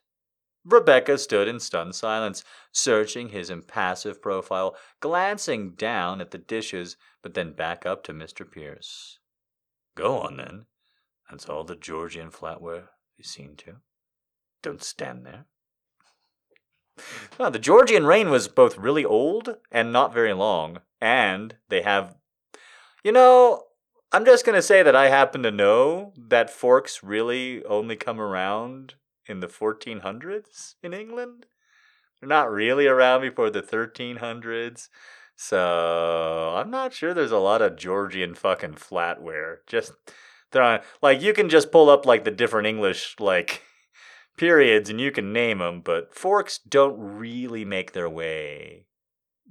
[0.65, 7.35] Rebecca stood in stunned silence, searching his impassive profile, glancing down at the dishes, but
[7.35, 8.51] then back up to Mr.
[8.51, 9.19] Pierce.
[9.95, 10.67] Go on, then.
[11.31, 13.77] That's all the Georgian flatware you've seen to.
[14.63, 15.47] Don't stand there.
[17.39, 22.17] The Georgian reign was both really old and not very long, and they have.
[23.03, 23.65] You know,
[24.13, 28.21] I'm just going to say that I happen to know that forks really only come
[28.21, 28.95] around
[29.27, 31.47] in the 1400s in England.
[32.21, 34.89] They're not really around before the 1300s.
[35.37, 39.59] So I'm not sure there's a lot of Georgian fucking flatware.
[39.67, 39.93] Just
[41.01, 43.63] like you can just pull up like the different English like
[44.41, 48.87] periods, and you can name them, but forks don't really make their way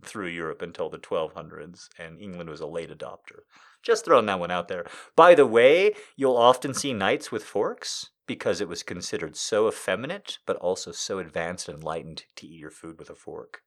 [0.04, 3.42] through Europe until the 1200s, and England was a late adopter.
[3.84, 4.88] Just throwing that one out there.
[5.16, 10.40] By the way, you'll often see knights with forks because it was considered so effeminate,
[10.48, 13.62] but also so advanced and enlightened to eat your food with a fork.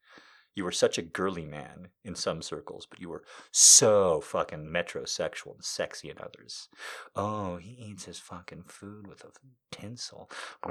[0.55, 5.55] You were such a girly man in some circles, but you were so fucking metrosexual
[5.55, 6.69] and sexy in others.
[7.17, 9.31] Oh, he eats his fucking food with a
[9.71, 10.31] tinsel.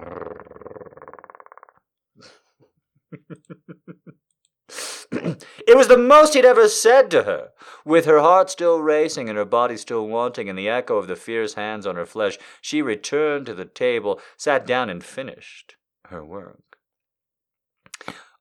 [5.12, 7.50] it was the most he'd ever said to her.
[7.84, 11.16] With her heart still racing and her body still wanting, and the echo of the
[11.16, 15.76] fierce hands on her flesh, she returned to the table, sat down, and finished
[16.08, 16.71] her work.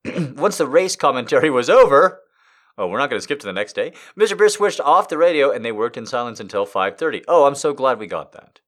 [0.37, 2.21] Once the race commentary was over,
[2.79, 3.93] oh, we're not going to skip to the next day.
[4.19, 4.37] Mr.
[4.37, 7.25] Pierce switched off the radio and they worked in silence until 5:30.
[7.29, 8.61] Oh, I'm so glad we got that.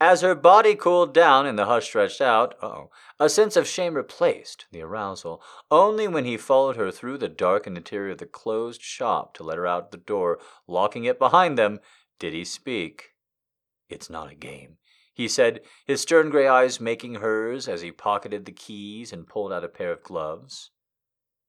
[0.00, 3.94] As her body cooled down and the hush stretched out, oh, a sense of shame
[3.94, 5.42] replaced the arousal.
[5.72, 9.58] Only when he followed her through the darkened interior of the closed shop to let
[9.58, 10.38] her out the door,
[10.68, 11.80] locking it behind them,
[12.20, 13.14] did he speak.
[13.88, 14.76] It's not a game
[15.18, 19.52] he said, his stern gray eyes making hers as he pocketed the keys and pulled
[19.52, 20.70] out a pair of gloves.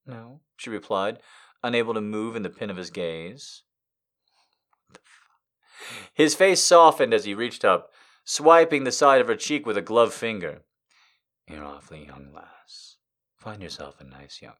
[0.07, 1.19] No, she replied,
[1.63, 3.61] unable to move in the pin of his gaze.
[6.11, 7.91] His face softened as he reached up,
[8.25, 10.63] swiping the side of her cheek with a gloved finger.
[11.47, 12.97] You're awfully young, lass.
[13.37, 14.53] Find yourself a nice young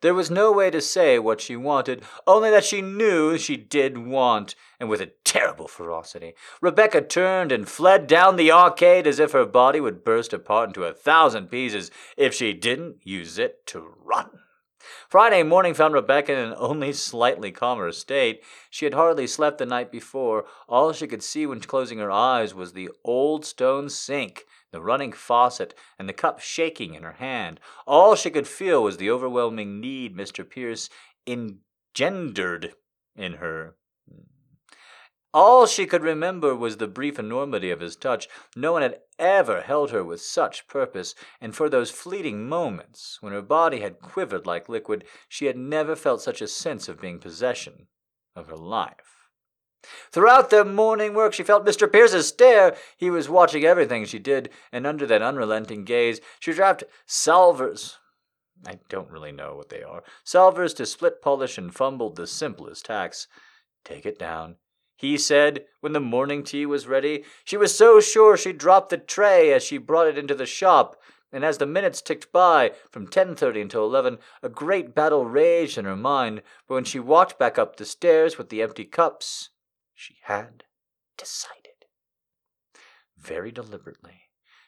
[0.00, 3.98] there was no way to say what she wanted, only that she knew she did
[3.98, 6.34] want, and with a terrible ferocity.
[6.60, 10.84] Rebecca turned and fled down the arcade as if her body would burst apart into
[10.84, 14.30] a thousand pieces if she didn't use it to run.
[15.08, 18.42] Friday morning found Rebecca in an only slightly calmer state.
[18.70, 20.44] She had hardly slept the night before.
[20.68, 24.44] All she could see when closing her eyes was the old stone sink
[24.76, 27.58] the running faucet, and the cup shaking in her hand.
[27.86, 30.46] All she could feel was the overwhelming need Mr.
[30.46, 30.90] Pierce
[31.26, 32.74] engendered
[33.16, 33.76] in her.
[35.32, 38.28] All she could remember was the brief enormity of his touch.
[38.54, 43.32] No one had ever held her with such purpose, and for those fleeting moments, when
[43.32, 47.18] her body had quivered like liquid, she had never felt such a sense of being
[47.18, 47.86] possession
[48.34, 49.15] of her life.
[50.10, 51.90] Throughout the morning work, she felt Mr.
[51.90, 52.76] Pierce's stare.
[52.96, 57.98] He was watching everything she did, and under that unrelenting gaze, she dropped salvers.
[58.66, 60.02] I don't really know what they are.
[60.24, 63.28] Salvers to split polish and fumbled the simplest tacks.
[63.84, 64.56] Take it down,
[64.96, 67.24] he said when the morning tea was ready.
[67.44, 70.96] She was so sure she dropped the tray as she brought it into the shop
[71.32, 75.84] and as the minutes ticked by, from 10.30 until 11, a great battle raged in
[75.84, 79.50] her mind, but when she walked back up the stairs with the empty cups,
[79.96, 80.64] she had
[81.16, 81.86] decided.
[83.16, 84.20] Very deliberately,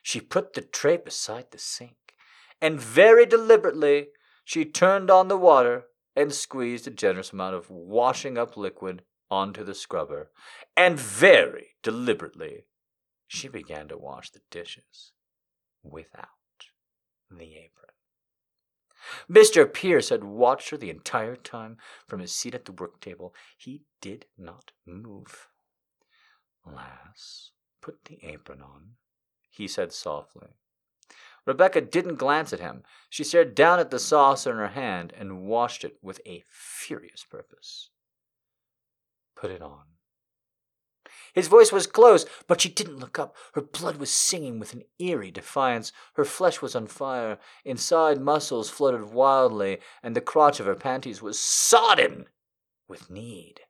[0.03, 2.15] she put the tray beside the sink,
[2.61, 4.09] and very deliberately,
[4.45, 5.85] she turned on the water
[6.17, 10.31] and squeezed a generous amount of washing up liquid onto the scrubber,
[10.77, 12.65] and very deliberately,
[13.27, 15.13] she began to wash the dishes
[15.83, 16.29] without
[17.31, 17.93] the apron.
[19.31, 19.73] Mr.
[19.73, 21.77] Pierce had watched her the entire time
[22.07, 23.35] from his seat at the work table.
[23.57, 25.49] He did not move.
[26.67, 28.97] Lass, put the apron on,
[29.51, 30.49] he said softly.
[31.47, 32.83] Rebecca didn't glance at him.
[33.09, 37.25] She stared down at the saucer in her hand and washed it with a furious
[37.25, 37.89] purpose.
[39.35, 39.85] Put it on.
[41.35, 43.37] His voice was close, but she didn't look up.
[43.55, 45.93] Her blood was singing with an eerie defiance.
[46.15, 47.39] Her flesh was on fire.
[47.65, 52.27] Inside muscles fluttered wildly, and the crotch of her panties was sodden
[52.89, 53.61] with need.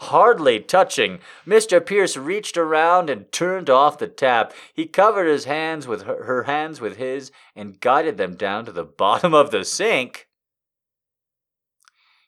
[0.00, 1.84] Hardly touching, Mr.
[1.84, 4.52] Pierce reached around and turned off the tap.
[4.74, 8.72] He covered his hands with her, her hands with his and guided them down to
[8.72, 10.28] the bottom of the sink.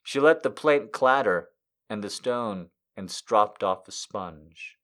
[0.03, 1.51] She let the plate clatter
[1.91, 4.77] and the stone and stropped off the sponge.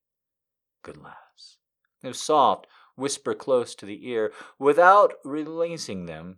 [0.84, 1.58] Good lass.
[2.04, 4.32] Was soft, whisper close to the ear.
[4.56, 6.36] Without releasing them,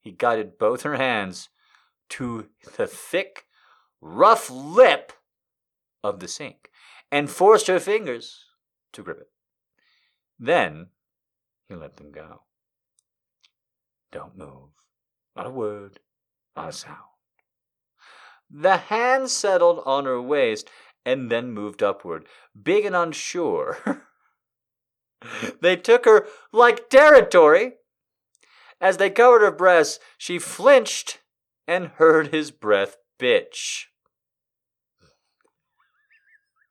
[0.00, 1.50] he guided both her hands
[2.08, 2.48] to
[2.78, 3.44] the thick,
[4.00, 5.12] rough lip
[6.02, 6.70] of the sink
[7.12, 8.46] and forced her fingers
[8.94, 9.30] to grip it.
[10.38, 10.86] Then
[11.68, 12.44] he let them go.
[14.10, 14.70] Don't move.
[15.36, 16.00] Not a word,
[16.56, 16.98] not a sound.
[18.50, 20.70] The hand settled on her waist
[21.04, 22.26] and then moved upward,
[22.60, 24.02] big and unsure.
[25.60, 27.74] they took her like territory.
[28.80, 31.20] As they covered her breasts, she flinched
[31.66, 33.84] and heard his breath bitch.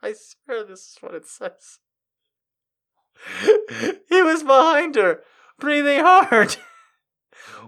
[0.01, 1.79] I swear this is what it says.
[4.09, 5.21] he was behind her,
[5.59, 6.57] breathing hard.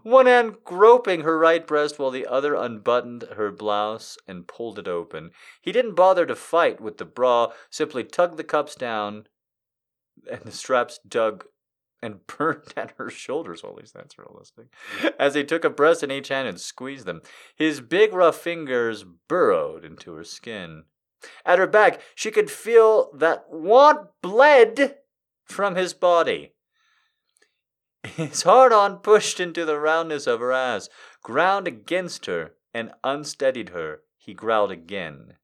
[0.04, 4.88] One hand groping her right breast while the other unbuttoned her blouse and pulled it
[4.88, 5.32] open.
[5.62, 9.28] He didn't bother to fight with the bra, simply tugged the cups down,
[10.30, 11.46] and the straps dug
[12.02, 13.64] and burned at her shoulders.
[13.64, 14.68] Well, at least that's realistic.
[15.20, 17.22] As he took a breast in each hand and squeezed them,
[17.56, 20.84] his big rough fingers burrowed into her skin.
[21.46, 24.98] At her back, she could feel that want bled
[25.46, 26.55] from his body.
[28.06, 30.90] His hard on pushed into the roundness of her ass,
[31.24, 34.02] ground against her, and unsteadied her.
[34.18, 35.38] He growled again.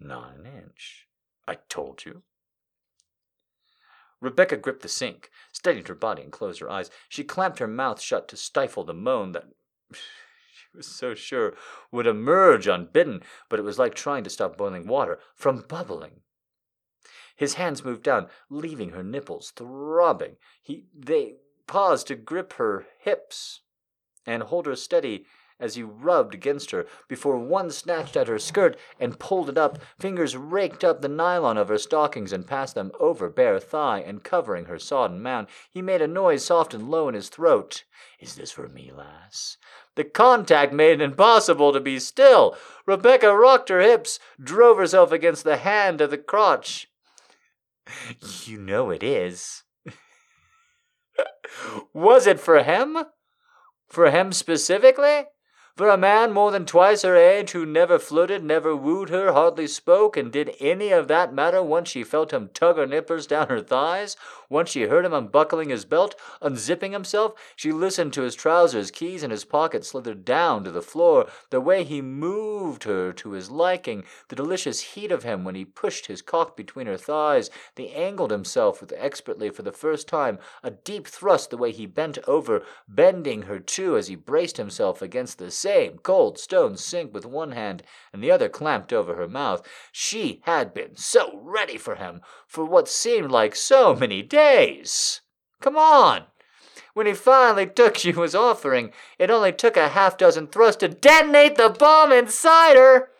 [0.00, 1.08] Not an inch.
[1.46, 2.22] I told you.
[4.20, 6.90] Rebecca gripped the sink, steadied her body, and closed her eyes.
[7.08, 9.44] She clamped her mouth shut to stifle the moan that
[9.92, 11.54] she was so sure
[11.92, 16.22] would emerge unbidden, but it was like trying to stop boiling water from bubbling.
[17.36, 20.36] His hands moved down, leaving her nipples throbbing.
[20.60, 21.36] He they
[21.68, 23.60] paused to grip her hips
[24.26, 25.24] and hold her steady
[25.60, 29.78] as he rubbed against her, before one snatched at her skirt and pulled it up,
[29.98, 34.22] fingers raked up the nylon of her stockings and passed them over bare thigh and
[34.22, 35.48] covering her sodden mound.
[35.70, 37.84] He made a noise soft and low in his throat.
[38.20, 39.56] Is this for me, lass?
[39.96, 42.56] The contact made it impossible to be still.
[42.86, 46.86] Rebecca rocked her hips, drove herself against the hand of the crotch.
[48.44, 49.64] You know it is.
[51.92, 52.98] Was it for him?
[53.88, 55.24] For him specifically?
[55.78, 59.68] For a man more than twice her age who never flirted, never wooed her, hardly
[59.68, 63.46] spoke, and did any of that matter once she felt him tug her nippers down
[63.46, 64.16] her thighs,
[64.48, 69.22] once she heard him unbuckling his belt, unzipping himself, she listened to his trousers, keys
[69.22, 73.48] in his pocket slithered down to the floor, the way he moved her to his
[73.48, 77.90] liking, the delicious heat of him when he pushed his cock between her thighs, the
[77.92, 82.18] angled himself with expertly for the first time, a deep thrust the way he bent
[82.26, 87.26] over, bending her too as he braced himself against the same cold stone sink with
[87.26, 89.60] one hand and the other clamped over her mouth.
[89.92, 95.20] She had been so ready for him for what seemed like so many days.
[95.60, 96.24] Come on!
[96.94, 100.88] When he finally took she was offering, it only took a half dozen thrusts to
[100.88, 103.10] detonate the bomb inside her.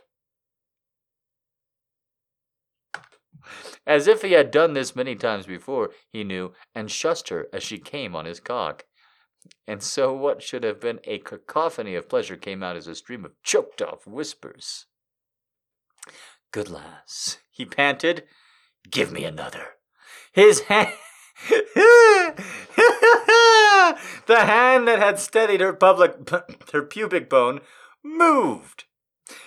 [3.86, 7.62] As if he had done this many times before, he knew, and shushed her as
[7.62, 8.86] she came on his cock.
[9.66, 13.24] And so what should have been a cacophony of pleasure came out as a stream
[13.24, 14.86] of choked off whispers.
[16.52, 18.24] Good lass, he panted.
[18.90, 19.74] Give me another.
[20.32, 20.94] His hand.
[21.48, 22.34] the
[24.28, 26.28] hand that had steadied her public
[26.72, 27.60] her pubic bone
[28.02, 28.84] moved.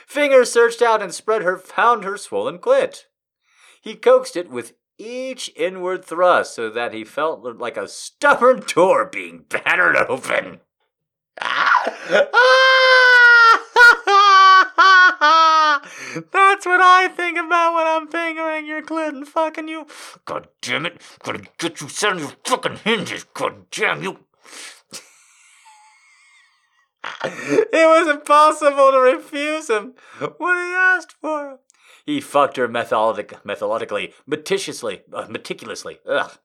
[0.08, 3.06] Fingers searched out and spread her found her swollen clit.
[3.82, 9.06] He coaxed it with each inward thrust so that he felt like a stubborn door
[9.06, 10.60] being battered open.
[16.32, 19.88] That's what I think about when I'm fingering your clit and fucking you.
[20.26, 21.02] God damn it.
[21.24, 23.24] Gotta get you set on your fucking hinges.
[23.24, 24.20] God damn you.
[27.24, 29.96] it was impossible to refuse him
[30.38, 31.60] what he asked for.
[32.06, 36.00] He fucked her methodic, methodically, meticulously, uh, meticulously.
[36.06, 36.38] Ugh.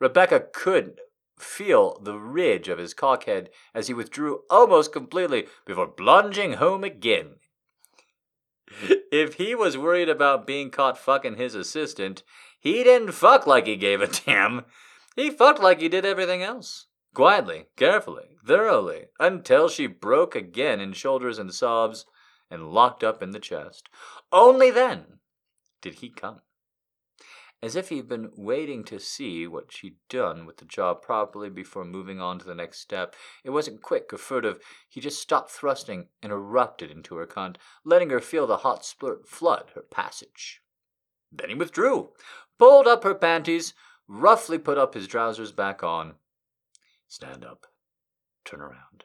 [0.00, 1.00] Rebecca could
[1.38, 7.36] feel the ridge of his cockhead as he withdrew almost completely before plunging home again.
[9.10, 12.22] If he was worried about being caught fucking his assistant,
[12.60, 14.66] he didn't fuck like he gave a damn.
[15.16, 16.86] He fucked like he did everything else.
[17.14, 22.04] Quietly, carefully, thoroughly, until she broke again in shoulders and sobs
[22.50, 23.88] and locked up in the chest.
[24.32, 25.20] Only then
[25.80, 26.40] did he come.
[27.60, 31.84] As if he'd been waiting to see what she'd done with the job properly before
[31.84, 33.16] moving on to the next step.
[33.42, 34.60] It wasn't quick or furtive.
[34.88, 39.26] He just stopped thrusting and erupted into her cunt, letting her feel the hot splurt
[39.26, 40.60] flood her passage.
[41.32, 42.10] Then he withdrew,
[42.58, 43.74] pulled up her panties,
[44.06, 46.14] roughly put up his trousers back on.
[47.08, 47.66] Stand up.
[48.44, 49.04] Turn around.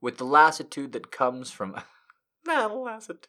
[0.00, 1.82] With the lassitude that comes from.
[2.48, 3.28] Not lassitude.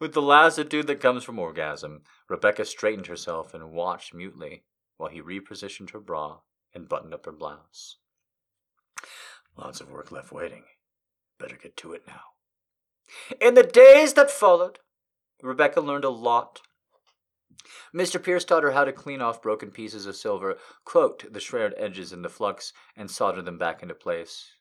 [0.00, 4.64] With the lassitude that comes from orgasm, Rebecca straightened herself and watched mutely
[4.96, 6.38] while he repositioned her bra
[6.74, 7.96] and buttoned up her blouse.
[9.56, 10.64] Lots of work left waiting.
[11.38, 12.20] Better get to it now.
[13.40, 14.78] In the days that followed,
[15.42, 16.60] Rebecca learned a lot.
[17.94, 18.22] Mr.
[18.22, 22.12] Pierce taught her how to clean off broken pieces of silver, cloaked the shredded edges
[22.12, 24.54] in the flux, and soldered them back into place.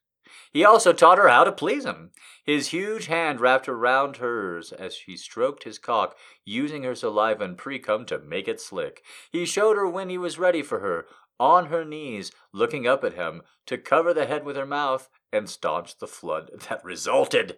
[0.52, 2.12] He also taught her how to please him.
[2.44, 7.58] His huge hand wrapped around hers as she stroked his cock, using her saliva and
[7.58, 9.04] precum to make it slick.
[9.32, 11.06] He showed her when he was ready for her,
[11.40, 15.50] on her knees, looking up at him, to cover the head with her mouth and
[15.50, 17.58] staunch the flood that resulted.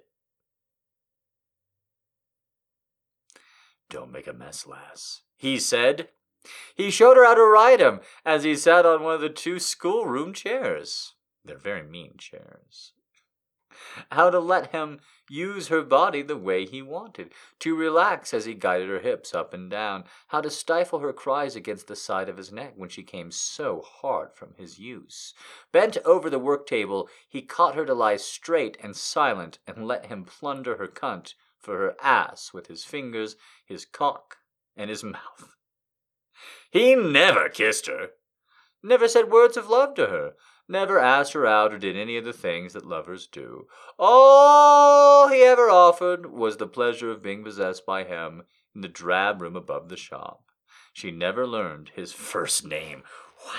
[3.90, 6.10] Don't make a mess, lass, he said.
[6.76, 9.60] He showed her how to ride him as he sat on one of the two
[9.60, 11.14] schoolroom chairs.
[11.44, 12.94] They're very mean chairs.
[14.12, 15.00] How to let him
[15.30, 19.54] use her body the way he wanted, to relax as he guided her hips up
[19.54, 23.02] and down, how to stifle her cries against the side of his neck when she
[23.02, 25.34] came so hard from his use.
[25.72, 30.08] Bent over the work table, he caught her to lie straight and silent and let
[30.08, 33.36] him plunder her cunt for her ass with his fingers,
[33.66, 34.38] his cock,
[34.76, 35.56] and his mouth.
[36.70, 38.12] He never kissed her,
[38.84, 40.34] never said words of love to her,
[40.72, 43.68] never asked her out or did any of the things that lovers do.
[44.00, 48.44] All he ever offered was the pleasure of being possessed by him
[48.74, 50.44] in the drab room above the shop.
[50.94, 53.04] She never learned his first name.
[53.46, 53.54] Wow.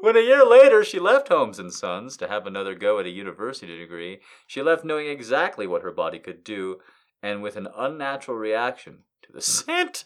[0.00, 3.10] When a year later she left Holmes and Sons to have another go at a
[3.10, 6.78] university degree, she left knowing exactly what her body could do
[7.22, 10.04] and with an unnatural reaction to the scent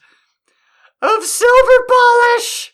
[1.02, 2.72] of silver polish.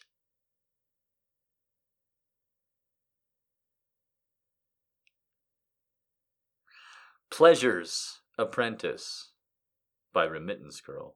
[7.31, 9.33] Pleasure's Apprentice
[10.13, 11.15] by Remittance Girl.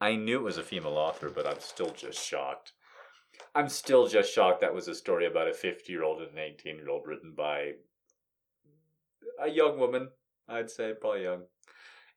[0.00, 2.72] I knew it was a female author, but I'm still just shocked.
[3.54, 6.38] I'm still just shocked that was a story about a 50 year old and an
[6.38, 7.72] 18 year old written by
[9.40, 10.08] a young woman,
[10.48, 11.42] I'd say, probably young.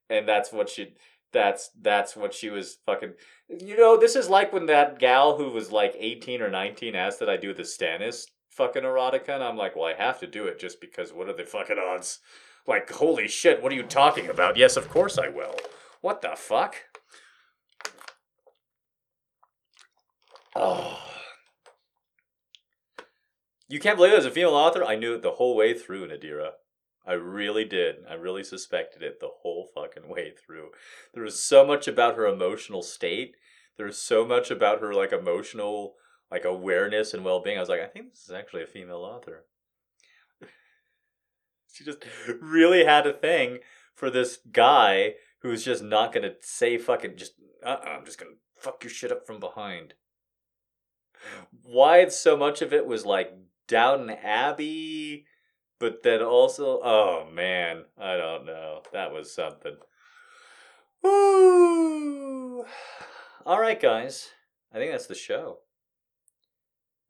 [0.09, 0.95] And that's what she.
[1.33, 3.13] That's that's what she was fucking.
[3.49, 7.19] You know, this is like when that gal who was like eighteen or nineteen asked
[7.19, 10.45] that I do the Stannis fucking erotica, and I'm like, well, I have to do
[10.45, 11.11] it just because.
[11.11, 12.19] What are the fucking odds?
[12.67, 14.57] Like, holy shit, what are you talking about?
[14.57, 15.55] Yes, of course I will.
[16.01, 16.75] What the fuck?
[20.55, 20.99] Oh.
[23.69, 24.83] You can't believe it a female author?
[24.83, 26.51] I knew it the whole way through, Nadira.
[27.05, 27.97] I really did.
[28.09, 30.71] I really suspected it the whole fucking way through.
[31.13, 33.35] There was so much about her emotional state.
[33.77, 35.95] There was so much about her like emotional
[36.29, 37.57] like awareness and well being.
[37.57, 39.45] I was like, I think this is actually a female author.
[41.71, 42.03] She just
[42.41, 43.59] really had a thing
[43.93, 47.33] for this guy who's just not gonna say fucking just
[47.63, 49.93] uh uh-uh, I'm just gonna fuck your shit up from behind.
[51.63, 53.33] Why so much of it was like
[53.67, 55.25] Downton Abbey,
[55.79, 58.81] but then also oh man, I don't know.
[58.93, 59.77] That was something.
[61.03, 62.65] Woo!
[63.45, 64.31] All right, guys.
[64.73, 65.59] I think that's the show.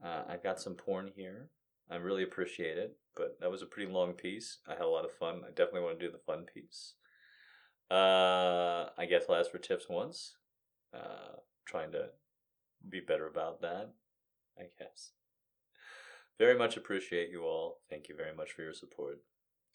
[0.04, 1.50] Uh, I've got some porn here.
[1.90, 4.60] I really appreciate it, but that was a pretty long piece.
[4.68, 5.42] I had a lot of fun.
[5.46, 6.94] I definitely want to do the fun piece.
[7.90, 10.36] Uh, I guess I'll ask for tips once.
[10.94, 12.10] Uh, trying to
[12.90, 13.92] be better about that,
[14.58, 15.12] I guess.
[16.38, 17.80] Very much appreciate you all.
[17.90, 19.22] Thank you very much for your support.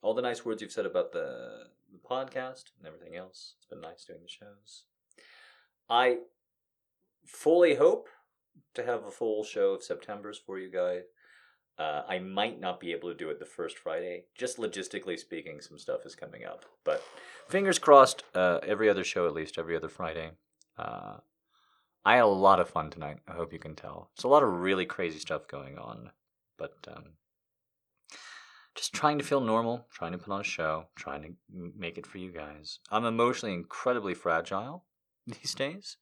[0.03, 3.55] All the nice words you've said about the, the podcast and everything else.
[3.57, 4.85] It's been nice doing the shows.
[5.89, 6.19] I
[7.27, 8.09] fully hope
[8.75, 11.03] to have a full show of September's for you guys.
[11.79, 14.25] Uh, I might not be able to do it the first Friday.
[14.37, 16.65] Just logistically speaking, some stuff is coming up.
[16.85, 17.03] But
[17.49, 20.33] fingers crossed, uh, every other show, at least every other Friday.
[20.79, 21.17] Uh,
[22.05, 23.19] I had a lot of fun tonight.
[23.27, 24.11] I hope you can tell.
[24.15, 26.11] It's a lot of really crazy stuff going on.
[26.59, 27.15] But um,
[28.75, 31.29] just trying to feel normal, trying to put on a show, trying to
[31.77, 32.81] make it for you guys.
[32.91, 34.85] I'm emotionally incredibly fragile
[35.27, 35.97] these days.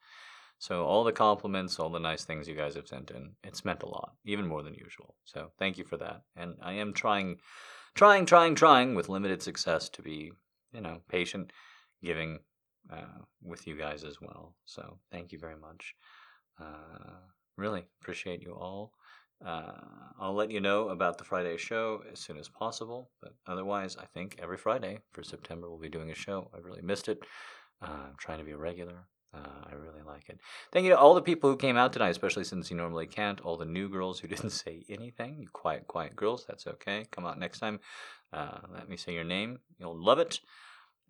[0.60, 3.82] So all the compliments, all the nice things you guys have sent in, it's meant
[3.82, 5.14] a lot, even more than usual.
[5.24, 6.20] So thank you for that.
[6.36, 7.38] And I am trying,
[7.94, 10.32] trying, trying, trying with limited success to be,
[10.74, 11.54] you know, patient,
[12.04, 12.40] giving
[12.92, 14.54] uh, with you guys as well.
[14.66, 15.94] So thank you very much.
[16.60, 17.16] Uh,
[17.56, 18.92] really appreciate you all.
[19.42, 19.72] Uh,
[20.20, 23.10] I'll let you know about the Friday show as soon as possible.
[23.22, 26.50] But otherwise, I think every Friday for September we'll be doing a show.
[26.54, 27.20] I really missed it.
[27.80, 29.06] Uh, I'm trying to be a regular.
[29.32, 30.40] Uh, I really like it.
[30.72, 33.40] Thank you to all the people who came out tonight, especially since you normally can't.
[33.40, 35.38] All the new girls who didn't say anything.
[35.38, 36.44] You quiet, quiet girls.
[36.46, 37.06] That's okay.
[37.10, 37.80] Come out next time.
[38.32, 39.58] Uh, let me say your name.
[39.78, 40.40] You'll love it.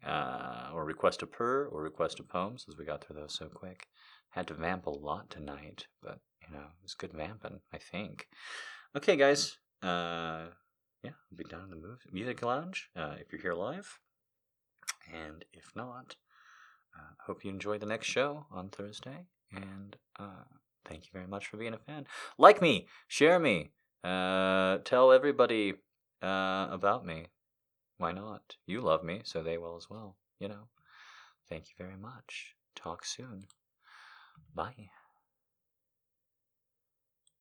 [0.07, 3.47] Uh, or request a purr or request a poem, since we got through those so
[3.49, 3.87] quick.
[4.31, 7.61] Had to vamp a lot tonight, but you know it was good vamping.
[7.73, 8.27] I think.
[8.97, 9.59] Okay, guys.
[9.83, 10.47] Uh,
[11.03, 13.99] yeah, I'll be down in the music lounge uh, if you're here live,
[15.13, 16.17] and if not.
[17.01, 19.27] Uh, hope you enjoy the next show on Thursday.
[19.53, 20.45] And uh,
[20.85, 22.07] thank you very much for being a fan.
[22.39, 23.73] Like me, share me,
[24.03, 25.75] Uh, tell everybody
[26.23, 27.27] uh, about me.
[27.99, 28.57] Why not?
[28.67, 30.17] You love me, so they will as well.
[30.39, 30.69] You know.
[31.49, 32.55] Thank you very much.
[32.75, 33.47] Talk soon.
[34.55, 34.91] Bye.